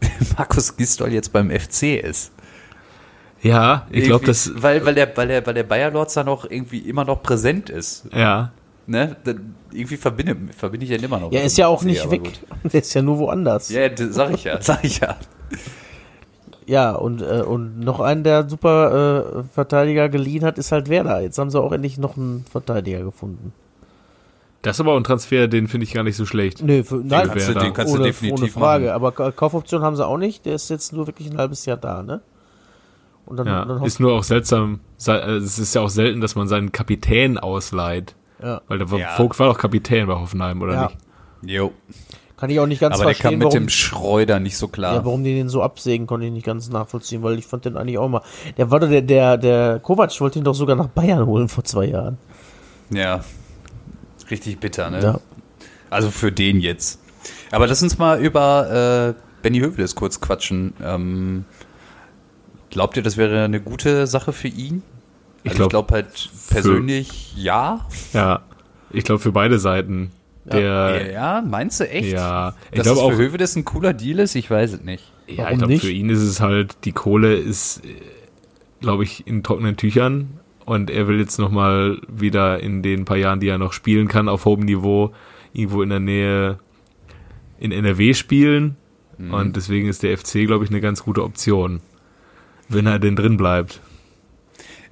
Markus 0.38 0.76
Gisdol 0.76 1.12
jetzt 1.12 1.32
beim 1.32 1.50
FC 1.50 2.02
ist. 2.02 2.32
Ja, 3.42 3.86
ich 3.90 4.04
glaube, 4.04 4.24
das, 4.24 4.50
Weil, 4.54 4.84
weil, 4.86 4.94
der, 4.94 5.14
weil, 5.16 5.28
der, 5.28 5.46
weil 5.46 5.52
der 5.52 5.64
Bayer 5.64 5.90
Lorz 5.90 6.14
da 6.14 6.24
noch 6.24 6.50
irgendwie 6.50 6.78
immer 6.78 7.04
noch 7.04 7.22
präsent 7.22 7.70
ist. 7.70 8.06
ja. 8.12 8.52
Ne? 8.86 9.16
Dann 9.24 9.54
irgendwie 9.72 9.96
verbinde, 9.96 10.36
verbinde 10.56 10.84
ich 10.84 10.92
den 10.92 11.02
immer 11.02 11.18
noch. 11.18 11.32
Ja, 11.32 11.40
ist 11.40 11.56
ja 11.56 11.68
auch 11.68 11.82
nicht 11.82 12.10
weg. 12.10 12.22
gut. 12.24 12.40
Der 12.72 12.80
ist 12.80 12.92
ja 12.94 13.00
nur 13.02 13.18
woanders. 13.18 13.70
Ja, 13.70 13.88
das 13.88 14.14
sag 14.14 14.32
ich 14.34 14.44
ja, 14.44 14.60
sag 14.60 14.84
ich 14.84 15.00
ja. 15.00 15.16
Ja, 16.66 16.92
und, 16.92 17.20
äh, 17.20 17.42
und 17.42 17.80
noch 17.80 18.00
einen, 18.00 18.24
der 18.24 18.48
super 18.48 19.40
äh, 19.40 19.42
Verteidiger 19.52 20.08
geliehen 20.08 20.44
hat, 20.44 20.56
ist 20.58 20.72
halt 20.72 20.88
Werder. 20.88 21.20
Jetzt 21.20 21.38
haben 21.38 21.50
sie 21.50 21.60
auch 21.60 21.72
endlich 21.72 21.98
noch 21.98 22.16
einen 22.16 22.44
Verteidiger 22.50 23.02
gefunden. 23.02 23.52
Das 24.62 24.76
ist 24.76 24.80
aber 24.80 24.92
auch 24.92 24.96
ein 24.96 25.04
Transfer, 25.04 25.46
den 25.46 25.68
finde 25.68 25.84
ich 25.84 25.92
gar 25.92 26.04
nicht 26.04 26.16
so 26.16 26.24
schlecht. 26.24 26.62
Nee, 26.62 26.82
für, 26.82 26.96
nein, 26.96 27.28
kannst 27.28 27.48
du- 27.50 27.54
den 27.54 27.74
kannst 27.74 27.92
du 27.92 27.98
ohne, 27.98 28.06
definitiv 28.06 28.40
ohne 28.42 28.50
Frage. 28.50 28.84
machen. 28.86 28.94
Aber 28.94 29.12
Ka- 29.12 29.30
Kaufoption 29.32 29.82
haben 29.82 29.94
sie 29.96 30.06
auch 30.06 30.16
nicht. 30.16 30.46
Der 30.46 30.54
ist 30.54 30.70
jetzt 30.70 30.94
nur 30.94 31.06
wirklich 31.06 31.30
ein 31.30 31.36
halbes 31.36 31.66
Jahr 31.66 31.76
da, 31.76 32.02
ne? 32.02 32.22
Und 33.26 33.36
dann, 33.38 33.46
Ja, 33.46 33.64
dann 33.66 33.82
ist 33.84 34.00
nur 34.00 34.14
auch 34.14 34.24
seltsam. 34.24 34.80
äh, 35.06 35.12
Es 35.36 35.58
ist 35.58 35.74
ja 35.74 35.82
auch 35.82 35.90
selten, 35.90 36.22
dass 36.22 36.34
man 36.34 36.48
seinen 36.48 36.72
Kapitän 36.72 37.36
ausleiht. 37.36 38.14
Ja, 38.42 38.60
Weil 38.68 38.78
der 38.78 38.88
Ja. 38.98 39.08
Vogt 39.16 39.38
war 39.38 39.48
doch 39.48 39.58
Kapitän 39.58 40.06
bei 40.06 40.14
Hoffenheim, 40.14 40.60
oder 40.62 40.74
Ja. 40.74 40.82
nicht? 40.86 41.52
Jo. 41.52 41.72
kann 42.36 42.50
ich 42.50 42.58
auch 42.58 42.66
nicht 42.66 42.80
ganz 42.80 42.94
Aber 42.96 43.04
der 43.04 43.14
verstehen, 43.14 43.30
kam 43.30 43.38
mit 43.38 43.44
warum, 43.46 43.58
dem 43.58 43.68
Schreuder 43.68 44.40
nicht 44.40 44.56
so 44.58 44.68
klar. 44.68 44.94
ja, 44.94 45.04
warum 45.04 45.22
die 45.24 45.34
den 45.34 45.48
so 45.48 45.62
absägen, 45.62 46.06
konnte 46.06 46.26
ich 46.26 46.32
nicht 46.32 46.44
ganz 46.44 46.68
nachvollziehen, 46.68 47.22
weil 47.22 47.38
ich 47.38 47.46
fand 47.46 47.64
den 47.64 47.76
eigentlich 47.76 47.96
auch 47.98 48.08
mal. 48.08 48.22
Der 48.56 48.70
war 48.70 48.80
doch 48.80 48.88
der, 48.88 49.02
der, 49.02 49.36
der 49.38 49.78
Kovac 49.78 50.20
wollte 50.20 50.38
ihn 50.40 50.44
doch 50.44 50.54
sogar 50.54 50.74
nach 50.76 50.88
Bayern 50.88 51.24
holen 51.26 51.48
vor 51.48 51.64
zwei 51.64 51.86
Jahren. 51.86 52.18
Ja. 52.90 53.24
Richtig 54.30 54.58
bitter, 54.58 54.90
ne? 54.90 55.02
Ja. 55.02 55.20
Also 55.90 56.10
für 56.10 56.32
den 56.32 56.60
jetzt. 56.60 57.00
Aber 57.50 57.66
lass 57.66 57.82
uns 57.82 57.98
mal 57.98 58.20
über 58.20 59.14
äh, 59.16 59.42
Benny 59.42 59.60
Hövedes 59.60 59.94
kurz 59.94 60.20
quatschen. 60.20 60.74
Ähm, 60.82 61.44
glaubt 62.70 62.96
ihr, 62.96 63.02
das 63.02 63.16
wäre 63.16 63.44
eine 63.44 63.60
gute 63.60 64.06
Sache 64.06 64.32
für 64.32 64.48
ihn? 64.48 64.82
Ich 65.44 65.50
Also 65.52 65.64
ich 65.64 65.68
glaub, 65.70 65.88
glaube 65.88 65.94
halt 65.94 66.30
persönlich 66.50 67.34
ja. 67.36 67.86
Ja, 68.12 68.42
ich 68.90 69.04
glaube 69.04 69.20
für 69.20 69.32
beide 69.32 69.58
Seiten. 69.58 70.10
Der, 70.46 71.10
ja, 71.12 71.42
meinst 71.46 71.80
du 71.80 71.88
echt? 71.88 72.12
ja, 72.12 72.54
ich 72.70 72.78
Dass 72.78 72.84
glaube 72.86 72.98
es 73.00 73.04
auch, 73.04 73.10
für 73.12 73.16
Hövedes 73.18 73.56
ein 73.56 73.64
cooler 73.64 73.94
Deal 73.94 74.18
ist? 74.18 74.34
Ich 74.34 74.50
weiß 74.50 74.72
es 74.74 74.80
nicht. 74.82 75.10
ja, 75.26 75.44
Warum 75.44 75.52
ich 75.52 75.58
glaube 75.58 75.72
nicht? 75.72 75.84
für 75.84 75.90
ihn 75.92 76.10
ist 76.10 76.20
es 76.20 76.40
halt, 76.40 76.76
die 76.84 76.92
Kohle 76.92 77.34
ist, 77.34 77.80
glaube 78.80 79.04
ich, 79.04 79.26
in 79.26 79.42
trockenen 79.42 79.76
Tüchern 79.78 80.40
Und 80.66 80.90
er 80.90 81.08
will 81.08 81.18
jetzt 81.18 81.38
nochmal 81.38 82.00
wieder 82.08 82.60
in 82.60 82.82
den 82.82 83.04
paar 83.06 83.16
Jahren, 83.16 83.40
die 83.40 83.48
er 83.48 83.56
noch 83.58 83.72
spielen 83.72 84.06
kann, 84.08 84.28
auf 84.28 84.44
hohem 84.44 84.60
Niveau, 84.64 85.12
irgendwo 85.54 85.82
in 85.82 85.88
der 85.90 86.00
Nähe 86.00 86.58
in 87.58 87.72
NRW 87.72 88.12
spielen. 88.14 88.76
Und 89.30 89.56
deswegen 89.56 89.88
ist 89.88 90.02
der 90.02 90.18
FC, 90.18 90.46
glaube 90.46 90.64
ich, 90.64 90.70
eine 90.70 90.80
ganz 90.80 91.04
gute 91.04 91.22
Option. 91.22 91.80
Wenn 92.68 92.86
er 92.86 92.98
denn 92.98 93.14
drin 93.16 93.36
bleibt. 93.36 93.80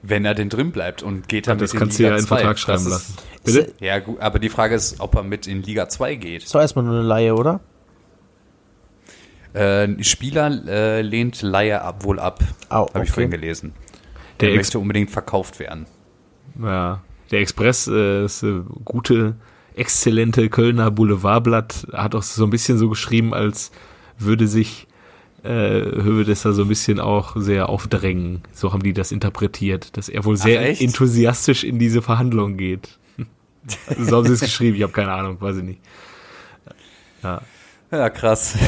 Wenn 0.05 0.25
er 0.25 0.35
denn 0.35 0.49
drin 0.49 0.73
bleibt 0.73 1.03
und 1.03 1.29
geht 1.29 1.47
dann 1.47 1.59
Das 1.59 1.73
mit 1.73 1.81
kannst 1.81 2.01
in 2.01 2.05
du 2.07 2.09
Liga 2.09 2.17
ja 2.17 2.21
in 2.21 2.27
2. 2.27 2.37
Vertrag 2.37 2.59
schreiben 2.59 2.85
Das 2.85 2.93
lassen. 2.93 3.15
ist- 3.45 3.45
Bitte? 3.45 3.73
Ja, 3.81 3.99
gut, 4.01 4.21
aber 4.21 4.39
die 4.41 4.49
Frage 4.49 4.75
ist, 4.75 5.01
ob 5.01 5.15
er 5.15 5.23
mit 5.23 5.47
in 5.47 5.63
Liga 5.63 5.89
2 5.89 6.15
geht. 6.17 6.43
Ist 6.43 6.55
doch 6.55 6.61
erstmal 6.61 6.85
nur 6.85 6.95
eine 6.95 7.03
Laie, 7.07 7.35
oder? 7.35 7.61
Äh, 9.55 10.03
Spieler 10.03 10.51
äh, 10.67 11.03
lehnt 11.03 11.43
Laie 11.43 11.83
ab, 11.83 12.05
wohl 12.05 12.19
ab. 12.19 12.41
Au, 12.69 12.87
Habe 12.89 12.89
ich 12.91 12.97
okay. 13.03 13.07
vorhin 13.13 13.31
gelesen. 13.31 13.75
Der 14.41 14.49
Der 14.49 14.57
möchte 14.57 14.79
unbedingt 14.79 15.11
verkauft 15.11 15.59
werden. 15.61 15.87
Ja, 16.61 17.03
der 17.31 17.41
Express 17.41 17.87
äh, 17.87 18.25
ist 18.25 18.43
äh, 18.43 18.61
gute, 18.85 19.37
exzellente 19.77 20.49
Kölner 20.49 20.91
Boulevardblatt 20.91 21.87
hat 21.93 22.15
auch 22.15 22.23
so 22.23 22.45
ein 22.45 22.51
bisschen 22.51 22.79
so 22.79 22.89
geschrieben, 22.89 23.35
als 23.35 23.71
würde 24.19 24.47
sich 24.49 24.87
äh, 25.45 25.49
Hövedes 25.49 26.43
so 26.43 26.63
ein 26.63 26.69
bisschen 26.69 27.01
auch 27.01 27.35
sehr 27.37 27.69
aufdrängen. 27.69 28.43
So 28.53 28.73
haben 28.73 28.83
die 28.83 28.93
das 28.93 29.13
interpretiert, 29.13 29.97
dass 29.97 30.09
er 30.09 30.25
wohl 30.25 30.37
sehr 30.37 30.69
echt? 30.69 30.81
enthusiastisch 30.81 31.65
in 31.65 31.79
diese 31.79 32.03
Verhandlungen 32.03 32.57
geht. 32.57 32.99
so 33.99 34.17
haben 34.17 34.27
sie 34.27 34.35
es 34.35 34.41
geschrieben, 34.41 34.77
ich 34.77 34.83
habe 34.83 34.93
keine 34.93 35.13
Ahnung, 35.13 35.41
weiß 35.41 35.57
ich 35.59 35.65
nicht. 35.65 35.81
Ja, 37.23 38.09
krass. 38.11 38.57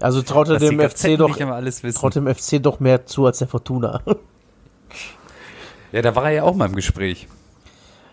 Also 0.00 0.22
traut 0.22 0.48
er 0.48 0.58
dem 0.58 0.80
FC 0.80 1.18
doch 1.18 1.36
traut 1.36 2.14
dem 2.14 2.32
FC 2.32 2.62
doch 2.62 2.80
mehr 2.80 3.04
zu 3.06 3.26
als 3.26 3.38
der 3.38 3.48
Fortuna. 3.48 4.00
Ja, 5.90 6.00
da 6.00 6.14
war 6.16 6.26
er 6.26 6.30
ja 6.30 6.42
auch 6.44 6.54
mal 6.54 6.66
im 6.66 6.76
Gespräch. 6.76 7.28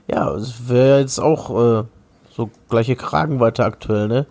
ja, 0.08 0.34
es 0.36 0.68
wäre 0.68 1.00
jetzt 1.00 1.20
auch 1.20 1.82
äh, 1.82 1.84
so 2.32 2.50
gleiche 2.68 2.96
Kragenweite 2.96 3.64
aktuell, 3.64 4.08
ne? 4.08 4.26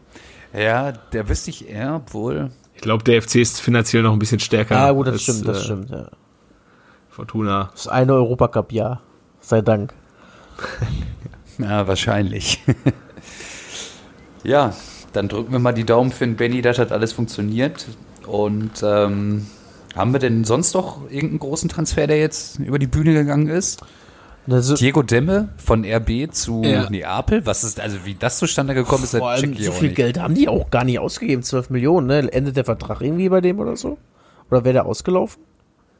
Ja, 0.53 0.92
der 0.92 1.29
wüsste 1.29 1.51
ich 1.51 1.68
eher 1.68 2.03
wohl. 2.11 2.51
Ich 2.79 2.83
glaube, 2.83 3.03
der 3.03 3.21
FC 3.21 3.37
ist 3.37 3.61
finanziell 3.61 4.05
noch 4.05 4.12
ein 4.12 4.21
bisschen 4.21 4.38
stärker. 4.38 4.77
Ja, 4.77 4.93
gut, 4.93 5.09
das 5.09 5.14
als, 5.14 5.23
stimmt, 5.23 5.49
das 5.49 5.59
äh, 5.59 5.64
stimmt, 5.64 5.91
ja. 5.91 6.07
Fortuna. 7.11 7.71
Das 7.73 7.88
eine 7.88 8.14
Europacup-Jahr. 8.14 9.03
Sei 9.41 9.61
Dank. 9.61 9.93
Ja, 11.61 11.88
wahrscheinlich. 11.88 12.62
ja, 14.45 14.73
dann 15.12 15.27
drücken 15.27 15.51
wir 15.51 15.59
mal 15.59 15.73
die 15.73 15.83
Daumen 15.83 16.12
für 16.12 16.25
den 16.25 16.37
Benny, 16.37 16.62
dass 16.62 16.77
das 16.77 16.93
alles 16.93 17.12
funktioniert. 17.12 17.88
Und 18.29 18.81
ähm, 18.85 19.49
haben 19.97 20.12
wir 20.12 20.21
denn 20.21 20.45
sonst 20.45 20.75
noch 20.75 21.11
irgendeinen 21.11 21.41
großen 21.41 21.69
Transfer, 21.69 22.07
der 22.07 22.21
jetzt 22.21 22.61
über 22.61 22.79
die 22.79 22.87
Bühne 22.87 23.12
gegangen 23.12 23.49
ist? 23.49 23.83
Also, 24.51 24.75
Diego 24.77 25.03
Demme 25.03 25.51
von 25.59 25.85
RB 25.85 26.31
zu 26.33 26.63
Ja. 26.65 26.89
Neapel? 26.89 27.45
Was 27.45 27.65
ist, 27.65 27.81
also 27.81 27.99
wie 28.05 28.15
das 28.15 28.39
zustande 28.39 28.75
gekommen 28.75 29.05
ist, 29.05 29.17
vor 29.17 29.35
check 29.35 29.45
allem 29.45 29.53
ich 29.53 29.65
so 29.67 29.73
auch 29.73 29.75
viel 29.77 29.89
nicht. 29.89 29.97
Geld 29.97 30.19
haben 30.19 30.35
die 30.35 30.49
auch 30.49 30.71
gar 30.71 30.85
nicht 30.85 30.99
ausgegeben, 30.99 31.43
12 31.43 31.71
Millionen, 31.71 32.07
ne? 32.07 32.33
Endet 32.33 32.57
der 32.57 32.65
Vertrag 32.65 33.01
irgendwie 33.03 33.29
bei 33.29 33.41
dem 33.41 33.59
oder 33.59 33.77
so? 33.77 33.99
Oder 34.51 34.65
wäre 34.65 34.73
der 34.73 34.87
ausgelaufen? 34.87 35.43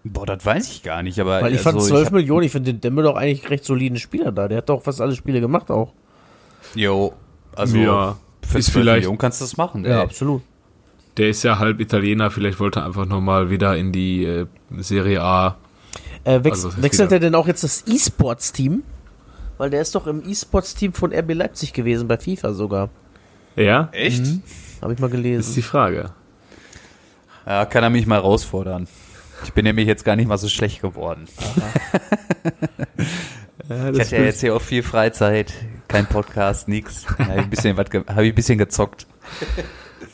Boah, 0.05 0.25
das 0.25 0.47
weiß 0.47 0.71
ich 0.71 0.83
gar 0.83 1.03
nicht, 1.03 1.19
aber 1.21 1.43
Weil 1.43 1.55
ich 1.55 1.61
fand 1.61 1.77
also, 1.77 1.89
12 1.89 2.07
hab- 2.07 2.13
Millionen, 2.15 2.45
ich 2.47 2.53
finde 2.53 2.73
den 2.73 2.81
Demme 2.81 3.03
doch 3.03 3.17
eigentlich 3.17 3.51
recht 3.51 3.65
soliden 3.65 3.99
Spieler 3.99 4.33
da. 4.33 4.49
Der 4.49 4.59
hat 4.59 4.69
doch 4.71 4.83
fast 4.83 5.01
alle 5.03 5.15
Spiele 5.15 5.41
gemacht 5.41 5.71
auch. 5.71 5.93
Jo, 6.75 7.13
also 7.55 7.77
Ja, 7.77 8.17
für 8.47 8.59
ist 8.59 8.67
12 8.67 8.73
vielleicht- 8.83 8.97
Millionen 9.01 9.19
kannst 9.19 9.41
du 9.41 9.45
das 9.45 9.57
machen. 9.59 9.85
Ja, 9.85 9.91
ey. 9.99 10.03
absolut. 10.05 10.43
Der 11.19 11.29
ist 11.29 11.43
ja 11.43 11.59
halb 11.59 11.81
Italiener, 11.81 12.31
vielleicht 12.31 12.61
wollte 12.61 12.81
er 12.81 12.87
einfach 12.87 13.05
nochmal 13.05 13.51
wieder 13.51 13.77
in 13.77 13.93
die 13.93 14.25
äh, 14.25 14.47
Serie 14.79 15.21
A. 15.23 15.57
Äh, 16.29 16.45
wech 16.45 16.53
Also, 16.53 16.69
das 16.71 16.83
wechselt 16.83 17.13
er 17.13 17.21
denn 17.21 17.35
auch 17.35 17.47
jetzt 17.47 17.65
das 17.65 17.85
E-Sports-Team? 17.87 18.83
Weil 19.57 19.71
der 19.71 19.81
ist 19.83 19.95
doch 19.95 20.07
im 20.07 20.23
E-Sports-Team 20.29 20.93
von 20.93 21.13
RB 21.13 21.35
Leipzig 21.35 21.73
gewesen, 21.73 22.07
bei 22.09 22.17
FIFA 22.19 22.53
sogar. 22.53 22.91
Ja? 23.57 23.89
Echt? 23.93 24.23
Habe 24.81 24.93
ich 24.93 24.99
mal 25.01 25.07
Ist 25.07 25.13
die 25.17 25.23
gelesen. 25.23 25.63
Frage. 25.63 26.11
Ja, 27.47 27.65
kann 27.67 27.83
er 27.83 27.91
mich 27.91 28.07
mal 28.07 28.17
herausfordern. 28.17 28.87
Ich 29.45 29.53
bin 29.53 29.65
nämlich 29.65 29.87
jetzt 29.87 30.05
gar 30.05 30.17
nicht 30.17 30.27
mal 30.29 30.39
so 30.39 30.49
schlecht 30.49 30.83
geworden. 30.83 31.27
Ja, 33.69 33.91
Ich 33.91 34.01
hatte 34.01 34.17
ja 34.17 34.23
jetzt 34.23 34.41
hier 34.41 34.55
auch 34.55 34.63
viel 34.63 34.83
Freizeit, 34.83 35.53
kein 35.89 36.07
Podcast, 36.07 36.69
nix. 36.69 37.07
Habe 37.19 37.33
ich 37.35 37.39
ein 37.43 37.51
bisschen, 37.51 37.77
was 37.77 37.87
hab 37.93 38.19
ich 38.21 38.33
ein 38.33 38.35
bisschen 38.35 38.57
gezockt. 38.57 39.07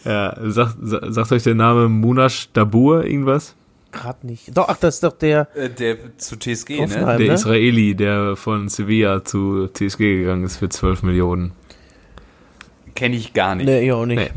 ja, 0.04 0.36
sagt, 0.50 0.76
sa- 0.82 1.12
sagt 1.12 1.30
euch 1.32 1.44
der 1.44 1.54
Name 1.54 1.88
Munash 1.88 2.48
Dabur 2.52 3.04
irgendwas? 3.04 3.54
Gerade 3.94 4.26
nicht. 4.26 4.56
Doch, 4.56 4.68
ach, 4.68 4.76
das 4.76 4.96
ist 4.96 5.04
doch 5.04 5.12
der. 5.12 5.48
Äh, 5.54 5.70
Der 5.70 5.96
zu 6.18 6.36
TSG, 6.36 6.80
Hoffenheim. 6.80 7.18
Der 7.18 7.28
ne? 7.28 7.34
Israeli, 7.34 7.94
der 7.94 8.36
von 8.36 8.68
Sevilla 8.68 9.24
zu 9.24 9.68
TSG 9.68 10.18
gegangen 10.18 10.44
ist 10.44 10.56
für 10.58 10.68
12 10.68 11.04
Millionen. 11.04 11.52
Kenne 12.94 13.16
ich 13.16 13.32
gar 13.32 13.54
nicht. 13.54 13.66
Nee, 13.66 13.84
ich 13.86 13.92
auch 13.92 14.06
nicht. 14.06 14.18
Nee. 14.18 14.30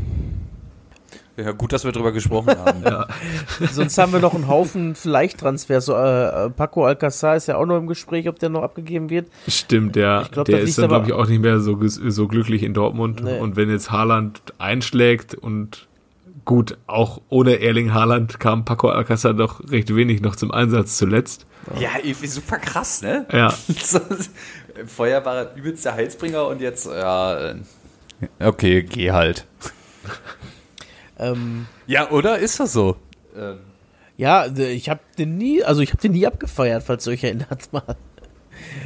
Ja, 1.42 1.52
gut, 1.52 1.72
dass 1.72 1.84
wir 1.84 1.92
drüber 1.92 2.10
gesprochen 2.10 2.48
haben. 2.58 2.82
Sonst 3.70 3.96
haben 3.98 4.12
wir 4.12 4.18
noch 4.18 4.34
einen 4.34 4.48
Haufen 4.48 4.96
Vielleicht-Transfers. 4.96 5.86
So, 5.86 5.94
äh, 5.94 6.46
äh, 6.46 6.50
Paco 6.50 6.84
Alcázar 6.84 7.36
ist 7.36 7.46
ja 7.46 7.56
auch 7.56 7.66
noch 7.66 7.78
im 7.78 7.86
Gespräch, 7.86 8.28
ob 8.28 8.38
der 8.40 8.48
noch 8.48 8.62
abgegeben 8.62 9.08
wird. 9.10 9.28
Stimmt, 9.46 9.94
der, 9.94 10.22
Ich 10.24 10.30
glaub, 10.32 10.46
der 10.46 10.60
ist 10.60 10.78
dann, 10.78 10.88
glaube 10.88 11.06
ich, 11.06 11.12
auch 11.12 11.28
nicht 11.28 11.40
mehr 11.40 11.60
so, 11.60 11.78
so 11.86 12.26
glücklich 12.26 12.64
in 12.64 12.74
Dortmund. 12.74 13.22
Nee. 13.22 13.38
Und 13.38 13.54
wenn 13.54 13.70
jetzt 13.70 13.90
Haaland 13.92 14.40
einschlägt 14.58 15.34
und 15.34 15.87
gut, 16.48 16.78
auch 16.86 17.20
ohne 17.28 17.60
Erling 17.60 17.92
Haaland 17.92 18.40
kam 18.40 18.64
Paco 18.64 18.88
Alcázar 18.88 19.34
doch 19.34 19.60
recht 19.70 19.94
wenig 19.94 20.22
noch 20.22 20.34
zum 20.34 20.50
Einsatz 20.50 20.96
zuletzt. 20.96 21.44
Ja, 21.78 21.90
irgendwie 22.02 22.26
super 22.26 22.56
krass, 22.56 23.02
ne? 23.02 23.26
Ja, 23.30 23.52
Vorher 24.86 25.24
war 25.26 25.36
er 25.36 25.54
übelst 25.56 25.84
der 25.84 25.92
Heilsbringer 25.94 26.46
und 26.46 26.60
jetzt, 26.62 26.86
ja, 26.86 27.50
äh, 27.50 27.56
okay, 28.40 28.82
geh 28.82 29.12
halt. 29.12 29.46
Ähm, 31.18 31.66
Ja, 31.86 32.10
oder? 32.10 32.38
Ist 32.38 32.58
das 32.60 32.72
so? 32.72 32.96
Ähm, 33.36 33.58
ja, 34.16 34.48
d- 34.48 34.70
ich 34.72 34.88
habe 34.88 35.00
den 35.18 35.36
nie, 35.36 35.62
also 35.62 35.80
ich 35.82 35.90
habe 35.90 36.00
den 36.00 36.12
nie 36.12 36.26
abgefeiert, 36.26 36.82
falls 36.84 37.06
ihr 37.06 37.12
euch 37.12 37.24
erinnert 37.24 37.72
mal. 37.72 37.96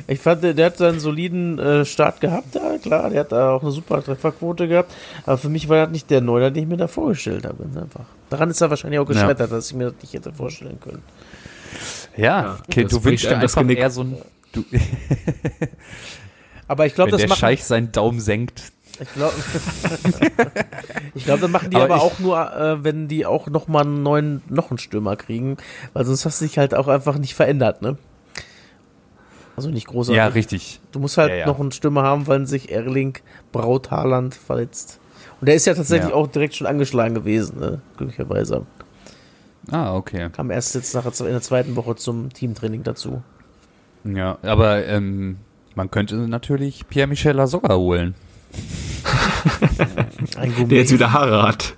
Ich 0.09 0.19
fand, 0.21 0.43
der 0.43 0.67
hat 0.67 0.77
seinen 0.77 1.01
soliden 1.01 1.59
äh, 1.59 1.85
Start 1.85 2.21
gehabt 2.21 2.55
da, 2.55 2.79
klar, 2.79 3.11
der 3.11 3.21
hat 3.21 3.33
da 3.33 3.51
auch 3.53 3.63
eine 3.63 3.71
super 3.71 4.03
Trefferquote 4.03 4.69
gehabt, 4.69 4.93
aber 5.25 5.39
für 5.39 5.49
mich 5.49 5.69
war 5.69 5.85
das 5.85 5.91
nicht 5.91 6.11
der 6.11 6.21
Neuner, 6.21 6.51
den 6.51 6.65
ich 6.65 6.69
mir 6.69 6.77
da 6.77 6.89
vorgestellt 6.89 7.45
habe, 7.45 7.65
einfach. 7.65 8.07
Daran 8.31 8.51
ist 8.51 8.61
er 8.61 8.71
wahrscheinlich 8.71 9.01
auch 9.01 9.07
gescheitert, 9.07 9.53
dass 9.53 9.71
ich 9.71 9.77
mir 9.77 9.91
das 9.91 10.03
nicht 10.03 10.15
hätte 10.15 10.33
vorstellen 10.33 10.81
können. 10.81 11.03
ja, 12.17 12.59
okay, 12.69 12.85
du 12.85 13.03
wünschst 13.05 13.31
dir 13.31 13.39
einfach 13.39 13.63
Genick. 13.63 13.79
eher 13.79 13.91
so 13.91 14.03
ein, 14.03 14.17
du, 14.53 14.65
Aber 16.69 16.87
ich 16.87 16.95
glaube, 16.95 17.09
wenn 17.09 17.13
das 17.13 17.21
der 17.21 17.29
machen, 17.29 17.41
Scheich 17.41 17.65
seinen 17.65 17.93
Daumen 17.93 18.19
senkt. 18.19 18.73
Ich 18.99 19.13
glaube, 19.13 19.35
ich 21.15 21.25
glaub, 21.25 21.41
das 21.41 21.51
machen 21.51 21.71
die 21.71 21.77
Aber 21.77 21.95
aber, 21.95 22.03
auch 22.03 22.19
nur, 22.19 22.39
äh, 22.55 22.83
wenn 22.85 23.09
die 23.09 23.27
auch 23.27 23.49
noch 23.49 23.69
mal 23.69 23.83
einen 23.83 24.03
neuen, 24.03 24.43
noch 24.49 24.71
einen 24.71 24.79
Stürmer 24.79 25.17
kriegen, 25.17 25.57
weil 25.93 26.05
sonst 26.05 26.25
hast 26.25 26.41
du 26.41 26.47
dich 26.47 26.59
halt 26.59 26.75
auch 26.75 26.89
einfach 26.89 27.19
nicht 27.19 27.35
verändert, 27.35 27.83
ne? 27.83 27.99
Also 29.57 29.69
nicht 29.71 29.87
großartig. 29.87 30.17
Ja, 30.17 30.27
richtig. 30.29 30.81
Du 30.93 30.99
musst 30.99 31.19
halt 31.19 31.31
Ja, 31.31 31.37
ja. 31.37 31.47
noch 31.47 31.61
einen 31.61 31.73
Stürmer 31.73 32.03
haben, 32.03 32.27
weil 32.27 32.47
sich 32.47 32.71
Erling 32.73 33.19
Braut 33.53 33.91
Haaland 33.91 34.35
verletzt. 34.35 34.99
Und 35.41 35.47
der 35.47 35.57
ist 35.57 35.67
ja 35.67 35.75
tatsächlich 35.75 36.11
Ja. 36.11 36.15
auch 36.17 36.27
direkt 36.27 36.55
schon 36.55 36.67
angeschlagen 36.67 37.15
gewesen, 37.15 37.59
ne? 37.61 37.81
Glücklicherweise. 37.97 38.65
Ah, 39.71 39.95
okay. 39.95 40.29
Kam 40.33 40.51
erst 40.51 40.75
jetzt 40.75 40.95
nachher 40.95 41.13
in 41.27 41.33
der 41.33 41.43
zweiten 41.43 41.77
Woche 41.77 41.95
zum 41.97 42.33
Teamtraining 42.33 42.83
dazu. 42.83 43.23
Ja, 44.05 44.39
aber 44.43 44.85
ähm, 44.87 45.37
man 45.75 45.91
könnte 45.91 46.17
natürlich 46.17 46.89
Pierre-Michel 46.89 47.35
Lasogga 47.37 47.75
holen. 47.77 48.15
Der 50.69 50.79
jetzt 50.79 50.93
wieder 50.93 51.13
Haare 51.13 51.43
hat. 51.43 51.75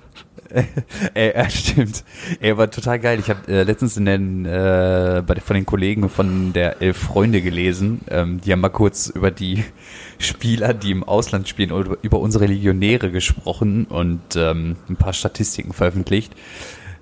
Ey, 1.14 1.32
ja, 1.34 1.50
stimmt. 1.50 2.04
Ey, 2.40 2.56
war 2.56 2.70
total 2.70 2.98
geil. 3.00 3.18
Ich 3.18 3.28
habe 3.28 3.50
äh, 3.52 3.64
letztens 3.64 3.96
in 3.96 4.04
den, 4.04 4.44
äh, 4.46 5.22
bei, 5.26 5.36
von 5.36 5.54
den 5.54 5.66
Kollegen 5.66 6.08
von 6.08 6.52
der 6.52 6.80
Elf 6.80 6.96
Freunde 6.96 7.42
gelesen. 7.42 8.02
Ähm, 8.08 8.40
die 8.40 8.52
haben 8.52 8.60
mal 8.60 8.68
kurz 8.68 9.08
über 9.08 9.30
die 9.30 9.64
Spieler, 10.18 10.72
die 10.74 10.92
im 10.92 11.02
Ausland 11.02 11.48
spielen, 11.48 11.72
oder 11.72 11.96
über 12.02 12.20
unsere 12.20 12.46
Legionäre 12.46 13.10
gesprochen 13.10 13.86
und 13.86 14.36
ähm, 14.36 14.76
ein 14.88 14.96
paar 14.96 15.12
Statistiken 15.12 15.72
veröffentlicht. 15.72 16.34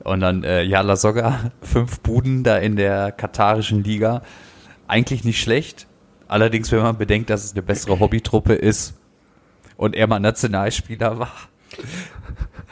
Und 0.04 0.20
dann, 0.20 0.44
äh, 0.44 0.62
ja, 0.62 0.80
Lasogga, 0.80 1.52
fünf 1.62 2.00
Buden 2.00 2.44
da 2.44 2.56
in 2.56 2.76
der 2.76 3.12
katarischen 3.12 3.84
Liga. 3.84 4.22
Eigentlich 4.88 5.24
nicht 5.24 5.40
schlecht. 5.40 5.86
Allerdings, 6.26 6.72
wenn 6.72 6.80
man 6.80 6.96
bedenkt, 6.96 7.28
dass 7.28 7.44
es 7.44 7.52
eine 7.52 7.62
bessere 7.62 8.00
Hobbytruppe 8.00 8.54
ist 8.54 8.94
und 9.76 9.94
er 9.94 10.06
mal 10.06 10.18
Nationalspieler 10.18 11.18
war, 11.18 11.32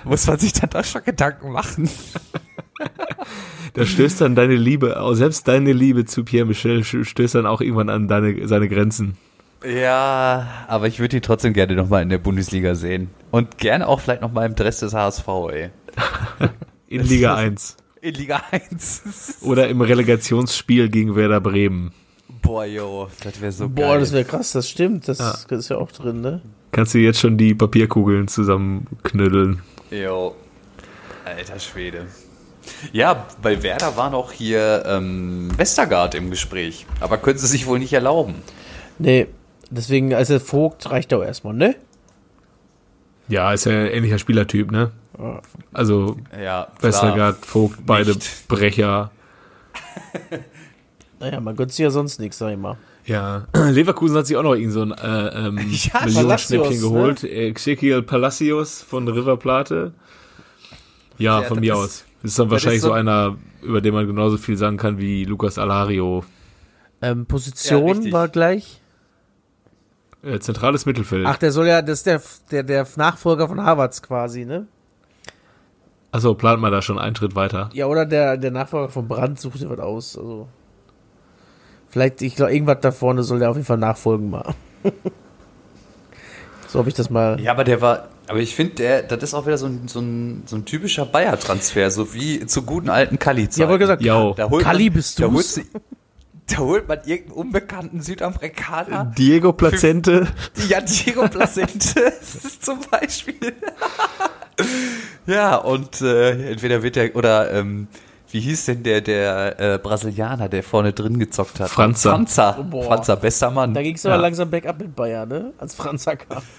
muss 0.05 0.27
man 0.27 0.39
sich 0.39 0.53
dann 0.53 0.71
doch 0.71 0.85
schon 0.85 1.03
Gedanken 1.05 1.53
machen. 1.53 1.89
Da 3.75 3.87
stößt 3.87 4.21
dann 4.23 4.35
deine 4.35 4.57
Liebe, 4.57 4.97
selbst 5.13 5.47
deine 5.47 5.73
Liebe 5.73 6.05
zu 6.05 6.25
Pierre 6.25 6.47
Michel 6.47 6.83
stößt 6.83 7.37
dann 7.37 7.47
auch 7.47 7.61
irgendwann 7.61 7.89
an 7.89 8.09
deine, 8.09 8.49
seine 8.49 8.69
Grenzen. 8.69 9.17
Ja, 9.65 10.49
aber 10.67 10.89
ich 10.89 10.99
würde 10.99 11.17
ihn 11.19 11.23
trotzdem 11.23 11.53
gerne 11.53 11.77
nochmal 11.77 12.03
in 12.03 12.09
der 12.09 12.19
Bundesliga 12.19 12.75
sehen. 12.75 13.11
Und 13.31 13.59
gerne 13.59 13.87
auch 13.87 14.01
vielleicht 14.01 14.23
nochmal 14.23 14.47
im 14.47 14.55
Dress 14.57 14.81
des 14.81 14.93
HSV, 14.95 15.29
ey. 15.53 15.71
In 16.89 17.03
Liga 17.05 17.35
1. 17.37 17.77
In 18.01 18.15
Liga 18.15 18.43
1. 18.51 19.39
Oder 19.43 19.69
im 19.69 19.81
Relegationsspiel 19.83 20.89
gegen 20.89 21.15
Werder 21.15 21.41
Bremen. 21.41 21.93
Boah, 22.43 22.65
yo, 22.65 23.09
das 23.23 23.41
wäre 23.41 23.53
so 23.53 23.69
Boah, 23.69 23.91
geil. 23.91 24.01
das 24.01 24.13
wäre 24.13 24.25
krass, 24.25 24.51
das 24.53 24.69
stimmt. 24.69 25.07
Das 25.07 25.19
Ja. 25.19 25.35
ist 25.57 25.69
ja 25.69 25.77
auch 25.77 25.93
drin, 25.93 26.23
ne? 26.23 26.41
Kannst 26.73 26.95
du 26.95 26.99
jetzt 26.99 27.21
schon 27.21 27.37
die 27.37 27.55
Papierkugeln 27.55 28.27
zusammenknüddeln? 28.27 29.61
Jo. 29.91 30.35
Alter 31.25 31.59
Schwede. 31.59 32.07
Ja, 32.93 33.27
bei 33.43 33.63
Werder 33.63 33.97
war 33.97 34.11
noch 34.11 34.33
hier 34.33 34.85
ähm, 34.87 35.51
Westergaard 35.57 36.15
im 36.15 36.31
Gespräch. 36.31 36.87
Aber 37.01 37.19
können 37.19 37.39
sie 37.39 37.47
sich 37.47 37.67
wohl 37.67 37.79
nicht 37.79 37.93
erlauben. 37.93 38.37
Nee, 38.99 39.27
deswegen, 39.71 40.15
also 40.15 40.39
Vogt 40.39 40.91
reicht 40.91 41.13
auch 41.15 41.23
erstmal, 41.23 41.55
ne? 41.55 41.75
Ja, 43.29 43.53
ist 43.53 43.67
ja 43.67 43.73
ein 43.73 43.87
ähnlicher 43.87 44.19
Spielertyp, 44.19 44.71
ne? 44.71 44.91
Also 45.73 46.17
Ja. 46.41 46.69
Westergaard, 46.81 47.45
Vogt, 47.45 47.79
beide 47.85 48.15
Nicht. 48.15 48.49
Brecher. 48.49 49.11
Naja, 51.21 51.39
man 51.39 51.55
gönnt 51.55 51.71
sich 51.71 51.83
ja 51.83 51.91
sonst 51.91 52.19
nichts, 52.19 52.39
sag 52.39 52.53
ich 52.53 52.57
mal. 52.59 52.79
Ja, 53.11 53.49
Leverkusen 53.71 54.17
hat 54.17 54.27
sich 54.29 54.37
auch 54.37 54.45
noch 54.45 54.55
irgend 54.55 54.73
so 54.73 54.83
ein 54.83 54.93
äh, 54.93 55.47
ähm, 55.49 55.59
Ja, 55.71 56.05
Millionenschnäppchen 56.05 56.81
Palacios, 56.81 56.81
geholt. 56.81 57.23
Ne? 57.25 58.03
Palacios 58.03 58.83
von 58.83 59.09
River 59.09 59.37
Plate. 59.37 59.93
Ja, 61.19 61.41
Ja, 61.43 61.49
von 61.49 61.59
mir 61.59 61.73
ist- 61.73 61.79
aus. 61.79 62.05
Das 62.23 62.31
ist 62.33 62.39
dann 62.39 62.47
das 62.49 62.53
wahrscheinlich 62.53 62.77
ist 62.77 62.83
so, 62.83 62.89
so- 62.89 62.95
einer, 62.95 63.37
über 63.63 63.81
den 63.81 63.95
man 63.95 64.07
genauso 64.07 64.37
viel 64.37 64.57
sagen 64.57 64.77
kann 64.77 64.99
wie 64.99 65.25
Lucas 65.25 65.59
Alario. 65.59 66.23
Ähm, 67.03 67.27
Position 67.27 67.85
richtig. 67.89 68.13
war 68.13 68.29
gleich. 68.29 68.81
Äh, 70.23 70.39
zentrales 70.39 70.87
Mittelfeld. 70.87 71.27
Ach, 71.27 71.39
der 71.39 71.51
soll 71.51 71.67
ja, 71.67 71.83
das 71.83 71.99
ist 72.01 72.07
der, 72.07 72.23
der, 72.53 72.63
der 72.63 72.87
Nachfolger 72.97 73.49
von 73.49 73.61
Harvards 73.65 74.03
quasi, 74.03 74.45
ne? 74.45 74.67
Achso, 76.13 76.35
plant 76.35 76.61
man 76.61 76.71
da 76.71 76.81
schon 76.83 76.99
einen 76.99 77.17
Schritt 77.17 77.35
weiter. 77.35 77.71
Ja, 77.73 77.87
oder 77.87 78.05
der, 78.07 78.37
der 78.37 78.51
Nachfolger 78.53 78.91
von 78.91 79.09
Brandt 79.09 79.41
sucht 79.41 79.61
dir 79.61 79.71
was 79.71 79.79
aus. 79.81 80.17
Also. 80.19 80.47
Vielleicht, 81.91 82.23
ich 82.23 82.37
glaube, 82.37 82.53
irgendwas 82.53 82.79
da 82.81 82.93
vorne 82.93 83.23
soll 83.23 83.41
der 83.41 83.51
auf 83.51 83.57
jeden 83.57 83.67
Fall 83.67 83.79
nachfolgen 83.79 84.31
mal. 84.31 84.55
so 86.69 86.79
habe 86.79 86.89
ich 86.89 86.95
das 86.95 87.11
mal. 87.11 87.41
Ja, 87.41 87.53
aber 87.53 87.65
der 87.65 87.81
war. 87.81 88.09
Aber 88.29 88.39
ich 88.39 88.55
finde, 88.55 88.75
der, 88.77 89.03
das 89.03 89.23
ist 89.25 89.35
auch 89.35 89.45
wieder 89.47 89.59
so 89.59 89.67
ein, 89.67 89.89
so 89.89 89.99
ein, 89.99 90.45
so 90.47 90.55
ein 90.55 90.65
typischer 90.65 91.05
Bayer-Transfer, 91.05 91.91
so 91.91 92.15
wie 92.15 92.47
zu 92.47 92.63
guten 92.63 92.89
alten 92.89 93.19
kali 93.19 93.49
Ja, 93.57 93.69
wollte 93.69 93.81
gesagt, 93.81 94.03
Jo. 94.03 94.35
Da 94.37 94.49
holt 94.49 94.63
Kali 94.63 94.85
man, 94.85 94.95
bist 94.95 95.19
da 95.19 95.27
du's? 95.27 95.55
sie, 95.55 95.67
da 96.47 96.59
holt 96.59 96.87
man 96.87 96.99
irgendeinen 97.05 97.33
unbekannten 97.33 98.01
Südamerikaner. 98.01 99.13
Diego 99.19 99.53
Placente. 99.53 100.29
Ja, 100.69 100.81
Diego 100.81 101.27
Placente 101.29 102.13
zum 102.61 102.79
Beispiel. 102.89 103.53
ja, 105.27 105.57
und 105.57 106.01
äh, 106.01 106.53
entweder 106.53 106.85
wird 106.85 106.95
der, 106.97 107.17
oder 107.17 107.53
ähm, 107.53 107.89
wie 108.33 108.41
hieß 108.41 108.67
denn 108.67 108.83
der, 108.83 109.01
der 109.01 109.59
äh, 109.61 109.79
Brasilianer, 109.79 110.49
der 110.49 110.63
vorne 110.63 110.93
drin 110.93 111.19
gezockt 111.19 111.59
hat? 111.61 111.69
Franzer. 111.71 112.11
Franzer, 112.13 112.53
Boah. 112.71 112.85
Franzer 112.85 113.17
bester 113.17 113.51
Mann. 113.51 113.75
Da 113.75 113.83
ging 113.83 113.95
es 113.97 114.07
aber 114.07 114.15
Ja. 114.17 114.21
langsam 114.21 114.51
bergab 114.51 114.79
mit 114.81 114.95
Bayern, 114.95 115.29
ne? 115.29 115.53
Als 115.59 115.75
Franzer 115.75 116.17
kam. 116.17 116.43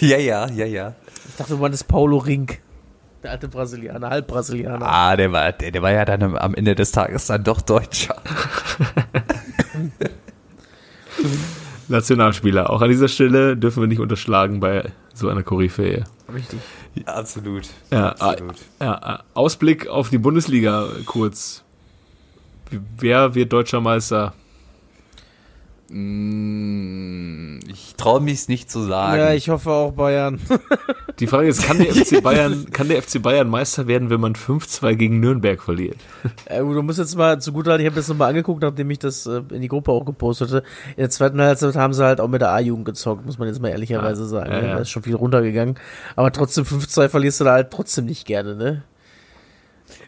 Ja, 0.00 0.18
ja, 0.18 0.46
ja, 0.50 0.66
ja. 0.66 0.94
Ich 1.26 1.36
dachte, 1.36 1.54
man 1.56 1.72
ist 1.72 1.84
Paulo 1.84 2.18
Rink. 2.18 2.58
Der 3.22 3.30
alte 3.30 3.48
Brasilianer, 3.48 4.10
Halbbrasilianer. 4.10 4.84
Ah, 4.86 5.16
der 5.16 5.32
war, 5.32 5.52
der, 5.52 5.70
der 5.70 5.80
war 5.80 5.90
ja 5.90 6.04
dann 6.04 6.22
am- 6.22 6.36
am 6.36 6.54
Ende 6.54 6.74
des 6.74 6.92
Tages 6.92 7.26
dann 7.28 7.44
doch 7.44 7.62
Deutscher. 7.62 8.16
Nationalspieler. 11.88 12.70
Auch 12.70 12.82
an 12.82 12.88
dieser 12.90 13.08
Stelle 13.08 13.56
dürfen 13.56 13.82
wir 13.82 13.88
nicht 13.88 14.00
unterschlagen 14.00 14.60
bei 14.60 14.84
so 15.14 15.28
einer 15.28 15.42
Koryphäe. 15.42 16.04
Richtig. 16.32 16.60
Absolut. 17.06 17.68
Ja, 17.90 18.10
Absolut. 18.10 18.56
Ja, 18.80 19.14
äh, 19.14 19.18
Ausblick 19.34 19.88
auf 19.88 20.10
die 20.10 20.18
Bundesliga 20.18 20.88
kurz. 21.06 21.62
Wer 22.98 23.34
wird 23.34 23.52
deutscher 23.52 23.80
Meister? 23.80 24.32
Mm, 25.92 27.58
Ich 27.68 27.94
traue 27.96 28.20
mich 28.20 28.34
es 28.34 28.48
nicht 28.48 28.70
zu 28.70 28.82
sagen. 28.82 29.18
Ja, 29.18 29.32
ich 29.32 29.48
hoffe 29.48 29.70
auch 29.70 29.92
Bayern. 29.92 30.40
Die 31.18 31.26
Frage 31.26 31.48
ist, 31.48 31.62
kann 31.64 31.78
der 31.78 31.94
FC 31.94 32.22
Bayern, 32.22 32.66
kann 32.72 32.88
der 32.88 33.02
FC 33.02 33.20
Bayern 33.20 33.48
Meister 33.48 33.86
werden, 33.86 34.08
wenn 34.08 34.20
man 34.20 34.34
5-2 34.34 34.94
gegen 34.94 35.20
Nürnberg 35.20 35.62
verliert? 35.62 35.96
Äh, 36.46 36.60
du 36.60 36.82
musst 36.82 36.98
jetzt 36.98 37.16
mal 37.16 37.40
zu 37.40 37.52
gut 37.52 37.66
halten, 37.66 37.82
ich 37.82 37.86
habe 37.86 37.96
das 37.96 38.08
nochmal 38.08 38.28
angeguckt, 38.30 38.62
nachdem 38.62 38.90
ich 38.90 38.98
das 39.00 39.26
äh, 39.26 39.42
in 39.50 39.60
die 39.60 39.68
Gruppe 39.68 39.90
auch 39.92 40.04
gepostet 40.04 40.48
hatte. 40.50 40.64
In 40.90 41.00
der 41.02 41.10
zweiten 41.10 41.40
Halbzeit 41.40 41.74
haben 41.76 41.92
sie 41.92 42.04
halt 42.04 42.20
auch 42.20 42.28
mit 42.28 42.40
der 42.40 42.50
A-Jugend 42.52 42.86
gezockt, 42.86 43.26
muss 43.26 43.38
man 43.38 43.48
jetzt 43.48 43.60
mal 43.60 43.68
ehrlicherweise 43.68 44.22
Ja, 44.22 44.28
sagen. 44.28 44.50
ja, 44.52 44.60
ne? 44.60 44.68
ja. 44.68 44.74
Da 44.76 44.80
ist 44.80 44.90
schon 44.90 45.02
viel 45.02 45.14
runtergegangen. 45.16 45.74
Aber 46.16 46.32
trotzdem 46.32 46.64
5-2 46.64 47.08
verlierst 47.08 47.40
du 47.40 47.44
da 47.44 47.52
halt 47.52 47.70
trotzdem 47.70 48.06
nicht 48.06 48.26
gerne, 48.26 48.54
ne? 48.56 48.82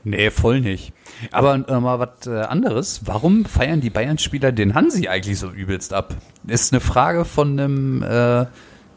Nee, 0.05 0.31
voll 0.31 0.61
nicht. 0.61 0.93
Aber 1.31 1.55
äh, 1.55 1.81
mal 1.81 1.99
was 1.99 2.27
äh, 2.27 2.41
anderes. 2.41 3.03
Warum 3.05 3.45
feiern 3.45 3.81
die 3.81 3.91
Bayern-Spieler 3.91 4.53
den 4.53 4.75
Hansi 4.75 5.09
eigentlich 5.09 5.39
so 5.39 5.51
übelst 5.51 5.93
ab? 5.93 6.15
Ist 6.47 6.73
eine 6.73 6.81
Frage 6.81 7.25
von 7.25 7.59
einem 7.59 8.03
äh, 8.03 8.47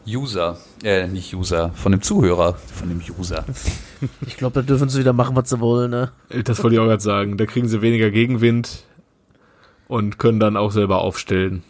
User. 0.06 0.58
Äh, 0.82 1.08
nicht 1.08 1.34
User, 1.34 1.70
von 1.74 1.92
einem 1.92 2.02
Zuhörer. 2.02 2.54
Von 2.54 2.88
dem 2.88 3.00
User. 3.18 3.44
Ich 4.26 4.36
glaube, 4.36 4.60
da 4.60 4.62
dürfen 4.62 4.88
sie 4.88 5.00
wieder 5.00 5.12
machen, 5.12 5.36
was 5.36 5.48
sie 5.48 5.60
wollen, 5.60 5.90
ne? 5.90 6.12
Das 6.44 6.62
wollte 6.62 6.74
ich 6.74 6.80
auch 6.80 6.86
gerade 6.86 7.02
sagen. 7.02 7.38
Da 7.38 7.46
kriegen 7.46 7.68
sie 7.68 7.80
weniger 7.80 8.10
Gegenwind 8.10 8.84
und 9.88 10.18
können 10.18 10.38
dann 10.40 10.56
auch 10.56 10.70
selber 10.70 11.00
aufstellen. 11.00 11.62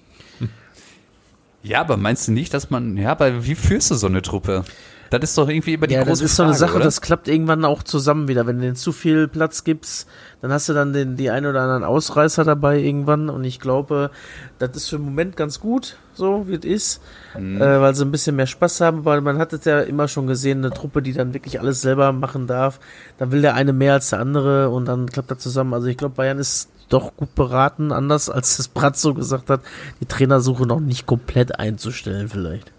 Ja, 1.62 1.80
aber 1.80 1.96
meinst 1.96 2.28
du 2.28 2.32
nicht, 2.32 2.54
dass 2.54 2.70
man. 2.70 2.96
Ja, 2.96 3.10
aber 3.10 3.44
wie 3.44 3.56
führst 3.56 3.90
du 3.90 3.94
so 3.96 4.06
eine 4.06 4.22
Truppe? 4.22 4.64
Das 5.10 5.22
ist 5.22 5.38
doch 5.38 5.48
irgendwie 5.48 5.74
immer 5.74 5.86
die 5.86 5.94
Ja, 5.94 6.00
große 6.04 6.22
das 6.24 6.30
ist 6.32 6.36
so 6.36 6.42
eine 6.42 6.52
Frage, 6.52 6.58
Sache, 6.60 6.76
oder? 6.76 6.84
das 6.84 7.00
klappt 7.00 7.28
irgendwann 7.28 7.64
auch 7.64 7.82
zusammen 7.82 8.28
wieder. 8.28 8.46
Wenn 8.46 8.56
du 8.56 8.62
denen 8.62 8.76
zu 8.76 8.92
viel 8.92 9.28
Platz 9.28 9.62
gibst, 9.64 10.08
dann 10.42 10.52
hast 10.52 10.68
du 10.68 10.72
dann 10.72 10.92
den, 10.92 11.16
die 11.16 11.30
ein 11.30 11.46
oder 11.46 11.60
anderen 11.62 11.84
Ausreißer 11.84 12.44
dabei 12.44 12.78
irgendwann. 12.78 13.28
Und 13.30 13.44
ich 13.44 13.60
glaube, 13.60 14.10
das 14.58 14.76
ist 14.76 14.88
für 14.88 14.96
den 14.96 15.04
Moment 15.04 15.36
ganz 15.36 15.60
gut, 15.60 15.96
so 16.14 16.48
wie 16.48 16.54
es 16.54 16.64
ist, 16.64 17.00
Mhm. 17.38 17.60
äh, 17.60 17.80
weil 17.80 17.94
sie 17.94 18.04
ein 18.04 18.10
bisschen 18.10 18.36
mehr 18.36 18.46
Spaß 18.46 18.80
haben. 18.80 19.04
Weil 19.04 19.20
man 19.20 19.38
hat 19.38 19.52
es 19.52 19.64
ja 19.64 19.80
immer 19.80 20.08
schon 20.08 20.26
gesehen, 20.26 20.58
eine 20.64 20.74
Truppe, 20.74 21.02
die 21.02 21.12
dann 21.12 21.34
wirklich 21.34 21.60
alles 21.60 21.80
selber 21.82 22.12
machen 22.12 22.46
darf. 22.46 22.80
Dann 23.18 23.30
will 23.32 23.42
der 23.42 23.54
eine 23.54 23.72
mehr 23.72 23.92
als 23.94 24.10
der 24.10 24.20
andere 24.20 24.70
und 24.70 24.86
dann 24.86 25.06
klappt 25.08 25.30
das 25.30 25.38
zusammen. 25.38 25.72
Also 25.74 25.86
ich 25.86 25.96
glaube, 25.96 26.14
Bayern 26.16 26.38
ist 26.38 26.68
doch 26.88 27.16
gut 27.16 27.34
beraten, 27.34 27.90
anders 27.92 28.30
als 28.30 28.56
das 28.58 28.68
Bratzo 28.68 29.12
gesagt 29.14 29.50
hat, 29.50 29.60
die 30.00 30.06
Trainersuche 30.06 30.66
noch 30.66 30.78
nicht 30.80 31.04
komplett 31.06 31.58
einzustellen 31.58 32.28
vielleicht. 32.28 32.70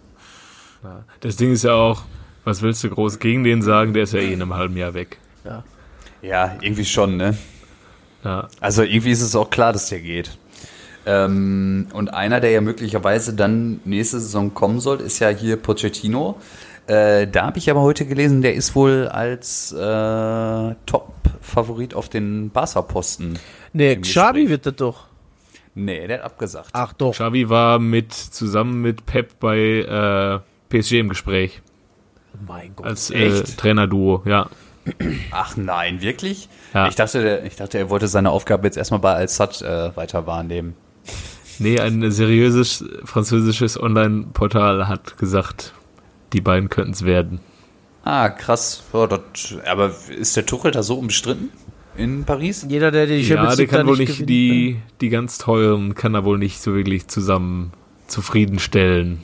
Das 1.20 1.36
Ding 1.36 1.52
ist 1.52 1.64
ja 1.64 1.74
auch, 1.74 2.04
was 2.48 2.62
willst 2.62 2.82
du 2.82 2.90
groß 2.90 3.20
gegen 3.20 3.44
den 3.44 3.62
sagen? 3.62 3.94
Der 3.94 4.04
ist 4.04 4.14
ja 4.14 4.20
eh 4.20 4.32
in 4.32 4.42
einem 4.42 4.54
halben 4.54 4.78
Jahr 4.78 4.94
weg. 4.94 5.18
Ja. 5.44 5.66
Ja, 6.22 6.56
irgendwie 6.62 6.86
schon, 6.86 7.18
ne? 7.18 7.38
Ja. 8.24 8.48
Also 8.62 8.84
irgendwie 8.84 9.12
ist 9.12 9.22
es 9.22 9.36
auch 9.36 9.50
klar, 9.50 9.74
dass 9.74 9.90
der 9.90 10.00
geht. 10.00 10.38
Ähm, 11.06 11.88
und 11.92 12.14
einer, 12.14 12.40
der 12.40 12.52
ja 12.52 12.62
möglicherweise 12.62 13.34
dann 13.34 13.82
nächste 13.84 14.22
Saison 14.22 14.54
kommen 14.54 14.80
soll, 14.80 15.02
ist 15.02 15.20
ja 15.20 15.28
hier 15.28 15.58
Pochettino. 15.58 16.40
Äh, 16.88 17.28
da 17.28 17.48
habe 17.48 17.58
ich 17.58 17.70
aber 17.70 17.82
heute 17.82 18.06
gelesen, 18.06 18.42
der 18.42 18.56
ist 18.56 18.76
wohl 18.76 19.10
als 19.10 19.74
äh, 19.74 20.76
Top-Favorit 20.86 21.94
auf 21.94 22.08
den 22.08 22.50
Barca-Posten. 22.50 23.38
Nee, 23.74 23.98
Gespräch. 23.98 24.48
wird 24.48 24.66
das 24.66 24.76
doch. 24.76 25.08
Nee, 25.76 26.08
der 26.08 26.20
hat 26.20 26.26
abgesagt. 26.26 26.70
Ach 26.72 26.94
doch. 26.94 27.12
Xavi 27.12 27.50
war 27.50 27.78
mit, 27.78 28.14
zusammen 28.14 28.82
mit 28.82 29.06
Pep 29.06 29.38
bei 29.42 29.58
äh, 29.60 30.40
PSG 30.70 30.94
im 30.94 31.10
Gespräch. 31.10 31.62
Mein 32.46 32.76
Gott. 32.76 32.86
Als 32.86 33.10
äh, 33.10 33.28
Echt? 33.28 33.58
Trainerduo, 33.58 34.22
ja. 34.26 34.50
Ach 35.32 35.58
nein, 35.58 36.02
wirklich? 36.02 36.50
Ja. 36.74 36.88
Ich, 36.88 36.96
dachte, 36.96 37.22
der, 37.22 37.46
ich 37.46 37.56
dachte, 37.56 37.78
er 37.78 37.90
wollte 37.90 38.08
seine 38.08 38.32
Aufgabe 38.32 38.68
jetzt 38.68 38.78
erstmal 38.78 39.00
bei 39.00 39.14
Al-Sad 39.14 39.62
äh, 39.62 39.96
weiter 39.96 40.26
wahrnehmen. 40.28 40.76
Nee, 41.60 41.80
ein 41.80 42.12
seriöses 42.12 42.86
französisches 43.04 43.82
Online-Portal 43.82 44.88
hat 44.88 45.18
gesagt, 45.18 45.74
die 46.34 46.42
beiden 46.42 46.70
könnten 46.70 46.92
es 46.92 47.04
werden. 47.04 47.40
Ah, 48.04 48.30
krass. 48.30 48.84
Ja, 48.94 49.08
das, 49.08 49.22
aber 49.66 49.92
ist 50.18 50.38
der 50.38 50.46
Tuchel 50.46 50.72
da 50.72 50.84
so 50.84 50.96
umstritten 50.96 51.50
in 51.98 52.24
Paris? 52.26 52.66
Jeder, 52.70 52.92
der 52.92 53.08
die 53.08 53.22
Ja, 53.22 53.36
Champions 53.36 53.56
der 53.56 53.64
League 53.64 53.72
da 53.72 53.78
kann 53.78 53.88
wohl 53.88 53.98
nicht 53.98 54.30
die, 54.30 54.80
die 55.02 55.10
ganz 55.10 55.38
teuren, 55.38 55.96
kann 55.96 56.14
er 56.14 56.24
wohl 56.24 56.38
nicht 56.38 56.62
so 56.62 56.76
wirklich 56.76 57.08
zusammen 57.08 57.74
zufriedenstellen. 58.08 59.22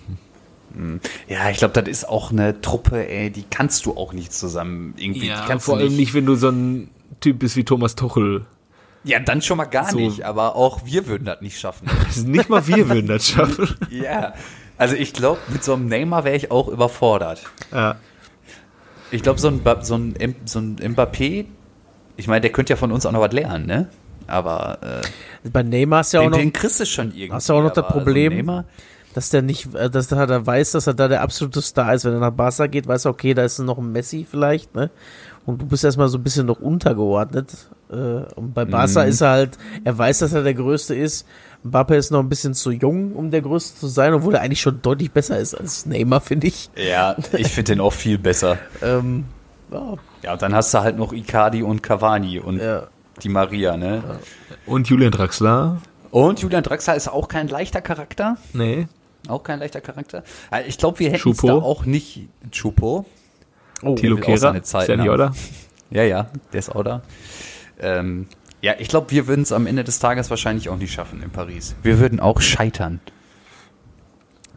Ja, 1.28 1.50
ich 1.50 1.58
glaube, 1.58 1.80
das 1.80 1.90
ist 1.90 2.08
auch 2.10 2.32
eine 2.32 2.62
Truppe, 2.62 3.08
ey, 3.08 3.30
die 3.30 3.44
kannst 3.50 3.86
du 3.86 3.96
auch 3.96 4.14
nicht 4.14 4.34
zusammen 4.34 4.94
irgendwie. 4.98 5.22
die 5.22 5.28
Ja, 5.28 5.46
kannst 5.48 5.66
vor 5.66 5.78
du 5.78 5.84
allem 5.86 5.96
nicht, 5.96 6.14
wenn 6.14 6.26
du 6.26 6.36
so 6.36 6.50
ein 6.50 6.90
Typ 7.20 7.40
bist 7.40 7.56
wie 7.56 7.64
Thomas 7.64 7.96
Tuchel. 7.96 8.46
Ja, 9.04 9.20
dann 9.20 9.42
schon 9.42 9.58
mal 9.58 9.66
gar 9.66 9.92
So. 9.92 9.98
nicht, 9.98 10.24
aber 10.24 10.56
auch 10.56 10.86
wir 10.86 11.08
würden 11.08 11.26
das 11.26 11.42
nicht 11.42 11.60
schaffen. 11.60 11.90
Nicht 12.26 12.50
mal 12.50 12.66
wir 12.68 12.88
würden 12.90 13.08
das 13.08 13.28
schaffen. 13.28 13.68
ja. 13.90 14.34
Also 14.78 14.96
ich 14.96 15.14
glaube, 15.14 15.40
mit 15.50 15.64
so 15.64 15.74
einem 15.74 15.88
Neymar 15.88 16.24
wäre 16.24 16.36
ich 16.36 16.52
auch 16.52 16.68
überfordert. 16.68 17.44
Ja. 17.72 17.98
Ich 19.12 19.22
glaube, 19.22 19.40
so 19.40 19.48
ein, 19.50 19.62
so, 19.82 19.96
ein, 19.96 20.36
so 20.46 20.60
ein 20.60 20.78
Mbappé, 20.78 21.46
ich 22.18 22.28
meine, 22.28 22.42
der 22.42 22.52
könnte 22.52 22.74
ja 22.74 22.78
von 22.78 22.92
uns 22.92 23.06
auch 23.06 23.12
noch 23.12 23.20
was 23.22 23.32
lernen, 23.34 23.66
ne? 23.66 23.90
Aber 24.26 24.80
äh, 25.44 25.50
Bei 25.50 25.64
Neymar 25.64 26.02
ist 26.02 26.14
ja 26.14 26.22
auch 26.22 26.24
den, 26.24 26.32
noch, 26.32 26.38
den 26.38 26.54
kriegst 26.54 26.80
du 26.80 26.86
schon 26.86 27.08
irgendwie. 27.08 27.32
Hast 27.34 27.50
du 27.50 27.54
auch 27.54 27.62
noch 27.62 27.74
das 27.74 27.86
Problem? 27.88 28.34
Neymar, 28.34 28.66
dass 29.14 29.30
der 29.30 29.42
nicht, 29.42 29.74
äh, 29.76 29.90
dass 29.90 30.08
der, 30.08 30.28
der 30.28 30.46
weiß, 30.46 30.72
dass 30.72 30.88
er 30.88 30.94
da 30.94 31.08
der 31.08 31.22
absolute 31.22 31.62
Star 31.62 31.94
ist. 31.94 32.06
Wenn 32.06 32.14
er 32.14 32.20
nach 32.20 32.32
Barca 32.32 32.68
geht, 32.68 32.88
weiß 32.88 33.06
er, 33.06 33.12
okay, 33.12 33.34
da 33.34 33.44
ist 33.44 33.60
noch 33.60 33.78
ein 33.78 33.92
Messi 33.92 34.26
vielleicht, 34.30 34.76
ne? 34.76 34.90
und 35.46 35.62
du 35.62 35.66
bist 35.66 35.84
erstmal 35.84 36.08
so 36.08 36.18
ein 36.18 36.24
bisschen 36.24 36.46
noch 36.46 36.60
untergeordnet. 36.60 37.54
Äh, 37.92 37.96
und 38.36 38.54
bei 38.54 38.66
Barca 38.66 39.04
ist 39.04 39.22
er 39.22 39.30
halt, 39.30 39.58
er 39.84 39.98
weiß, 39.98 40.20
dass 40.20 40.34
er 40.34 40.44
der 40.44 40.54
Größte 40.54 40.96
ist. 40.96 41.26
Mbappe 41.64 41.96
ist 41.96 42.12
noch 42.12 42.20
ein 42.20 42.30
bisschen 42.30 42.54
zu 42.54 42.72
jung, 42.72 43.14
um 43.14 43.32
der 43.32 43.42
Größte 43.42 43.80
zu 43.80 43.88
sein, 43.88 44.14
obwohl 44.14 44.36
er 44.36 44.42
eigentlich 44.42 44.62
schon 44.62 44.82
deutlich 44.82 45.12
besser 45.12 45.40
ist 45.40 45.56
als 45.56 45.86
Neymar, 45.86 46.22
finde 46.22 46.48
ich. 46.48 46.70
Ja, 46.76 47.16
ich 47.32 47.48
finde 47.48 47.74
den 47.74 47.82
auch 47.82 47.94
viel 47.94 48.18
besser. 48.18 48.58
Ähm, 48.82 49.26
ja, 49.72 49.94
Ja, 50.24 50.34
und 50.34 50.42
dann 50.42 50.54
hast 50.54 50.74
du 50.74 50.80
halt 50.80 50.98
noch 50.98 51.14
Icardi 51.14 51.64
und 51.64 51.82
Cavani 51.82 52.40
und 52.40 52.60
ja. 52.60 52.84
die 53.22 53.30
Maria, 53.30 53.78
ne? 53.78 54.04
Und 54.66 54.90
Julian 54.90 55.12
Draxler? 55.12 55.82
Und 56.12 56.42
Julian 56.42 56.64
Draxler 56.64 56.96
ist 56.96 57.08
auch 57.08 57.28
kein 57.28 57.48
leichter 57.48 57.82
Charakter. 57.82 58.38
Nee. 58.52 58.88
Auch 59.28 59.44
kein 59.44 59.60
leichter 59.60 59.82
Charakter. 59.82 60.24
Ja, 60.52 60.60
Ich 60.68 60.78
glaube, 60.78 61.00
wir 61.00 61.12
hätten 61.12 61.32
es 61.32 61.38
da 61.38 61.54
auch 61.54 61.86
nicht. 61.86 62.28
Chupo. 62.52 63.06
Oh, 63.82 63.96
Tilo 63.96 64.18
Kehrer? 64.18 64.56
Ist 64.56 64.74
der 64.74 64.98
nicht, 64.98 65.10
oder? 65.10 65.34
Ja, 65.90 66.04
ja, 66.04 66.30
der 66.52 66.60
ist 66.60 66.74
auch 66.76 66.84
da. 66.84 67.02
Ähm, 67.80 68.28
ja, 68.62 68.74
ich 68.80 68.88
glaube, 68.88 69.12
wir 69.12 69.28
würden 69.28 69.42
es 69.42 69.52
am 69.52 69.68
Ende 69.68 69.84
des 69.84 70.00
Tages 70.00 70.30
wahrscheinlich 70.30 70.70
auch 70.70 70.78
nicht 70.78 70.94
schaffen 70.94 71.22
in 71.22 71.30
Paris. 71.30 71.76
Wir 71.84 72.00
würden 72.00 72.20
auch 72.20 72.40
scheitern. 72.42 73.00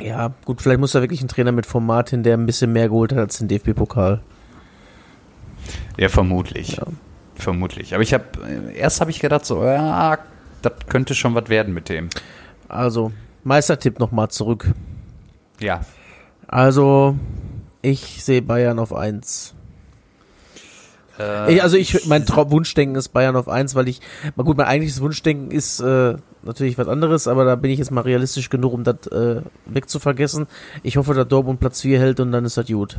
ja, 0.00 0.32
gut, 0.44 0.62
vielleicht 0.62 0.80
muss 0.80 0.92
da 0.92 1.00
wirklich 1.00 1.22
ein 1.22 1.28
Trainer 1.28 1.52
mit 1.52 1.66
Format 1.66 2.10
hin, 2.10 2.22
der 2.22 2.36
ein 2.36 2.46
bisschen 2.46 2.72
mehr 2.72 2.88
geholt 2.88 3.12
hat 3.12 3.18
als 3.18 3.38
den 3.38 3.48
DFB-Pokal. 3.48 4.22
Ja, 5.96 6.08
vermutlich. 6.08 6.76
Ja. 6.76 6.84
Vermutlich. 7.34 7.94
Aber 7.94 8.02
ich 8.02 8.14
habe, 8.14 8.24
erst 8.74 9.00
habe 9.00 9.10
ich 9.10 9.20
gedacht, 9.20 9.44
so, 9.44 9.64
ja, 9.64 10.18
das 10.62 10.72
könnte 10.88 11.14
schon 11.14 11.34
was 11.34 11.48
werden 11.48 11.74
mit 11.74 11.88
dem. 11.88 12.08
Also, 12.68 13.12
Meistertipp 13.47 14.01
nochmal 14.01 14.28
zurück. 14.28 14.72
Ja. 15.61 15.82
Also, 16.49 17.16
ich 17.80 18.24
sehe 18.24 18.42
Bayern 18.42 18.78
auf 18.80 18.92
1. 18.92 19.55
Äh, 21.18 21.61
also 21.61 21.76
ich, 21.76 22.07
mein 22.07 22.26
Traum, 22.26 22.51
Wunschdenken 22.51 22.97
ist 22.97 23.11
Bayern 23.11 23.36
auf 23.36 23.49
1, 23.49 23.76
weil 23.76 23.88
ich, 23.88 24.01
mal 24.34 24.42
gut, 24.42 24.57
mein 24.57 24.66
eigentliches 24.66 25.01
Wunschdenken 25.01 25.53
ist 25.53 25.80
äh, 25.80 26.16
natürlich 26.42 26.76
was 26.76 26.88
anderes, 26.88 27.28
aber 27.28 27.44
da 27.44 27.55
bin 27.55 27.70
ich 27.70 27.78
jetzt 27.78 27.92
mal 27.92 28.01
realistisch 28.01 28.51
genug, 28.51 28.72
um 28.72 28.82
das 28.82 29.07
äh, 29.07 29.42
wegzuvergessen. 29.66 30.47
Ich 30.82 30.97
hoffe, 30.97 31.14
dass 31.14 31.28
Dortmund 31.28 31.61
Platz 31.61 31.82
4 31.82 32.01
hält 32.01 32.20
und 32.20 32.32
dann 32.32 32.44
ist 32.44 32.57
das 32.57 32.66
gut. 32.66 32.99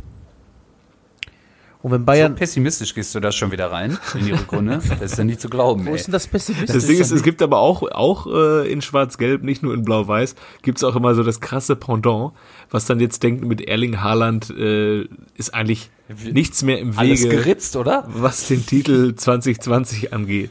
Und 1.80 1.92
wenn 1.92 2.00
so 2.00 2.06
Bayern, 2.06 2.34
pessimistisch 2.34 2.92
gehst 2.92 3.14
du 3.14 3.20
da 3.20 3.30
schon 3.30 3.52
wieder 3.52 3.70
rein 3.70 3.96
in 4.14 4.24
die 4.24 4.32
Rückrunde. 4.32 4.80
Das 4.88 5.12
ist 5.12 5.18
ja 5.18 5.24
nicht 5.24 5.40
zu 5.40 5.48
glauben, 5.48 5.86
wo 5.86 5.90
ey. 5.90 5.96
ist 5.96 6.06
denn 6.06 6.12
das 6.12 6.26
pessimistisch? 6.26 6.74
Das 6.74 6.86
Ding 6.86 6.98
ist, 6.98 7.12
es 7.12 7.22
gibt 7.22 7.40
aber 7.40 7.58
auch, 7.58 7.82
auch 7.82 8.26
äh, 8.26 8.70
in 8.70 8.82
Schwarz-Gelb, 8.82 9.44
nicht 9.44 9.62
nur 9.62 9.74
in 9.74 9.82
Blau-Weiß, 9.82 10.34
gibt's 10.62 10.82
auch 10.82 10.96
immer 10.96 11.14
so 11.14 11.22
das 11.22 11.40
krasse 11.40 11.76
Pendant, 11.76 12.32
was 12.70 12.86
dann 12.86 12.98
jetzt 12.98 13.22
denkt, 13.22 13.44
mit 13.44 13.60
Erling 13.60 14.00
Haaland 14.00 14.50
äh, 14.50 15.06
ist 15.36 15.54
eigentlich 15.54 15.90
nichts 16.24 16.62
mehr 16.62 16.80
im 16.80 16.98
Alles 16.98 17.22
Wege, 17.22 17.36
geritzt, 17.36 17.76
oder? 17.76 18.04
was 18.08 18.48
den 18.48 18.66
Titel 18.66 19.14
2020 19.14 20.12
angeht. 20.12 20.50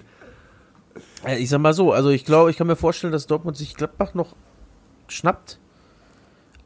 Ja, 1.26 1.36
ich 1.36 1.50
sag 1.50 1.60
mal 1.60 1.74
so, 1.74 1.92
also 1.92 2.10
ich 2.10 2.24
glaube, 2.24 2.52
ich 2.52 2.58
kann 2.58 2.68
mir 2.68 2.76
vorstellen, 2.78 3.12
dass 3.12 3.28
Dortmund 3.28 3.58
sich 3.58 3.76
Gladbach 3.76 4.14
noch 4.14 4.36
schnappt. 5.08 5.60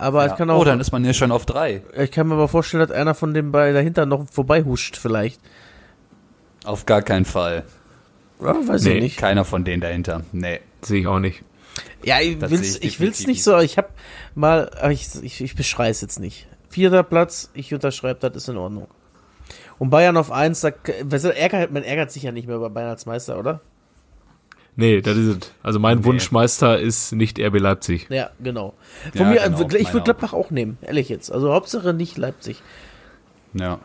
Aber 0.02 0.26
ich 0.26 0.36
kann 0.36 0.50
auch, 0.50 0.60
oh, 0.62 0.64
dann 0.64 0.80
ist 0.80 0.92
man 0.92 1.06
ja 1.06 1.14
schon 1.14 1.32
auf 1.32 1.46
drei. 1.46 1.84
ich 1.96 2.10
kann 2.10 2.28
mir 2.28 2.34
aber 2.34 2.48
vorstellen, 2.48 2.82
dass 2.88 2.96
einer 2.96 3.14
von 3.14 3.36
den 3.36 3.52
beiden 3.52 3.76
dahinter 3.76 4.08
noch 4.08 4.26
vorbeihuscht 4.32 4.98
vielleicht. 4.98 5.40
Auf 6.66 6.88
gar 6.88 7.04
keinen 7.04 7.26
Fall. 7.26 7.66
Ja, 8.40 8.56
weiß 8.68 8.84
Nee. 8.84 8.94
ich 8.96 9.04
nicht. 9.04 9.18
Keiner 9.18 9.46
von 9.46 9.64
denen 9.64 9.82
dahinter. 9.82 10.24
Nee. 10.32 10.60
Sehe 10.82 11.02
ich 11.02 11.08
auch 11.08 11.20
nicht. 11.20 11.44
Ja, 12.04 12.20
ich 12.20 12.40
Das 12.40 12.50
will's, 12.50 12.78
ich 12.78 12.84
ich 12.84 13.00
will's 13.00 13.28
nicht 13.28 13.44
so, 13.44 13.60
ich 13.60 13.78
hab 13.78 13.92
mal, 14.34 14.72
aber 14.82 14.92
ich, 14.92 15.08
ich, 15.22 15.40
ich 15.42 15.56
beschreibe 15.56 15.92
es 15.92 16.02
jetzt 16.02 16.20
nicht. 16.20 16.48
Vierter 16.70 17.04
Platz, 17.04 17.52
ich 17.54 17.72
unterschreibe, 17.74 18.20
das 18.28 18.36
ist 18.36 18.50
in 18.50 18.58
Ordnung. 18.58 18.88
Und 19.78 19.92
Bayern 19.92 20.18
auf 20.18 20.32
eins, 20.32 20.62
da, 20.62 20.72
man 21.70 21.84
ärgert 21.84 22.12
sich 22.12 22.24
ja 22.24 22.32
nicht 22.32 22.48
mehr 22.48 22.56
über 22.56 22.72
Bayern 22.72 22.90
als 22.90 23.06
Meister, 23.06 23.38
oder? 23.38 23.62
Nee, 24.76 25.02
das 25.02 25.18
ist 25.18 25.28
es. 25.44 25.52
Also 25.62 25.80
mein 25.80 26.00
Nee. 26.00 26.06
Wunschmeister 26.06 26.80
ist 26.80 27.12
nicht 27.12 27.40
RB 27.40 27.60
Leipzig. 27.60 28.08
Ja, 28.10 28.30
genau. 28.42 28.74
Ja, 29.14 29.20
Von 29.24 29.30
mir, 29.34 29.42
genau, 29.42 29.58
also, 29.64 29.78
ich 29.78 29.94
würde 29.94 30.04
Gladbach 30.06 30.34
auch 30.34 30.50
nehmen, 30.50 30.78
ehrlich 30.82 31.10
jetzt. 31.10 31.32
Also 31.32 31.54
Hauptsache 31.54 31.94
nicht 31.94 32.18
Leipzig. 32.18 32.62
Ja. 33.54 33.80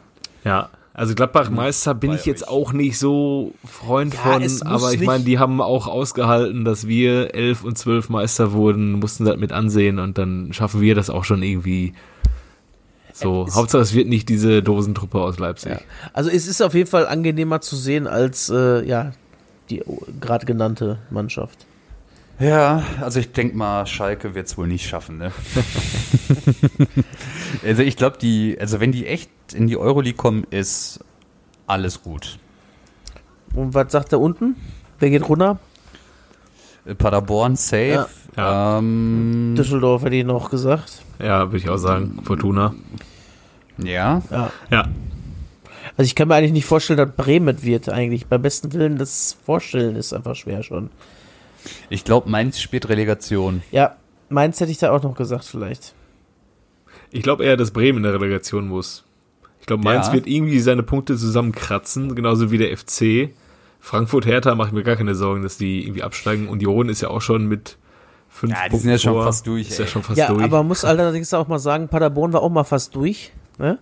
Ja, 0.45 0.71
also 0.95 1.15
Gladbach 1.17 1.51
Meister 1.51 1.93
bin 1.95 2.13
ich 2.13 2.25
jetzt 2.25 2.47
auch 2.47 2.73
nicht 2.73 2.99
so 2.99 3.53
Freund 3.67 4.15
Ja, 4.15 4.21
von, 4.41 4.63
aber 4.69 4.93
ich 4.95 5.03
meine, 5.03 5.25
die 5.25 5.39
haben 5.41 5.61
auch 5.61 5.89
ausgehalten, 5.89 6.65
dass 6.65 6.87
wir 6.87 7.35
elf 7.35 7.65
und 7.65 7.77
zwölf 7.77 8.09
Meister 8.09 8.53
wurden, 8.53 8.93
mussten 8.93 9.25
das 9.25 9.37
mit 9.39 9.51
ansehen 9.53 9.99
und 9.99 10.17
dann 10.19 10.53
schaffen 10.53 10.81
wir 10.81 10.95
das 10.95 11.11
auch 11.11 11.25
schon 11.25 11.43
irgendwie. 11.43 11.95
So, 13.13 13.45
Es- 13.49 13.57
Hauptsache 13.57 13.83
es 13.83 13.93
wird 13.95 14.09
nicht 14.09 14.29
diese 14.29 14.63
Dosentruppe 14.63 15.19
aus 15.21 15.39
Leipzig. 15.39 15.73
Ja. 15.73 15.81
Also 16.13 16.31
es 16.31 16.47
ist 16.47 16.63
auf 16.63 16.75
jeden 16.75 16.89
Fall 16.89 17.07
angenehmer 17.07 17.61
zu 17.61 17.75
sehen 17.75 18.07
als, 18.07 18.51
äh, 18.51 18.87
ja, 18.87 19.13
die 19.71 19.83
gerade 20.21 20.47
genannte 20.47 20.99
Mannschaft. 21.11 21.67
Ja, 22.39 22.83
also 23.01 23.19
ich 23.19 23.33
denke 23.33 23.57
mal, 23.57 23.87
Schalke 23.87 24.35
wird 24.35 24.47
es 24.47 24.59
wohl 24.59 24.67
nicht 24.67 24.87
schaffen, 24.87 25.17
ne? 25.17 25.33
also 27.65 27.83
ich 27.83 27.97
glaube, 27.97 28.19
die, 28.19 28.59
also 28.61 28.79
wenn 28.79 28.93
die 28.93 29.07
echt 29.07 29.31
in 29.55 29.67
die 29.67 29.79
Euroleague 29.79 30.19
kommen, 30.19 30.47
ist 30.51 31.01
alles 31.67 32.03
gut. 32.03 32.39
Und 33.55 33.73
was 33.73 33.91
sagt 33.91 34.13
er 34.13 34.21
unten? 34.21 34.57
Wer 34.99 35.11
geht 35.11 35.27
runter? 35.27 35.59
Äh, 36.85 36.95
Paderborn 36.95 37.57
safe. 37.57 37.87
Ja. 37.87 38.09
Ja. 38.37 38.79
Ähm, 38.79 39.55
Düsseldorf 39.57 40.05
hätte 40.05 40.17
ich 40.17 40.25
noch 40.25 40.51
gesagt. 40.51 41.03
Ja, 41.19 41.47
würde 41.47 41.57
ich 41.57 41.71
auch 41.71 41.79
sagen. 41.79 42.21
Fortuna. 42.23 42.75
ja. 43.79 44.21
Ja. 44.31 44.51
Ja. 44.71 44.89
Also 45.97 46.07
ich 46.09 46.15
kann 46.15 46.29
mir 46.29 46.35
eigentlich 46.35 46.53
nicht 46.53 46.67
vorstellen, 46.67 46.99
dass 46.99 47.11
Bremen 47.13 47.63
wird 47.63 47.89
eigentlich. 47.89 48.27
Beim 48.27 48.43
besten 48.43 48.73
Willen, 48.73 48.99
das 48.99 49.37
Vorstellen 49.45 49.97
ist 49.97 50.13
einfach 50.13 50.35
schwer 50.35 50.63
schon. 50.63 50.91
Ich 51.91 52.05
glaube, 52.05 52.29
Mainz 52.31 52.61
spielt 52.61 52.89
Relegation. 52.89 53.63
Ja, 53.73 53.97
Mainz 54.29 54.61
hätte 54.61 54.71
ich 54.71 54.79
da 54.79 54.93
auch 54.93 55.03
noch 55.03 55.15
gesagt 55.17 55.45
vielleicht. 55.45 55.95
Ich 57.11 57.23
glaube 57.23 57.45
eher, 57.45 57.57
dass 57.57 57.71
Bremen 57.71 57.99
in 57.99 58.03
der 58.05 58.13
Relegation 58.15 58.69
muss. 58.69 59.05
Ich 59.61 59.67
glaube, 59.67 59.83
Mainz 59.85 60.09
Ja. 60.09 60.13
wird 60.13 60.27
irgendwie 60.27 60.61
seine 60.61 60.83
Punkte 60.83 61.17
zusammenkratzen, 61.17 62.15
genauso 62.15 62.51
wie 62.51 62.59
der 62.59 62.77
FC. 62.77 63.31
Frankfurt 63.81 64.27
Hertha 64.27 64.55
mache 64.55 64.69
ich 64.69 64.75
mir 64.75 64.83
gar 64.83 64.97
keine 64.97 65.15
Sorgen, 65.15 65.43
dass 65.43 65.57
die 65.59 65.85
irgendwie 65.85 66.03
absteigen. 66.03 66.49
Union 66.49 66.89
ist 66.89 67.01
ja 67.01 67.09
auch 67.09 67.21
schon 67.23 67.47
mit 67.47 67.79
fünf 68.29 68.53
Ja, 68.53 68.65
die 68.65 68.71
Punkten 68.71 68.83
sind 68.83 68.91
ja 68.93 68.99
schon 68.99 69.13
vor. 69.15 69.25
fast 69.25 69.47
durch, 69.47 69.69
Ist 69.69 69.79
ja 69.79 69.87
schon 69.87 70.03
fast 70.03 70.19
ja, 70.19 70.29
durch. 70.29 70.43
aber 70.45 70.59
man 70.59 70.69
muss 70.69 70.85
allerdings 70.85 71.33
auch 71.35 71.49
mal 71.49 71.59
sagen, 71.59 71.89
Paderborn 71.89 72.33
war 72.33 72.43
auch 72.43 72.51
mal 72.51 72.65
fast 72.65 72.95
durch. 72.95 73.33
Ne? 73.59 73.79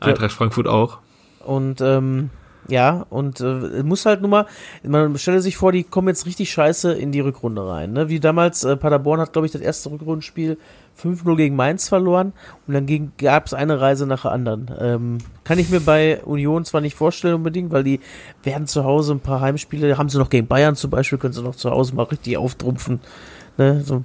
Eintracht 0.00 0.32
Frankfurt 0.32 0.66
auch. 0.68 0.98
Und 1.44 1.80
ähm, 1.80 2.30
ja, 2.68 3.06
und 3.08 3.40
äh, 3.40 3.82
muss 3.82 4.04
halt 4.04 4.20
nur 4.20 4.28
mal, 4.28 4.46
man 4.82 5.16
stelle 5.16 5.40
sich 5.40 5.56
vor, 5.56 5.72
die 5.72 5.84
kommen 5.84 6.08
jetzt 6.08 6.26
richtig 6.26 6.52
scheiße 6.52 6.92
in 6.92 7.12
die 7.12 7.20
Rückrunde 7.20 7.66
rein. 7.66 7.94
Ne? 7.94 8.10
Wie 8.10 8.20
damals, 8.20 8.62
äh, 8.62 8.76
Paderborn 8.76 9.20
hat, 9.20 9.32
glaube 9.32 9.46
ich, 9.46 9.52
das 9.52 9.62
erste 9.62 9.90
Rückrundenspiel 9.90 10.58
5-0 11.02 11.36
gegen 11.36 11.56
Mainz 11.56 11.88
verloren 11.88 12.34
und 12.66 12.74
dann 12.74 13.12
gab 13.16 13.46
es 13.46 13.54
eine 13.54 13.80
Reise 13.80 14.06
nach 14.06 14.22
der 14.22 14.32
anderen. 14.32 14.70
Ähm, 14.78 15.18
kann 15.44 15.58
ich 15.58 15.70
mir 15.70 15.80
bei 15.80 16.20
Union 16.24 16.66
zwar 16.66 16.82
nicht 16.82 16.94
vorstellen 16.94 17.36
unbedingt, 17.36 17.72
weil 17.72 17.84
die 17.84 18.00
werden 18.42 18.66
zu 18.66 18.84
Hause 18.84 19.14
ein 19.14 19.20
paar 19.20 19.40
Heimspiele, 19.40 19.96
haben 19.96 20.10
sie 20.10 20.18
noch 20.18 20.30
gegen 20.30 20.46
Bayern 20.46 20.76
zum 20.76 20.90
Beispiel, 20.90 21.16
können 21.16 21.32
sie 21.32 21.42
noch 21.42 21.56
zu 21.56 21.70
Hause 21.70 21.94
mal 21.94 22.02
richtig 22.02 22.36
auftrumpfen. 22.36 23.00
Ne? 23.56 23.80
So. 23.80 24.02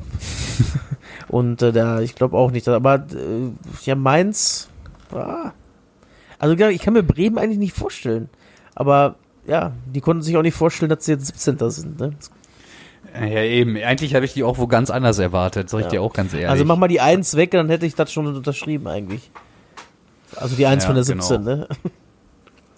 und 1.27 1.61
äh, 1.61 1.73
da, 1.73 1.99
ich 1.99 2.15
glaube 2.15 2.37
auch 2.37 2.51
nicht. 2.51 2.67
Aber 2.69 2.95
äh, 2.95 3.51
ja, 3.83 3.95
Mainz, 3.95 4.69
ah, 5.13 5.51
also 6.43 6.55
ja, 6.55 6.67
ich 6.69 6.81
kann 6.81 6.93
mir 6.93 7.03
Bremen 7.03 7.37
eigentlich 7.37 7.57
nicht 7.57 7.73
vorstellen. 7.73 8.27
Aber 8.75 9.15
ja, 9.47 9.71
die 9.85 10.01
konnten 10.01 10.21
sich 10.23 10.35
auch 10.35 10.41
nicht 10.41 10.57
vorstellen, 10.57 10.89
dass 10.89 11.05
sie 11.05 11.13
jetzt 11.13 11.25
17. 11.25 11.69
sind. 11.69 11.99
Ne? 12.01 12.11
Ja, 13.17 13.43
eben. 13.43 13.77
Eigentlich 13.77 14.13
habe 14.13 14.25
ich 14.25 14.33
die 14.33 14.43
auch 14.43 14.57
wo 14.57 14.67
ganz 14.67 14.89
anders 14.89 15.19
erwartet, 15.19 15.69
sag 15.69 15.79
ich 15.79 15.85
Ja. 15.85 15.89
dir 15.91 16.01
auch 16.01 16.11
ganz 16.11 16.33
ehrlich. 16.33 16.49
Also 16.49 16.65
mach 16.65 16.75
mal 16.75 16.89
die 16.89 16.99
1 16.99 17.37
weg, 17.37 17.51
dann 17.51 17.69
hätte 17.69 17.85
ich 17.85 17.95
das 17.95 18.11
schon 18.11 18.27
unterschrieben 18.27 18.87
eigentlich. 18.87 19.31
Also 20.35 20.57
die 20.57 20.65
1 20.65 20.83
Ja, 20.83 20.87
von 20.87 20.95
der 20.97 21.05
genau. 21.05 21.23
17, 21.23 21.43
ne? 21.45 21.67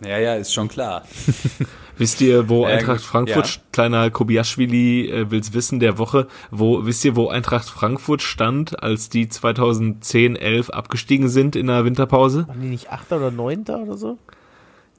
ja, 0.05 0.19
ja, 0.19 0.35
ist 0.35 0.53
schon 0.53 0.67
klar. 0.67 1.03
Wisst 1.97 2.21
ihr, 2.21 2.49
wo 2.49 2.63
Ja, 2.67 2.75
Eintracht 2.75 3.01
Frankfurt, 3.01 3.47
ja. 3.47 3.61
kleiner 3.71 4.09
Kobiaschwili 4.09 5.09
äh, 5.09 5.31
will's 5.31 5.53
wissen 5.53 5.79
der 5.79 5.97
Woche, 5.97 6.27
wo, 6.51 6.85
wisst 6.85 7.05
ihr, 7.05 7.15
wo 7.15 7.29
Eintracht 7.29 7.69
Frankfurt 7.69 8.21
stand, 8.21 8.81
als 8.83 9.09
die 9.09 9.29
2010, 9.29 10.35
11 10.35 10.69
abgestiegen 10.71 11.29
sind 11.29 11.55
in 11.55 11.67
der 11.67 11.85
Winterpause? 11.85 12.47
Waren 12.47 12.61
die 12.61 12.67
nicht 12.67 12.91
8. 12.91 13.13
oder 13.13 13.31
9. 13.31 13.61
oder 13.61 13.97
so? 13.97 14.17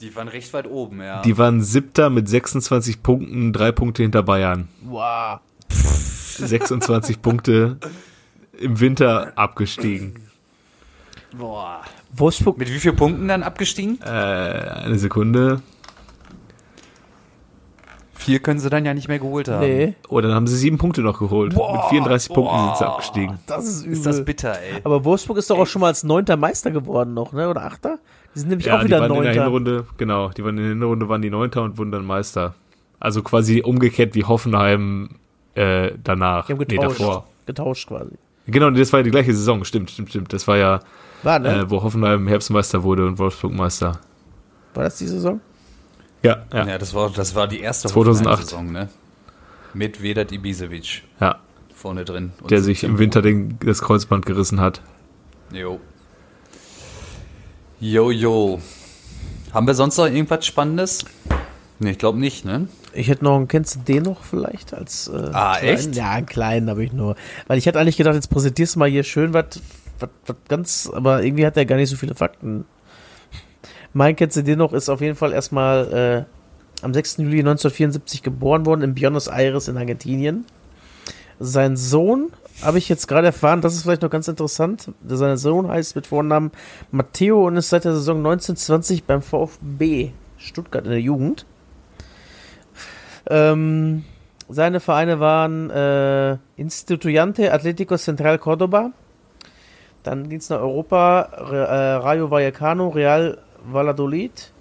Die 0.01 0.15
waren 0.15 0.29
recht 0.29 0.53
weit 0.53 0.67
oben, 0.67 1.01
ja. 1.01 1.23
Die 1.23 1.39
waren 1.39 1.63
siebter 1.63 2.11
mit 2.11 2.29
26 2.29 3.03
Punkten, 3.03 3.53
drei 3.53 3.73
Punkte 3.73 4.03
hinter 4.03 4.23
Bayern. 4.23 4.69
Wow. 4.83 5.41
26 5.69 7.23
Punkte 7.23 7.79
im 8.59 8.79
Winter 8.81 9.33
abgestiegen. 9.37 10.21
Boah. 11.37 11.83
Wolfsburg, 12.13 12.59
Mit 12.59 12.71
wie 12.71 12.79
vielen 12.79 12.97
Punkten 12.97 13.29
dann 13.29 13.43
abgestiegen? 13.43 13.99
Äh, 14.03 14.07
eine 14.09 14.99
Sekunde. 14.99 15.61
Vier 18.27 18.41
können 18.41 18.59
sie 18.61 18.69
dann 18.71 18.85
ja 18.85 18.93
nicht 18.93 19.09
mehr 19.09 19.19
geholt 19.19 19.49
haben. 19.49 19.61
nee. 19.67 19.95
Oh, 20.09 20.21
dann 20.21 20.33
haben 20.35 20.47
sie 20.47 20.57
sieben 20.57 20.79
Punkte 20.79 21.01
noch 21.01 21.19
geholt. 21.19 21.55
Mit 21.55 21.63
34 21.91 22.33
Punkten 22.35 22.57
sind 22.59 22.77
sie 22.77 22.87
abgestiegen. 22.87 23.39
Das 23.47 23.65
ist 23.67 23.83
übel. 23.85 23.93
Ist 23.95 24.05
das 24.07 24.25
bitter, 24.25 24.53
ey. 24.61 24.81
Aber 24.85 25.05
Wolfsburg 25.05 25.39
ist 25.39 25.49
doch 25.49 25.59
auch 25.59 25.67
schon 25.67 25.81
mal 25.81 25.87
als 25.89 26.05
9. 26.05 26.25
Meister 26.39 26.71
geworden 26.71 27.15
noch, 27.15 27.33
ne? 27.33 27.49
Oder 27.49 27.63
8. 27.65 27.85
Die 28.35 28.39
sind 28.41 28.49
nämlich 28.51 28.67
Ja, 28.67 28.77
auch 28.77 28.81
die 28.81 28.87
wieder 28.87 29.01
waren 29.01 29.11
in 29.13 29.23
der 29.23 29.25
Neunter. 29.25 29.43
Hinrunde, 29.45 29.87
genau, 29.97 30.29
die 30.31 30.45
waren 30.45 30.59
in 30.59 30.65
der 30.65 30.69
Hinrunde 30.73 31.09
waren 31.09 31.23
die 31.23 31.31
Neunter 31.31 31.63
und 31.63 31.79
wurden 31.79 31.93
dann 31.93 32.05
Meister. 32.05 32.55
Also 33.01 33.23
quasi 33.23 33.63
umgekehrt 33.63 34.15
wie 34.15 34.25
Hoffenheim 34.25 35.11
äh, 35.55 35.93
danach. 36.03 36.47
Die 36.47 36.53
haben 36.53 36.59
nee, 36.59 36.65
getauscht. 36.77 37.01
davor. 37.01 37.27
Getauscht 37.47 37.89
quasi. 37.89 38.13
Genau, 38.49 38.71
das 38.71 38.93
war 38.93 39.01
ja 39.01 39.05
die 39.05 39.11
gleiche 39.11 39.35
Saison, 39.35 39.65
stimmt, 39.65 39.91
stimmt, 39.91 40.11
stimmt. 40.11 40.33
Das 40.33 40.47
war 40.49 40.57
ja, 40.57 40.81
War, 41.23 41.39
ne? 41.39 41.61
äh, 41.61 41.71
wo 41.71 41.83
Hoffenheim 41.83 42.27
Herbstmeister 42.29 42.83
wurde 42.83 43.07
und 43.07 43.19
Wolfsburg 43.19 43.53
Meister. 43.55 44.01
War 44.75 44.85
das 44.85 44.99
die 44.99 45.07
Saison? 45.07 45.41
Ja, 46.27 46.43
ja, 46.53 46.67
Ja, 46.67 46.79
das 46.79 46.95
war, 46.95 47.11
das 47.11 47.35
war 47.35 47.47
die 47.49 47.61
erste 47.61 47.89
2008. 47.89 48.27
Hoffenheim-Saison, 48.27 48.73
ne? 48.73 48.89
Mit 49.75 50.03
Vedat 50.03 50.33
Ibisevic 50.33 51.03
ja. 51.21 51.39
vorne 51.75 52.05
drin. 52.05 52.33
Und 52.41 52.51
Der 52.51 52.63
sich 52.63 52.83
im 52.85 52.99
Winter 52.99 53.23
den, 53.23 53.59
das 53.65 53.83
Kreuzband 53.83 54.25
gerissen 54.27 54.61
hat. 54.61 54.81
Jo. 55.53 55.81
Jo, 57.81 58.11
jo. 58.11 58.61
Haben 59.53 59.67
wir 59.67 59.75
sonst 59.75 59.97
noch 59.99 60.07
irgendwas 60.07 60.47
Spannendes? 60.47 61.05
Ne, 61.79 61.91
ich 61.91 61.99
glaube 61.99 62.19
nicht, 62.19 62.45
ne? 62.45 62.69
Ich 62.95 63.09
hätte 63.09 63.25
noch 63.25 63.37
einen, 63.37 63.49
kennst 63.49 63.77
du 63.77 63.81
den 63.81 64.05
noch 64.05 64.23
vielleicht 64.25 64.73
als 64.73 65.09
äh, 65.09 65.31
Ah, 65.33 65.57
kleinen? 65.59 65.75
echt? 65.75 65.97
Ja, 65.97 66.11
einen 66.13 66.27
kleinen 66.27 66.71
habe 66.71 66.83
ich 66.83 66.93
nur. 66.93 67.17
Weil 67.47 67.59
ich 67.59 67.69
hatte 67.69 67.79
eigentlich 67.79 67.99
gedacht, 67.99 68.15
jetzt 68.15 68.29
präsentierst 68.31 68.75
du 68.77 68.79
mal 68.79 68.89
hier 68.89 69.03
schön 69.05 69.35
was 69.35 69.61
ganz, 70.49 70.91
aber 70.93 71.23
irgendwie 71.23 71.45
hat 71.47 71.57
er 71.57 71.67
gar 71.67 71.77
nicht 71.77 71.91
so 71.91 71.97
viele 71.97 72.15
Fakten. 72.15 72.65
Mein 73.97 74.15
kennst 74.15 74.37
du 74.37 74.43
den 74.43 74.59
noch 74.59 74.75
ist 74.75 74.91
auf 74.91 75.01
jeden 75.01 75.17
Fall 75.17 75.33
erstmal 75.33 76.27
äh, 76.83 76.85
am 76.85 76.93
6. 76.93 77.17
Juli 77.17 77.39
1974 77.39 78.23
geboren 78.23 78.67
worden 78.67 78.83
in 78.83 78.95
Buenos 78.95 79.27
Aires 79.27 79.69
in 79.69 79.79
Argentinien. 79.79 80.45
Sein 81.41 81.79
Sohn 81.79 82.31
habe 82.61 82.77
ich 82.77 82.91
jetzt 82.91 83.09
gerade 83.09 83.29
erfahren, 83.29 83.63
das 83.63 83.75
ist 83.75 83.85
vielleicht 83.85 84.03
noch 84.03 84.11
ganz 84.11 84.29
interessant. 84.29 84.93
Sein 85.09 85.39
Sohn 85.39 85.69
heißt 85.69 85.97
mit 85.97 86.07
Vornamen 86.07 86.51
Matteo 86.91 87.47
und 87.47 87.57
ist 87.57 87.71
seit 87.71 87.87
der 87.87 87.95
Saison 87.95 88.19
1920 88.19 89.05
beim 89.05 89.23
VfB 89.23 90.11
Stuttgart 90.37 90.85
in 90.85 90.91
der 90.91 91.01
Jugend. 91.01 91.47
Ähm, 93.31 94.05
seine 94.51 94.81
Vereine 94.81 95.21
waren 95.21 95.71
äh, 95.71 96.37
Instituyante 96.59 97.55
Atlético 97.55 97.97
Central 97.97 98.37
Córdoba. 98.37 98.91
Dann 100.03 100.29
ging 100.29 100.39
es 100.39 100.51
nach 100.51 100.61
Europa, 100.61 101.31
Re, 101.33 101.67
äh, 101.67 101.93
Rayo 101.95 102.31
Vallecano, 102.31 102.89
Real 102.89 103.39
Valladolid, 103.73 104.53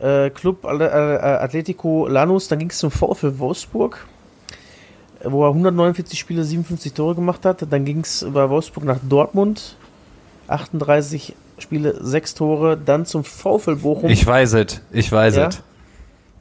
äh, 0.00 0.30
Club 0.30 0.64
Atlético 0.64 2.08
Lanús. 2.08 2.48
Dann 2.48 2.58
ging 2.58 2.70
es 2.70 2.78
zum 2.78 2.90
VfL 2.90 3.38
Wolfsburg, 3.38 4.06
wo 5.24 5.44
er 5.44 5.48
149 5.50 6.18
Spiele, 6.18 6.44
57 6.44 6.92
Tore 6.92 7.14
gemacht 7.14 7.44
hat. 7.44 7.66
Dann 7.70 7.84
ging 7.84 8.00
es 8.00 8.22
über 8.22 8.50
Wolfsburg 8.50 8.84
nach 8.84 8.98
Dortmund, 9.08 9.76
38 10.48 11.34
Spiele, 11.58 11.96
6 12.04 12.34
Tore. 12.34 12.76
Dann 12.76 13.06
zum 13.06 13.24
VfL 13.24 13.76
Bochum. 13.76 14.10
Ich 14.10 14.26
weiß 14.26 14.54
es, 14.54 14.80
ich 14.92 15.10
weiß 15.10 15.36
Ja? 15.36 15.48
es. 15.48 15.62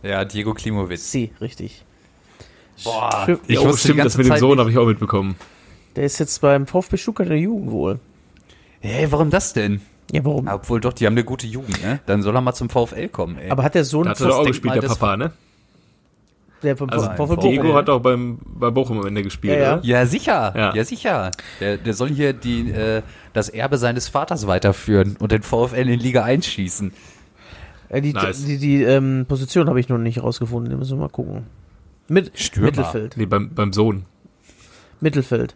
Ja, 0.03 0.23
Diego 0.25 0.53
Klimowitz. 0.53 1.09
C, 1.09 1.31
richtig. 1.41 1.83
Boah, 2.83 3.23
Schön. 3.25 3.39
ich 3.47 3.57
oh, 3.59 3.65
wusste 3.65 3.87
die 3.87 3.93
stimmt, 3.93 3.99
das 4.05 4.17
ganze 4.17 4.17
mit 4.17 4.27
dem 4.27 4.37
Sohn 4.37 4.59
habe 4.59 4.69
ich 4.69 4.77
auch 4.77 4.85
mitbekommen. 4.85 5.35
Der 5.95 6.03
ist 6.03 6.19
jetzt 6.19 6.41
beim 6.41 6.67
VfB 6.67 6.97
Stuttgart 6.97 7.27
in 7.27 7.31
der 7.31 7.39
Jugend 7.39 7.71
wohl. 7.71 7.99
Hey, 8.81 9.11
warum 9.11 9.29
das 9.29 9.53
denn? 9.53 9.81
Ja, 10.15 10.25
warum? 10.25 10.47
Obwohl 10.47 10.79
doch, 10.81 10.93
die 10.93 11.05
haben 11.05 11.13
eine 11.13 11.23
gute 11.23 11.47
Jugend, 11.47 11.81
ne? 11.83 11.99
Dann 12.05 12.21
soll 12.21 12.35
er 12.35 12.41
mal 12.41 12.53
zum 12.53 12.69
VfL 12.69 13.07
kommen, 13.09 13.37
ey. 13.37 13.49
Aber 13.49 13.63
hat 13.63 13.75
der 13.75 13.83
Sohn 13.85 14.05
Da 14.05 14.11
hat 14.11 14.21
er 14.21 14.27
doch 14.27 14.39
auch 14.39 14.45
gespielt, 14.45 14.75
der 14.75 14.81
das- 14.83 14.97
Papa, 14.97 15.17
ne? 15.17 15.31
der 16.63 16.75
vom 16.77 16.89
Also 16.89 17.09
Bochum. 17.15 17.39
Diego 17.41 17.61
Bochum? 17.63 17.75
hat 17.75 17.89
auch 17.89 17.99
beim, 17.99 18.39
bei 18.43 18.71
Bochum 18.71 18.99
am 18.99 19.05
Ende 19.05 19.21
gespielt, 19.21 19.57
Ja, 19.57 19.61
ja. 19.63 19.73
oder? 19.75 19.83
ja, 19.85 20.05
sicher. 20.07 20.53
Ja, 20.55 20.73
Ja. 20.73 20.83
sicher. 20.83 21.29
Der, 21.59 21.77
der 21.77 21.93
soll 21.93 22.09
hier 22.09 22.33
die, 22.33 22.71
äh, 22.71 23.03
das 23.33 23.49
Erbe 23.49 23.77
seines 23.77 24.07
Vaters 24.07 24.47
weiterführen 24.47 25.15
und 25.19 25.31
den 25.31 25.43
VfL 25.43 25.87
in 25.89 25.99
Liga 25.99 26.23
1 26.23 26.47
schießen. 26.47 26.91
Äh, 27.89 28.01
die, 28.01 28.13
Nice. 28.13 28.45
die, 28.45 28.57
die 28.57 28.81
ähm, 28.81 29.25
Position 29.27 29.67
habe 29.69 29.79
ich 29.79 29.89
noch 29.89 29.99
nicht 29.99 30.23
rausgefunden, 30.23 30.71
die 30.71 30.75
müssen 30.77 30.97
wir 30.97 31.01
mal 31.03 31.09
gucken. 31.09 31.45
Mit 32.07 32.31
Stürmer. 32.39 32.67
Mittelfeld. 32.67 33.15
Nee, 33.17 33.25
beim, 33.27 33.53
beim 33.53 33.71
Sohn. 33.71 34.05
Mittelfeld. 35.01 35.53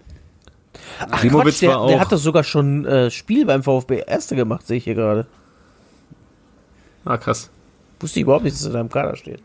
Ach, 1.10 1.20
Klimowitz 1.20 1.60
Quatsch, 1.60 1.62
der, 1.62 1.70
war 1.80 1.88
der 1.88 2.00
hat 2.00 2.12
doch 2.12 2.18
sogar 2.18 2.44
schon 2.44 2.86
äh, 2.86 3.10
Spiel 3.12 3.46
beim 3.46 3.64
VfB 3.64 4.04
Erste 4.06 4.36
gemacht, 4.36 4.66
sehe 4.68 4.78
ich 4.78 4.84
hier 4.84 4.96
gerade. 4.96 5.26
Ah, 7.06 7.18
krass. 7.18 7.50
Wusste 8.00 8.20
ich 8.20 8.24
überhaupt 8.24 8.44
nicht, 8.44 8.56
dass 8.56 8.66
er 8.66 8.74
da 8.74 8.82
im 8.82 8.90
Kader 8.90 9.16
steht. 9.16 9.42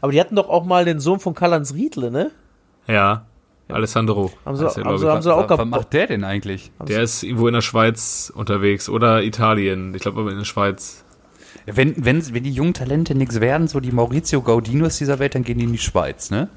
Aber 0.00 0.12
die 0.12 0.20
hatten 0.20 0.36
doch 0.36 0.48
auch 0.48 0.64
mal 0.64 0.84
den 0.84 1.00
Sohn 1.00 1.20
von 1.20 1.34
Karl-Heinz 1.34 1.74
Riedle, 1.74 2.10
ne? 2.10 2.30
Ja. 2.86 3.24
Alessandro. 3.68 4.30
Haben 4.44 4.56
sie- 4.56 4.64
haben 4.66 4.98
sie- 4.98 5.08
haben 5.08 5.22
sie- 5.22 5.32
auch 5.34 5.38
was, 5.38 5.48
was 5.50 5.56
kaputt. 5.56 5.68
macht 5.70 5.92
der 5.92 6.06
denn 6.06 6.22
eigentlich? 6.22 6.70
Der 6.86 7.02
ist 7.02 7.22
irgendwo 7.24 7.48
in 7.48 7.54
der 7.54 7.62
Schweiz 7.62 8.32
unterwegs 8.34 8.88
oder 8.88 9.22
Italien. 9.24 9.92
Ich 9.94 10.02
glaube 10.02 10.20
aber 10.20 10.30
in 10.30 10.38
der 10.38 10.44
Schweiz. 10.44 11.02
Wenn, 11.66 11.94
wenn, 12.04 12.32
wenn 12.32 12.44
die 12.44 12.52
jungen 12.52 12.74
Talente 12.74 13.16
nichts 13.16 13.40
werden, 13.40 13.66
so 13.66 13.80
die 13.80 13.90
Maurizio 13.90 14.40
Gaudinos 14.42 14.98
dieser 14.98 15.18
Welt, 15.18 15.34
dann 15.34 15.42
gehen 15.42 15.58
die 15.58 15.64
in 15.64 15.72
die 15.72 15.78
Schweiz, 15.78 16.30
ne? 16.30 16.48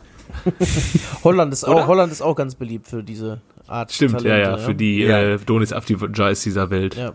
Holland 1.23 1.51
ist, 1.51 1.63
auch, 1.63 1.87
Holland 1.87 2.11
ist 2.11 2.21
auch 2.21 2.35
ganz 2.35 2.53
beliebt 2.53 2.87
für 2.87 3.01
diese 3.01 3.41
Art 3.69 3.91
Stimmt, 3.91 4.11
Talente, 4.13 4.29
ja, 4.29 4.37
ja, 4.37 4.57
für 4.57 4.75
die 4.75 4.99
Ja. 4.99 5.19
äh, 5.19 5.37
Donis 5.39 5.71
Avdijais 5.73 6.41
dieser 6.43 6.69
Welt. 6.69 6.95
Ja. 6.95 7.13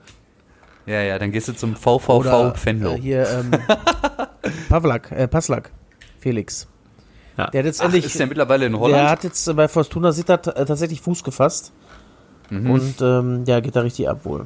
Ja, 0.87 1.01
ja, 1.03 1.19
dann 1.19 1.33
gehst 1.33 1.49
du 1.49 1.55
zum 1.55 1.77
VVV 1.77 2.09
Oder 2.11 2.55
Venlo. 2.63 2.95
äh, 2.95 3.01
hier 3.01 3.27
ähm, 3.29 3.51
Pavlak, 4.69 5.11
äh, 5.13 5.29
Paslak, 5.29 5.71
Felix. 6.21 6.67
Ja. 7.37 7.49
Der 7.51 7.61
hat 7.61 7.67
jetzt 7.67 7.81
Ach, 7.81 7.87
endlich, 7.87 8.05
ist 8.05 8.19
der 8.19 8.27
mittlerweile 8.27 8.67
in 8.67 8.73
der 8.73 8.81
Holland? 8.81 9.09
hat 9.09 9.25
jetzt 9.25 9.49
äh, 9.49 9.55
bei 9.55 9.67
Fortuna 9.69 10.13
Sittard 10.13 10.47
äh, 10.49 10.65
tatsächlich 10.67 11.01
Fuß 11.01 11.25
gefasst. 11.25 11.73
Mhm. 12.51 12.71
Und 12.71 12.95
ähm, 13.01 13.45
ja, 13.47 13.61
geht 13.61 13.75
da 13.75 13.81
richtig 13.81 14.09
ab 14.09 14.21
wohl. 14.25 14.45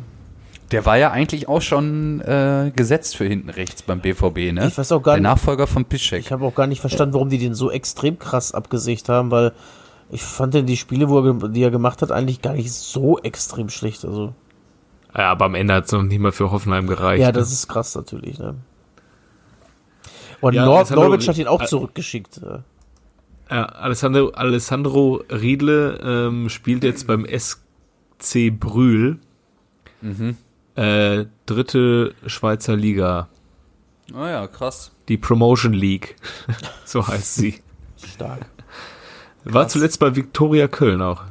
Der 0.70 0.86
war 0.86 0.96
ja 0.98 1.10
eigentlich 1.10 1.48
auch 1.48 1.62
schon 1.62 2.20
äh, 2.20 2.70
gesetzt 2.76 3.16
für 3.16 3.24
hinten 3.24 3.50
rechts 3.50 3.82
beim 3.82 4.00
BVB, 4.00 4.52
ne? 4.52 4.68
Ich 4.68 4.78
weiß 4.78 4.92
auch 4.92 5.02
gar 5.02 5.14
der 5.14 5.20
nicht- 5.22 5.30
Nachfolger 5.30 5.66
von 5.66 5.84
Piszczek. 5.86 6.20
Ich 6.20 6.30
habe 6.32 6.44
auch 6.44 6.54
gar 6.54 6.66
nicht 6.66 6.80
verstanden, 6.80 7.14
warum 7.14 7.30
die 7.30 7.38
den 7.38 7.54
so 7.54 7.70
extrem 7.70 8.18
krass 8.18 8.52
abgesägt 8.52 9.08
haben, 9.08 9.30
weil 9.30 9.52
ich 10.10 10.22
fand 10.22 10.54
denn 10.54 10.66
die 10.66 10.76
Spiele, 10.76 11.08
wo 11.08 11.20
er, 11.20 11.48
die 11.48 11.62
er 11.62 11.70
gemacht 11.70 12.00
hat, 12.02 12.10
eigentlich 12.12 12.40
gar 12.42 12.54
nicht 12.54 12.72
so 12.72 13.18
extrem 13.18 13.68
schlecht. 13.68 14.04
Also 14.04 14.34
Ja, 15.14 15.30
aber 15.30 15.44
am 15.46 15.54
Ende 15.54 15.74
hat 15.74 15.84
es 15.86 15.92
noch 15.92 16.02
nicht 16.02 16.18
mal 16.20 16.32
für 16.32 16.50
Hoffenheim 16.50 16.86
gereicht. 16.86 17.20
ja, 17.20 17.28
ne? 17.28 17.32
das 17.32 17.52
ist 17.52 17.68
krass 17.68 17.94
natürlich. 17.94 18.38
Ne? 18.38 18.54
Und 20.40 20.54
Ja, 20.54 20.64
Nor 20.64 20.78
Alessandro- 20.78 21.04
Norwich 21.08 21.28
hat 21.28 21.38
ihn 21.38 21.46
auch 21.48 21.64
zurückgeschickt. 21.64 22.38
äh. 22.38 22.58
Ja, 23.50 23.64
Alessandro, 23.64 24.28
Alessandro 24.30 25.22
Riedle 25.30 25.98
ähm, 26.02 26.48
spielt 26.48 26.84
jetzt 26.84 27.06
beim 27.06 27.26
SC 27.26 28.50
Brühl. 28.50 29.18
Mhm. 30.02 30.36
Äh, 30.76 31.24
dritte 31.46 32.14
Schweizer 32.26 32.76
Liga. 32.76 33.28
oh 34.14 34.18
ja, 34.26 34.46
krass. 34.46 34.92
Die 35.08 35.16
Promotion 35.16 35.72
League. 35.72 36.16
so 36.84 37.06
heißt 37.06 37.34
sie. 37.36 37.60
Stark. 37.96 38.46
War 39.44 39.68
zuletzt 39.68 39.98
bei 40.00 40.14
Viktoria 40.16 40.68
Köln 40.68 41.02
auch. 41.02 41.22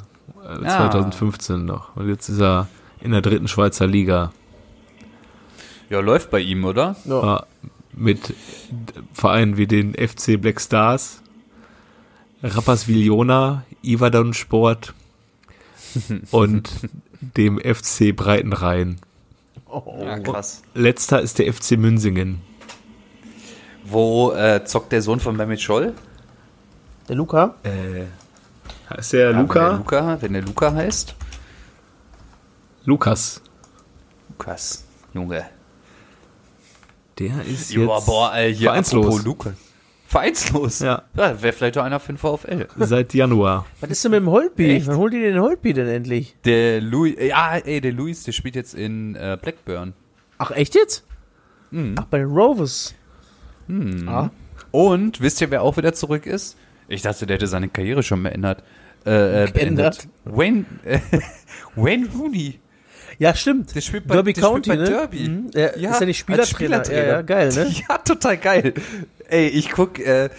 Äh, 0.43 0.65
Ah. 0.65 0.89
2015 0.89 1.65
noch. 1.65 1.95
Und 1.95 2.07
jetzt 2.09 2.29
ist 2.29 2.39
er 2.41 2.67
in 3.01 3.11
der 3.11 3.21
dritten 3.21 3.47
Schweizer 3.47 3.85
Liga. 3.87 4.31
Ja, 5.89 5.99
läuft 5.99 6.29
bei 6.31 6.39
ihm, 6.39 6.65
oder? 6.65 6.95
Ja. 7.05 7.21
War 7.21 7.47
mit 7.93 8.33
Vereinen 9.13 9.57
wie 9.57 9.67
den 9.67 9.93
FC 9.93 10.37
Black 10.39 10.61
Stars, 10.61 11.21
Rapperswil-Jona, 12.43 13.63
Ivadon 13.83 14.33
Sport 14.33 14.93
und 16.31 16.69
dem 17.19 17.59
FC 17.59 18.15
Breitenrhein. 18.15 18.97
Oh. 19.69 20.01
Ja, 20.05 20.19
krass. 20.19 20.61
Letzter 20.75 21.21
ist 21.21 21.39
der 21.39 21.51
FC 21.53 21.71
Münsingen. 21.71 22.41
Wo 23.83 24.31
äh, 24.33 24.63
zockt 24.65 24.91
der 24.91 25.01
Sohn 25.01 25.19
von 25.19 25.35
Mehmet 25.35 25.61
Scholl? 25.61 25.93
Der 27.07 27.15
Luca? 27.15 27.55
Heißt 28.89 29.13
der 29.13 29.19
Ja, 29.19 29.27
Wenn 29.29 29.33
der 29.35 29.41
Luca? 29.43 29.71
Luca, 29.77 30.21
wenn 30.21 30.33
der 30.33 30.41
Luca 30.41 30.73
heißt. 30.73 31.15
Lukas. 32.85 33.41
Lukas, 34.29 34.85
Junge. 35.13 35.45
Der 37.19 37.43
ist 37.45 37.71
Ja, 37.73 37.81
jetzt 37.81 38.05
boah, 38.05 38.33
ey, 38.35 38.53
hier 38.55 38.69
vereinslos. 38.69 39.23
Luca. 39.23 39.53
Vereinslos? 40.07 40.79
Ja. 40.79 41.03
ja 41.15 41.41
Wäre 41.41 41.51
vielleicht 41.53 41.77
auch 41.77 41.83
einer 41.83 41.99
für 41.99 42.13
den 42.13 42.17
VfL. 42.17 42.67
seit 42.77 43.13
Januar. 43.13 43.65
Was 43.81 43.89
ist 43.89 44.03
denn 44.05 44.11
mit 44.11 44.21
dem 44.21 44.29
Holpi? 44.29 44.75
Echt? 44.75 44.87
Wann 44.87 44.97
holt 44.97 45.13
ihr 45.13 45.31
den 45.33 45.41
Holpi 45.41 45.73
denn 45.73 45.87
endlich? 45.87 46.35
Der 46.45 46.79
Louis, 46.79 47.15
ja, 47.19 47.57
ey, 47.57 47.81
der 47.81 47.91
Luis, 47.91 48.23
der 48.23 48.31
spielt 48.31 48.55
jetzt 48.55 48.73
in 48.73 49.15
äh, 49.15 49.37
Blackburn. 49.41 49.93
Ach, 50.37 50.51
echt 50.51 50.75
jetzt? 50.75 51.03
Mhm. 51.71 51.95
Ach, 51.99 52.05
bei 52.05 52.19
den 52.19 52.29
Rovers. 52.29 52.93
Hm. 53.67 54.07
Ah, 54.07 54.29
Und 54.71 55.19
wisst 55.19 55.41
ihr, 55.41 55.51
wer 55.51 55.61
auch 55.63 55.75
wieder 55.75 55.93
zurück 55.93 56.25
ist? 56.25 56.55
Ich 56.87 57.01
dachte, 57.01 57.25
der 57.25 57.35
hätte 57.35 57.47
seine 57.47 57.67
Karriere 57.69 58.03
schon 58.03 58.23
beendet. 58.23 58.59
Äh, 59.05 59.43
äh, 59.45 59.51
beendet. 59.51 60.07
Wayne, 60.25 60.65
äh, 60.83 60.99
Wayne 61.75 62.07
Rooney. 62.17 62.59
ja, 63.19 63.33
stimmt. 63.35 63.73
Der 63.75 63.81
spielt 63.81 64.07
bei, 64.07 64.15
Derby 64.15 64.33
der 64.33 64.41
spielt 64.41 64.53
County, 64.65 64.69
bei 64.69 64.75
ne? 64.75 64.85
Derby. 64.85 65.29
Mhm. 65.29 65.49
Er 65.53 65.73
ist 65.75 65.99
ja 65.99 66.05
nicht 66.05 66.29
als 66.29 66.49
Spielertrainer. 66.49 66.99
Ja, 67.01 67.07
ja, 67.07 67.21
geil, 67.21 67.49
ne? 67.53 67.71
Ja, 67.89 67.97
total 67.99 68.37
geil. 68.37 68.73
Ey, 69.29 69.47
ich 69.47 69.69
guck, 69.71 69.99
äh, 69.99 70.29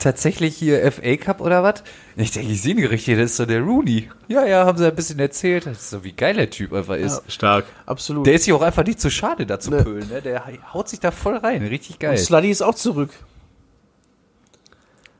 tatsächlich 0.00 0.56
hier 0.56 0.90
FA 0.92 1.16
Cup 1.16 1.40
oder 1.40 1.62
was? 1.62 1.82
Ich 2.16 2.30
denke, 2.32 2.52
ich 2.52 2.62
sehe 2.62 2.74
ihn 2.74 2.86
richtig, 2.86 3.16
das 3.16 3.32
ist 3.32 3.36
so 3.36 3.46
der 3.46 3.60
Rooney. 3.60 4.08
Ja, 4.28 4.44
ja, 4.46 4.64
haben 4.64 4.78
sie 4.78 4.86
ein 4.86 4.94
bisschen 4.94 5.18
erzählt. 5.18 5.66
Das 5.66 5.78
ist 5.78 5.90
so, 5.90 6.04
wie 6.04 6.12
geil 6.12 6.34
der 6.34 6.50
Typ 6.50 6.72
einfach 6.72 6.96
ist. 6.96 7.22
Stark. 7.30 7.66
Absolut. 7.86 8.26
Der 8.26 8.34
ist 8.34 8.44
sich 8.44 8.52
auch 8.52 8.62
einfach 8.62 8.84
nicht 8.84 9.00
zu 9.00 9.10
schade, 9.10 9.44
da 9.46 9.58
zu 9.60 9.70
Ne. 9.70 9.82
pölen. 9.84 10.08
Ne? 10.08 10.22
Der 10.22 10.44
haut 10.72 10.88
sich 10.88 11.00
da 11.00 11.10
voll 11.10 11.36
rein. 11.36 11.64
Richtig 11.66 11.98
geil. 11.98 12.12
Und 12.12 12.18
Sluddy 12.18 12.50
ist 12.50 12.62
auch 12.62 12.74
zurück. 12.74 13.10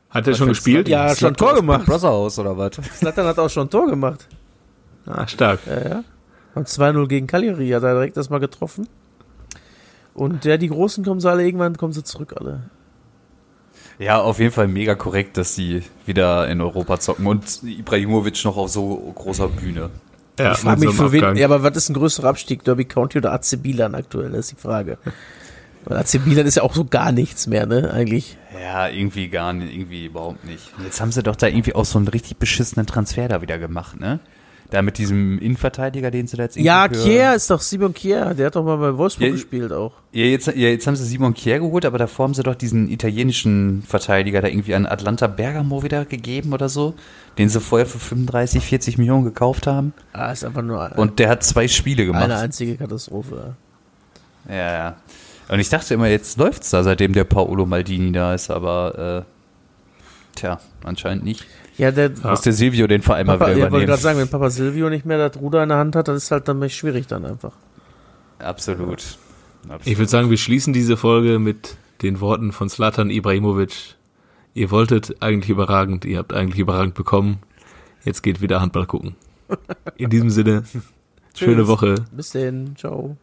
Hat 0.09 0.27
er 0.27 0.33
schon 0.33 0.47
für 0.47 0.51
gespielt? 0.53 0.87
Ja, 0.87 1.11
Ist 1.11 1.19
schon 1.19 1.35
Tor 1.35 1.55
gemacht. 1.55 1.79
Big 1.79 1.87
Brother 1.87 2.09
aus 2.09 2.39
oder 2.39 2.57
was? 2.57 2.71
Slatan 2.97 3.25
hat 3.25 3.37
auch 3.39 3.49
schon 3.49 3.67
ein 3.67 3.69
Tor 3.69 3.87
gemacht. 3.87 4.27
Ah, 5.05 5.27
stark. 5.27 5.59
Ja, 5.67 5.89
ja. 5.89 6.03
Und 6.55 6.67
2-0 6.67 7.07
gegen 7.07 7.27
Cagliari 7.27 7.69
hat 7.69 7.83
er 7.83 7.93
direkt 7.93 8.17
erstmal 8.17 8.39
getroffen. 8.39 8.87
Und 10.13 10.45
ja, 10.45 10.57
die 10.57 10.67
Großen 10.67 11.05
kommen 11.05 11.19
sie 11.19 11.29
alle, 11.29 11.45
irgendwann 11.45 11.77
kommen 11.77 11.93
sie 11.93 12.03
zurück 12.03 12.33
alle. 12.37 12.63
Ja, 13.99 14.19
auf 14.21 14.39
jeden 14.39 14.51
Fall 14.51 14.67
mega 14.67 14.95
korrekt, 14.95 15.37
dass 15.37 15.55
sie 15.55 15.83
wieder 16.05 16.47
in 16.47 16.61
Europa 16.61 16.99
zocken 16.99 17.27
und 17.27 17.63
Ibrahimovic 17.63 18.43
noch 18.45 18.57
auf 18.57 18.69
so 18.69 18.95
großer 19.15 19.49
Bühne. 19.49 19.89
Ja, 20.39 20.53
ich 20.53 20.57
frage 20.59 20.79
mich 20.79 20.95
so 20.95 21.03
für 21.03 21.11
wen, 21.11 21.35
ja, 21.35 21.45
aber 21.45 21.63
was 21.63 21.75
ist 21.75 21.89
ein 21.89 21.95
größerer 21.95 22.29
Abstieg? 22.29 22.63
Derby 22.63 22.85
County 22.85 23.17
oder 23.17 23.33
AC 23.33 23.59
Milan 23.61 23.95
aktuell? 23.95 24.31
Das 24.31 24.39
ist 24.39 24.51
die 24.51 24.61
Frage. 24.61 24.97
Weil 25.85 25.97
AC 25.97 26.19
Milan 26.25 26.45
ist 26.45 26.55
ja 26.55 26.63
auch 26.63 26.75
so 26.75 26.85
gar 26.85 27.11
nichts 27.11 27.47
mehr, 27.47 27.65
ne, 27.65 27.91
eigentlich. 27.91 28.37
Ja, 28.61 28.87
irgendwie 28.89 29.29
gar 29.29 29.53
nicht, 29.53 29.73
irgendwie 29.73 30.05
überhaupt 30.05 30.43
nicht. 30.45 30.71
Und 30.77 30.83
jetzt 30.85 30.99
haben 31.01 31.11
sie 31.11 31.23
doch 31.23 31.35
da 31.35 31.47
irgendwie 31.47 31.73
auch 31.75 31.85
so 31.85 31.97
einen 31.97 32.07
richtig 32.07 32.37
beschissenen 32.37 32.85
Transfer 32.85 33.27
da 33.27 33.41
wieder 33.41 33.57
gemacht, 33.57 33.99
ne? 33.99 34.19
Da 34.71 34.83
mit 34.83 34.99
diesem 34.99 35.39
Innenverteidiger, 35.39 36.11
den 36.11 36.27
sie 36.27 36.37
da 36.37 36.43
jetzt 36.43 36.55
irgendwie 36.55 36.67
Ja, 36.67 36.87
Kier 36.87 37.33
ist 37.33 37.49
doch 37.49 37.59
Simon 37.59 37.91
Kier, 37.91 38.35
der 38.35 38.47
hat 38.47 38.55
doch 38.55 38.63
mal 38.63 38.75
bei 38.77 38.95
Wolfsburg 38.95 39.29
Ja, 39.29 39.33
gespielt 39.33 39.71
auch. 39.73 39.93
Ja, 40.11 40.25
jetzt, 40.25 40.45
ja, 40.45 40.53
jetzt 40.53 40.85
haben 40.85 40.95
sie 40.95 41.05
Simon 41.05 41.33
Kier 41.33 41.57
geholt, 41.57 41.85
aber 41.85 41.97
davor 41.97 42.25
haben 42.25 42.35
sie 42.35 42.43
doch 42.43 42.53
diesen 42.53 42.87
italienischen 42.87 43.81
Verteidiger 43.87 44.41
da 44.43 44.47
irgendwie 44.47 44.75
an 44.75 44.85
Atlanta 44.85 45.25
Bergamo 45.25 45.81
wieder 45.81 46.05
gegeben 46.05 46.53
oder 46.53 46.69
so, 46.69 46.93
den 47.39 47.49
sie 47.49 47.59
vorher 47.59 47.87
für 47.87 47.97
35, 47.97 48.63
40 48.63 48.99
Millionen 48.99 49.23
gekauft 49.23 49.65
haben. 49.65 49.93
Ah, 50.13 50.31
ist 50.31 50.45
einfach 50.45 50.61
nur 50.61 50.95
Und 50.97 51.17
der 51.17 51.29
hat 51.29 51.43
zwei 51.43 51.67
Spiele 51.67 52.05
gemacht. 52.05 52.25
eine 52.25 52.37
einzige 52.37 52.75
Katastrophe. 52.77 53.55
Ja, 54.47 54.55
ja. 54.55 54.95
Und 55.49 55.59
ich 55.59 55.69
dachte 55.69 55.95
immer, 55.95 56.07
jetzt 56.07 56.37
läuft's 56.37 56.69
da, 56.69 56.83
seitdem 56.83 57.13
der 57.13 57.23
Paolo 57.23 57.65
Maldini 57.65 58.11
da 58.11 58.33
ist, 58.35 58.51
aber 58.51 59.25
äh, 59.25 60.37
tja, 60.37 60.59
anscheinend 60.83 61.23
nicht. 61.23 61.45
Ja, 61.77 61.91
der 61.91 62.11
Muss 62.23 62.41
der 62.41 62.53
Silvio 62.53 62.87
den 62.87 63.01
Verein 63.01 63.25
mal 63.25 63.37
Papa, 63.37 63.51
wieder 63.51 63.57
ja, 63.57 63.63
wollte 63.63 63.67
übernehmen. 63.69 63.87
gerade 63.87 64.01
sagen, 64.01 64.19
wenn 64.19 64.27
Papa 64.27 64.49
Silvio 64.49 64.89
nicht 64.89 65.05
mehr 65.05 65.17
das 65.17 65.41
Ruder 65.41 65.63
in 65.63 65.69
der 65.69 65.77
Hand 65.77 65.95
hat, 65.95 66.07
dann 66.07 66.15
ist 66.15 66.29
halt 66.29 66.47
dann 66.47 66.69
schwierig 66.69 67.07
dann 67.07 67.25
einfach. 67.25 67.53
Absolut. 68.37 69.17
Absolut. 69.63 69.87
Ich 69.87 69.97
würde 69.97 70.09
sagen, 70.09 70.29
wir 70.29 70.37
schließen 70.37 70.73
diese 70.73 70.97
Folge 70.97 71.39
mit 71.39 71.77
den 72.01 72.21
Worten 72.21 72.51
von 72.51 72.69
Slatan 72.69 73.09
Ibrahimovic. 73.09 73.95
Ihr 74.53 74.71
wolltet 74.71 75.21
eigentlich 75.21 75.49
überragend, 75.49 76.05
ihr 76.05 76.17
habt 76.17 76.33
eigentlich 76.33 76.59
überragend 76.59 76.95
bekommen. 76.95 77.39
Jetzt 78.03 78.23
geht 78.23 78.41
wieder 78.41 78.61
Handball 78.61 78.85
gucken. 78.85 79.15
In 79.95 80.09
diesem 80.09 80.29
Sinne, 80.29 80.63
schöne. 81.35 81.67
Woche. 81.67 81.95
Bis 82.11 82.31
denn, 82.31 82.75
ciao. 82.75 83.17